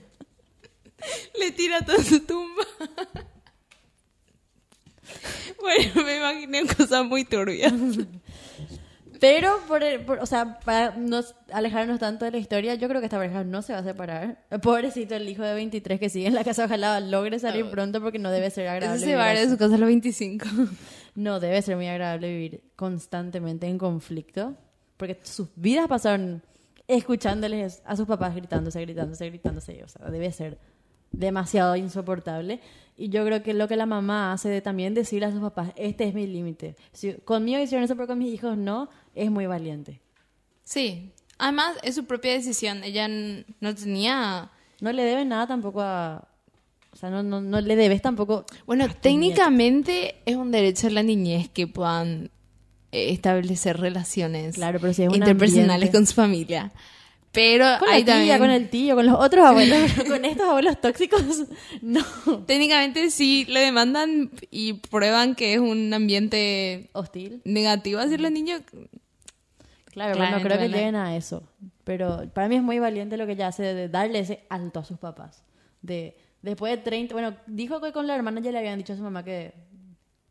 Le 1.39 1.51
tira 1.53 1.83
toda 1.83 2.03
su 2.03 2.19
tumba. 2.21 2.65
Bueno, 5.61 6.05
me 6.05 6.17
imaginé 6.17 6.67
cosas 6.67 7.05
muy 7.05 7.25
turbias. 7.25 7.73
Pero, 9.21 9.51
por, 9.69 9.83
el- 9.83 10.01
por- 10.05 10.19
o 10.19 10.27
sea, 10.27 10.59
para 10.61 10.95
no 10.97 11.21
alejarnos 11.53 11.99
tanto 11.99 12.25
de 12.25 12.31
la 12.33 12.39
historia, 12.39 12.75
yo 12.75 12.89
creo 12.89 13.01
que 13.01 13.07
esta 13.07 13.17
pareja 13.19 13.45
no 13.45 13.63
se 13.63 13.73
va 13.73 13.79
a 13.81 13.83
separar. 13.85 14.45
Pobrecito 14.63 15.15
el 15.15 15.29
hijo 15.29 15.43
de 15.43 15.55
23 15.55 15.99
que 16.01 16.09
sigue 16.09 16.27
en 16.27 16.35
la 16.35 16.45
casa, 16.45 16.65
ojalá 16.67 17.01
logre 17.01 17.39
salir 17.39 17.67
pronto 17.71 18.01
porque 18.01 18.19
no 18.19 18.31
debe 18.31 18.51
ser 18.51 18.69
agradable. 18.69 19.01
se 19.01 19.07
vivir 19.07 19.19
va 19.19 19.29
de 19.31 19.49
su 19.49 19.57
casa 19.57 19.75
a 19.75 19.79
los 19.79 19.87
25. 19.89 20.47
No 21.17 21.41
debe 21.41 21.63
ser 21.63 21.77
muy 21.77 21.87
agradable 21.89 22.29
vivir 22.29 22.63
constantemente 22.77 23.67
en 23.67 23.79
conflicto, 23.79 24.55
porque 24.99 25.19
sus 25.23 25.49
vidas 25.57 25.89
pasaron 25.89 26.43
escuchándoles 26.89 27.83
a 27.85 27.97
sus 27.97 28.07
papás 28.07 28.35
gritándose, 28.35 28.81
gritándose, 28.83 29.27
gritándose. 29.29 29.83
O 29.85 29.89
sea, 29.89 30.11
debe 30.11 30.31
ser 30.33 30.59
demasiado 31.13 31.77
insoportable. 31.77 32.61
Y 32.99 33.09
yo 33.11 33.25
creo 33.25 33.43
que 33.43 33.55
lo 33.55 33.69
que 33.69 33.77
la 33.77 33.87
mamá 33.87 34.33
hace 34.33 34.49
de 34.49 34.61
también 34.61 34.95
decirle 34.95 35.27
a 35.27 35.31
sus 35.31 35.41
papás, 35.41 35.71
este 35.77 36.05
es 36.05 36.15
mi 36.15 36.27
límite. 36.27 36.77
Si 36.93 37.13
conmigo 37.15 37.59
hicieron 37.61 37.85
eso, 37.85 37.95
pero 37.97 38.07
con 38.09 38.19
mis 38.19 38.33
hijos 38.33 38.57
no, 38.57 38.89
es 39.17 39.31
muy 39.31 39.47
valiente. 39.47 40.01
Sí. 40.65 41.11
Además, 41.39 41.77
es 41.83 41.95
su 41.95 42.05
propia 42.05 42.33
decisión. 42.33 42.83
Ella 42.85 43.09
no 43.09 43.75
tenía... 43.75 44.51
No 44.81 44.93
le 44.93 45.03
debes 45.03 45.27
nada 45.27 45.47
tampoco 45.47 45.81
a... 45.83 46.29
O 46.93 46.97
sea, 46.97 47.11
no, 47.11 47.23
no, 47.23 47.41
no 47.41 47.61
le 47.61 47.77
debes 47.77 48.01
tampoco... 48.01 48.47
Bueno, 48.67 48.87
técnicamente 48.89 50.17
es 50.25 50.37
un 50.37 50.51
derecho 50.51 50.87
de 50.87 50.95
la 50.95 51.03
niñez 51.03 51.49
que 51.51 51.67
puedan 51.67 52.31
eh, 52.93 53.11
establecer 53.11 53.79
relaciones 53.79 54.55
Claro, 54.55 54.79
pero 54.81 54.93
si 54.95 55.03
es 55.03 55.09
un 55.09 55.17
interpersonales 55.17 55.71
ambiente- 55.75 55.93
con 55.93 56.07
su 56.07 56.14
familia. 56.14 56.73
Pero 57.33 57.67
Con 57.81 57.91
hay 57.91 58.01
la 58.01 58.05
tía, 58.07 58.14
también... 58.14 58.39
con 58.39 58.51
el 58.51 58.71
tío, 58.71 58.95
con 58.95 59.05
los 59.05 59.17
otros 59.21 59.45
abuelos, 59.45 59.93
con 60.09 60.25
estos 60.25 60.49
abuelos 60.49 60.81
tóxicos, 60.81 61.23
no. 61.83 62.03
Técnicamente 62.47 63.11
sí 63.11 63.45
le 63.47 63.61
demandan 63.61 64.31
y 64.51 64.73
prueban 64.75 65.35
que 65.35 65.53
es 65.53 65.59
un 65.61 65.93
ambiente 65.93 66.89
Hostil. 66.95 67.43
negativo 67.45 68.01
hacia 68.01 68.17
los 68.17 68.31
niños. 68.33 68.62
Claro, 69.97 70.12
pero 70.12 70.24
no 70.24 70.30
Claramente 70.30 70.49
creo 70.49 70.59
que 70.59 70.76
lleguen 70.76 70.94
a 70.94 71.16
eso. 71.16 71.42
Pero 71.82 72.28
para 72.34 72.49
mí 72.49 72.57
es 72.57 72.62
muy 72.62 72.78
valiente 72.78 73.16
lo 73.16 73.24
que 73.24 73.32
ella 73.32 73.49
hace 73.49 73.62
de 73.62 73.88
darle 73.88 74.18
ese 74.18 74.44
alto 74.51 74.80
a 74.80 74.84
sus 74.84 74.99
papás. 74.99 75.42
De, 75.80 76.14
después 76.42 76.76
de 76.76 76.82
30, 76.82 77.14
bueno, 77.14 77.34
dijo 77.47 77.80
que 77.80 77.92
con 77.92 78.07
la 78.07 78.14
hermana 78.14 78.42
ya 78.42 78.53
le 78.53 78.59
habían 78.59 78.76
dicho 78.76 78.92
a 78.92 78.97
su 78.97 79.03
mamá 79.03 79.24
que 79.24 79.55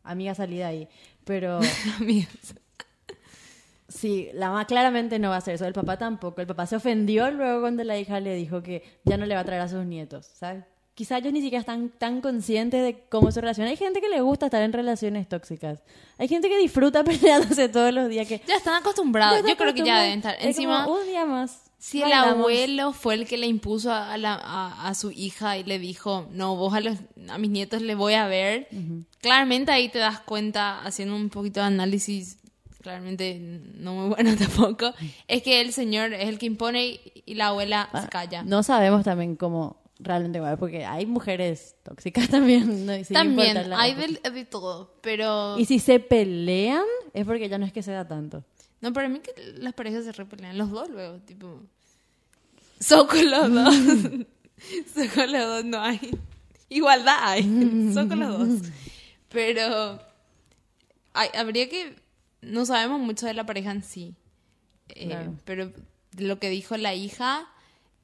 amiga 0.04 0.36
salida 0.36 0.68
ahí. 0.68 0.88
Pero 1.24 1.58
sí, 3.88 4.28
la 4.34 4.50
mamá 4.50 4.66
claramente 4.66 5.18
no 5.18 5.30
va 5.30 5.34
a 5.34 5.38
hacer 5.38 5.56
eso. 5.56 5.66
El 5.66 5.72
papá 5.72 5.98
tampoco. 5.98 6.40
El 6.40 6.46
papá 6.46 6.66
se 6.66 6.76
ofendió 6.76 7.28
luego 7.32 7.62
cuando 7.62 7.82
la 7.82 7.98
hija 7.98 8.20
le 8.20 8.36
dijo 8.36 8.62
que 8.62 8.84
ya 9.04 9.16
no 9.16 9.26
le 9.26 9.34
va 9.34 9.40
a 9.40 9.44
traer 9.44 9.62
a 9.62 9.68
sus 9.68 9.84
nietos, 9.84 10.26
¿sabes? 10.26 10.62
Quizá 10.96 11.18
ellos 11.18 11.32
ni 11.32 11.40
siquiera 11.42 11.60
están 11.60 11.90
tan 11.90 12.20
conscientes 12.20 12.82
de 12.82 13.04
cómo 13.08 13.30
se 13.30 13.40
relacionan. 13.40 13.70
Hay 13.70 13.76
gente 13.76 14.00
que 14.00 14.08
le 14.08 14.20
gusta 14.22 14.46
estar 14.46 14.62
en 14.62 14.72
relaciones 14.72 15.28
tóxicas. 15.28 15.82
Hay 16.18 16.26
gente 16.26 16.48
que 16.48 16.56
disfruta 16.58 17.04
peleándose 17.04 17.68
todos 17.68 17.92
los 17.94 18.08
días. 18.08 18.26
Que 18.26 18.40
Ya 18.48 18.56
están 18.56 18.74
acostumbrados. 18.74 19.46
Yo 19.46 19.56
creo 19.56 19.74
que 19.74 19.84
ya 19.84 20.00
deben 20.00 20.18
estar. 20.18 20.34
Es 20.40 20.46
Encima, 20.46 20.84
como 20.86 20.98
un 21.00 21.06
día 21.06 21.24
más. 21.26 21.62
Si 21.78 21.98
el 21.98 22.04
bailamos. 22.08 22.32
abuelo 22.40 22.92
fue 22.94 23.12
el 23.14 23.26
que 23.28 23.36
le 23.36 23.46
impuso 23.46 23.92
a, 23.92 24.16
la- 24.16 24.34
a- 24.42 24.88
a 24.88 24.94
su 24.94 25.10
hija 25.10 25.58
y 25.58 25.64
le 25.64 25.78
dijo, 25.78 26.26
no, 26.32 26.56
vos 26.56 26.72
a, 26.74 26.80
los- 26.80 26.96
a 27.28 27.36
mis 27.36 27.50
nietos 27.50 27.82
le 27.82 27.94
voy 27.94 28.14
a 28.14 28.26
ver, 28.26 28.66
claramente 29.20 29.70
ahí 29.72 29.90
te 29.90 29.98
das 29.98 30.18
cuenta, 30.20 30.82
haciendo 30.82 31.14
un 31.14 31.28
poquito 31.28 31.60
de 31.60 31.66
análisis, 31.66 32.38
claramente 32.82 33.38
no 33.74 33.94
muy 33.94 34.08
bueno 34.14 34.34
tampoco, 34.38 34.94
es 35.28 35.42
que 35.42 35.60
el 35.60 35.74
señor 35.74 36.14
es 36.14 36.28
el 36.28 36.38
que 36.38 36.46
impone 36.46 36.86
y, 36.86 37.00
y 37.26 37.34
la 37.34 37.48
abuela 37.48 37.90
se 38.02 38.08
calla. 38.08 38.40
Ah, 38.40 38.44
No 38.46 38.62
sabemos 38.62 39.04
también 39.04 39.36
cómo 39.36 39.76
realmente 39.98 40.40
va, 40.40 40.56
porque 40.56 40.84
hay 40.84 41.06
mujeres 41.06 41.76
tóxicas 41.82 42.28
también. 42.30 42.86
¿no? 42.86 42.96
Y 42.96 43.04
sin 43.04 43.14
También, 43.14 43.72
hay 43.72 43.94
de, 43.94 44.44
todo, 44.44 44.94
pero... 45.00 45.58
Y 45.58 45.64
si 45.64 45.78
se 45.78 46.00
pelean, 46.00 46.84
es 47.14 47.24
porque 47.26 47.48
ya 47.48 47.58
no 47.58 47.66
es 47.66 47.72
que 47.72 47.82
se 47.82 47.92
da 47.92 48.06
tanto. 48.06 48.44
No, 48.80 48.92
para 48.92 49.08
mí 49.08 49.20
que 49.20 49.32
las 49.54 49.72
parejas 49.72 50.04
se 50.04 50.12
repelean, 50.12 50.58
los 50.58 50.70
dos 50.70 50.88
luego, 50.90 51.18
tipo... 51.20 51.62
Son 52.78 53.06
con 53.06 53.30
los 53.30 53.52
dos. 53.52 53.74
Son 54.94 55.08
con 55.14 55.32
los 55.32 55.42
dos, 55.46 55.64
no 55.64 55.80
hay. 55.80 55.98
Igualdad 56.68 57.16
hay. 57.20 57.42
Son 57.94 58.08
con 58.08 58.20
los 58.20 58.38
dos. 58.38 58.68
Pero 59.30 59.98
hay- 61.14 61.30
habría 61.34 61.68
que... 61.68 61.96
No 62.42 62.66
sabemos 62.66 63.00
mucho 63.00 63.26
de 63.26 63.32
la 63.34 63.46
pareja 63.46 63.70
en 63.70 63.82
sí. 63.82 64.14
Eh, 64.90 65.06
Claro. 65.06 65.34
Pero 65.46 65.72
lo 66.18 66.38
que 66.38 66.50
dijo 66.50 66.76
la 66.76 66.94
hija, 66.94 67.48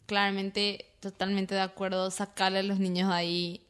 claramente, 0.07 0.87
totalmente 1.03 1.55
de 1.55 1.61
acuerdo, 1.61 2.11
sacarle 2.11 2.61
a 2.61 2.63
los 2.63 2.79
niños 2.79 3.09
de 3.11 3.15
ahí. 3.15 3.61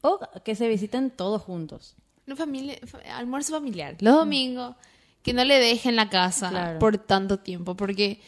O 0.00 0.20
que 0.44 0.54
se 0.54 0.68
visiten 0.68 1.10
todos 1.10 1.42
juntos. 1.42 1.96
No, 2.26 2.36
familia, 2.36 2.76
fa- 2.86 3.00
almuerzo 3.16 3.52
familiar. 3.52 3.96
Los 4.00 4.14
domingos, 4.14 4.74
que 5.22 5.32
no 5.32 5.44
le 5.44 5.58
dejen 5.58 5.96
la 5.96 6.08
casa 6.08 6.48
Claro. 6.48 6.78
por 6.78 6.96
tanto 6.98 7.38
tiempo, 7.38 7.74
porque 7.76 8.20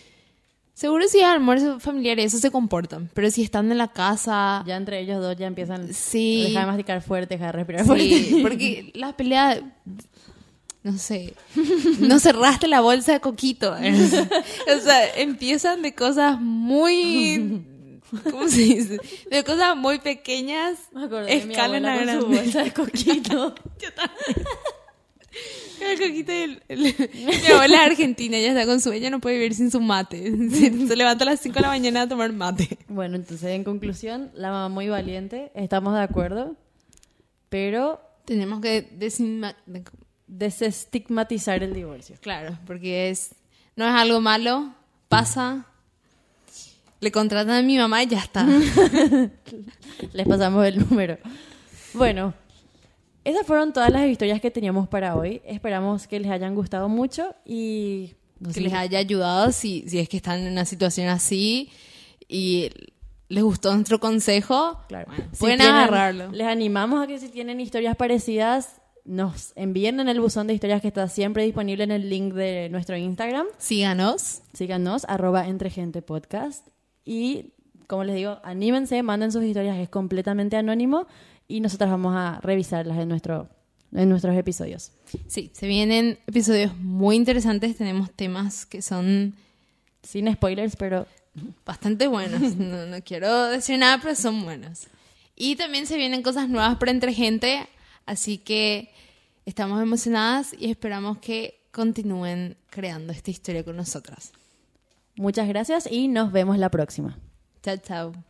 seguro 0.75 1.07
si 1.09 1.19
es 1.19 1.25
almuerzo 1.25 1.79
familiar 1.81 2.19
eso 2.19 2.39
se 2.39 2.51
comportan, 2.51 3.09
pero 3.15 3.31
si 3.31 3.43
están 3.43 3.71
en 3.71 3.79
la 3.79 3.89
casa, 3.89 4.63
Ya 4.67 4.77
entre 4.77 5.01
ellos 5.01 5.21
dos 5.21 5.37
ya 5.37 5.47
empiezan 5.47 5.93
Sí. 5.95 6.45
dejar 6.49 6.63
de 6.63 6.67
masticar 6.67 7.03
fuerte, 7.03 7.37
dejar 7.37 7.55
de 7.57 7.63
respirar 7.65 7.83
sí, 7.83 7.87
fuerte. 7.89 8.39
porque 8.43 8.91
la 8.95 9.17
pelea, 9.17 9.61
no 10.83 10.97
sé, 10.99 11.35
no 12.01 12.19
cerraste 12.19 12.67
la 12.69 12.81
bolsa 12.81 13.13
de 13.13 13.21
coquito. 13.21 13.73
o 14.77 14.81
sea, 14.81 15.15
empiezan 15.17 15.83
de 15.83 15.95
cosas 15.95 16.41
muy... 16.41 17.65
¿Cómo 18.31 18.49
se 18.49 18.61
dice? 18.61 18.99
De 19.31 19.45
cosas 19.45 19.77
muy 19.77 19.99
pequeñas, 19.99 20.79
Me 20.93 21.05
acordé 21.05 21.27
de 21.37 21.45
mi 21.47 21.53
escalan 21.55 21.85
a 21.87 21.93
abuela 21.95 22.13
con 22.19 22.23
su 22.23 22.29
bolsa 22.29 22.63
de 22.65 22.73
coquito. 22.73 23.55
El 25.81 25.99
coquito 25.99 26.33
del- 26.33 26.63
el- 26.69 26.81
Mi 27.15 27.47
abuela 27.53 27.85
es 27.85 27.91
argentina, 27.93 28.37
ella 28.37 28.49
está 28.49 28.67
con 28.67 28.81
su 28.81 28.91
ella 28.93 29.11
no 29.11 29.21
puede 29.21 29.37
vivir 29.37 29.55
sin 29.55 29.71
su 29.71 29.81
mate. 29.81 30.33
Se, 30.51 30.89
se 30.89 30.97
levanta 30.97 31.25
a 31.25 31.27
las 31.27 31.41
5 31.41 31.55
de 31.55 31.61
la 31.61 31.69
mañana 31.69 32.03
a 32.03 32.09
tomar 32.09 32.33
mate. 32.33 32.79
bueno, 32.89 33.15
entonces 33.17 33.51
en 33.51 33.63
conclusión, 33.63 34.31
la 34.35 34.51
mamá 34.51 34.69
muy 34.69 34.89
valiente, 34.89 35.53
estamos 35.55 35.95
de 35.95 36.01
acuerdo, 36.03 36.57
pero 37.49 38.01
Tenemos 38.25 38.61
que 38.61 38.91
desinma- 38.99 39.55
de- 39.67 39.85
desestigmatizar 40.27 41.63
el 41.63 41.73
divorcio. 41.75 42.17
claro, 42.21 42.59
porque 42.67 43.11
es 43.11 43.31
no 43.77 43.87
es 43.87 43.95
algo 43.95 44.21
malo, 44.21 44.75
pasa. 45.09 45.67
Le 47.01 47.13
contratan 47.13 47.51
a 47.55 47.63
mi 47.63 47.79
mamá 47.79 48.03
y 48.03 48.07
ya 48.09 48.19
está. 48.19 48.45
Les 50.13 50.27
pasamos 50.27 50.67
el 50.67 50.79
número. 50.89 51.19
Bueno, 51.95 52.35
esas 53.25 53.47
fueron 53.47 53.73
todas 53.73 53.91
las 53.91 54.07
historias 54.09 54.41
que 54.41 54.51
teníamos 54.51 54.89
para 54.89 55.15
hoy. 55.17 55.41
Esperamos 55.45 56.07
que 56.07 56.19
les 56.21 56.31
hayan 56.31 56.55
gustado 56.55 56.89
mucho 56.89 57.35
y 57.45 58.15
no 58.41 58.51
que 58.53 58.61
les 58.61 58.73
haya 58.73 58.99
ayudado 58.99 59.53
si, 59.53 59.85
si 59.89 59.99
es 59.99 60.09
que 60.09 60.17
están 60.17 60.41
en 60.41 60.53
una 60.53 60.65
situación 60.65 61.09
así 61.09 61.71
y 62.29 62.71
les 63.29 63.45
gustó 63.45 63.73
nuestro 63.75 64.01
consejo. 64.01 64.81
Claro. 64.89 65.07
bueno, 65.09 65.25
Si 65.33 65.39
pueden 65.39 65.59
tienen- 65.59 65.75
agarrarlo. 65.77 66.31
Les 66.33 66.47
animamos 66.47 67.03
a 67.03 67.07
que 67.07 67.19
si 67.19 67.29
tienen 67.29 67.61
historias 67.61 67.97
parecidas, 67.97 68.81
nos 69.05 69.53
envíen 69.57 70.01
en 70.01 70.09
el 70.09 70.21
buzón 70.21 70.47
de 70.47 70.55
historias 70.55 70.83
que 70.83 70.89
está 70.89 71.09
siempre 71.09 71.45
disponible 71.45 71.85
en 71.85 71.91
el 71.93 72.11
link 72.11 72.35
de 72.35 72.69
nuestro 72.71 72.97
Instagram. 72.97 73.47
Síganos. 73.59 74.43
Síganos, 74.53 75.05
arroba 75.09 75.47
entre 75.49 75.71
gente 75.71 76.03
podcast. 76.03 76.67
Y 77.09 77.55
como 77.87 78.05
les 78.05 78.17
digo, 78.17 78.39
anímense, 78.45 79.03
manden 79.03 79.33
sus 79.33 79.43
historias, 79.43 79.79
es 79.79 79.89
completamente 79.89 80.59
anónimo 80.59 81.07
y 81.49 81.61
nosotros 81.61 81.89
vamos 81.91 82.15
a 82.15 82.39
revisarlas 82.43 82.99
en, 82.99 83.09
nuestro, 83.09 83.49
en 83.93 84.11
nuestros 84.11 84.37
episodios. 84.37 84.93
Sí, 85.27 85.51
se 85.55 85.67
vienen 85.67 86.19
episodios 86.27 86.77
muy 86.77 87.17
interesantes. 87.17 87.79
Tenemos 87.79 88.13
temas 88.13 88.67
que 88.67 88.83
son 88.83 89.35
Sin 90.03 90.31
spoilers, 90.31 90.77
pero 90.77 91.07
bastante 91.65 92.07
buenos. 92.09 92.43
No, 92.57 92.85
no 92.85 93.03
quiero 93.03 93.47
decir 93.47 93.79
nada, 93.79 93.99
pero 94.03 94.15
son 94.15 94.45
buenos. 94.45 94.89
Y 95.35 95.57
también 95.57 95.87
se 95.87 95.97
vienen 95.97 96.23
cosas 96.23 96.51
nuevas 96.51 96.77
para 96.77 96.91
entre 96.91 97.15
gente, 97.15 97.67
así 98.05 98.37
que 98.37 98.91
estamos 99.47 99.81
emocionadas 99.81 100.55
y 100.59 100.71
esperamos 100.71 101.19
que 101.19 101.59
continúen 101.71 102.59
creando 102.69 103.15
esta 103.15 103.31
historia 103.31 103.65
con 103.65 103.77
nosotras. 103.77 104.33
Muchas 105.19 105.49
gracias 105.49 105.91
y 105.91 106.09
nos 106.09 106.33
vemos 106.33 106.59
la 106.59 106.71
próxima. 106.71 107.19
Chao, 107.63 107.77
chao. 107.77 108.28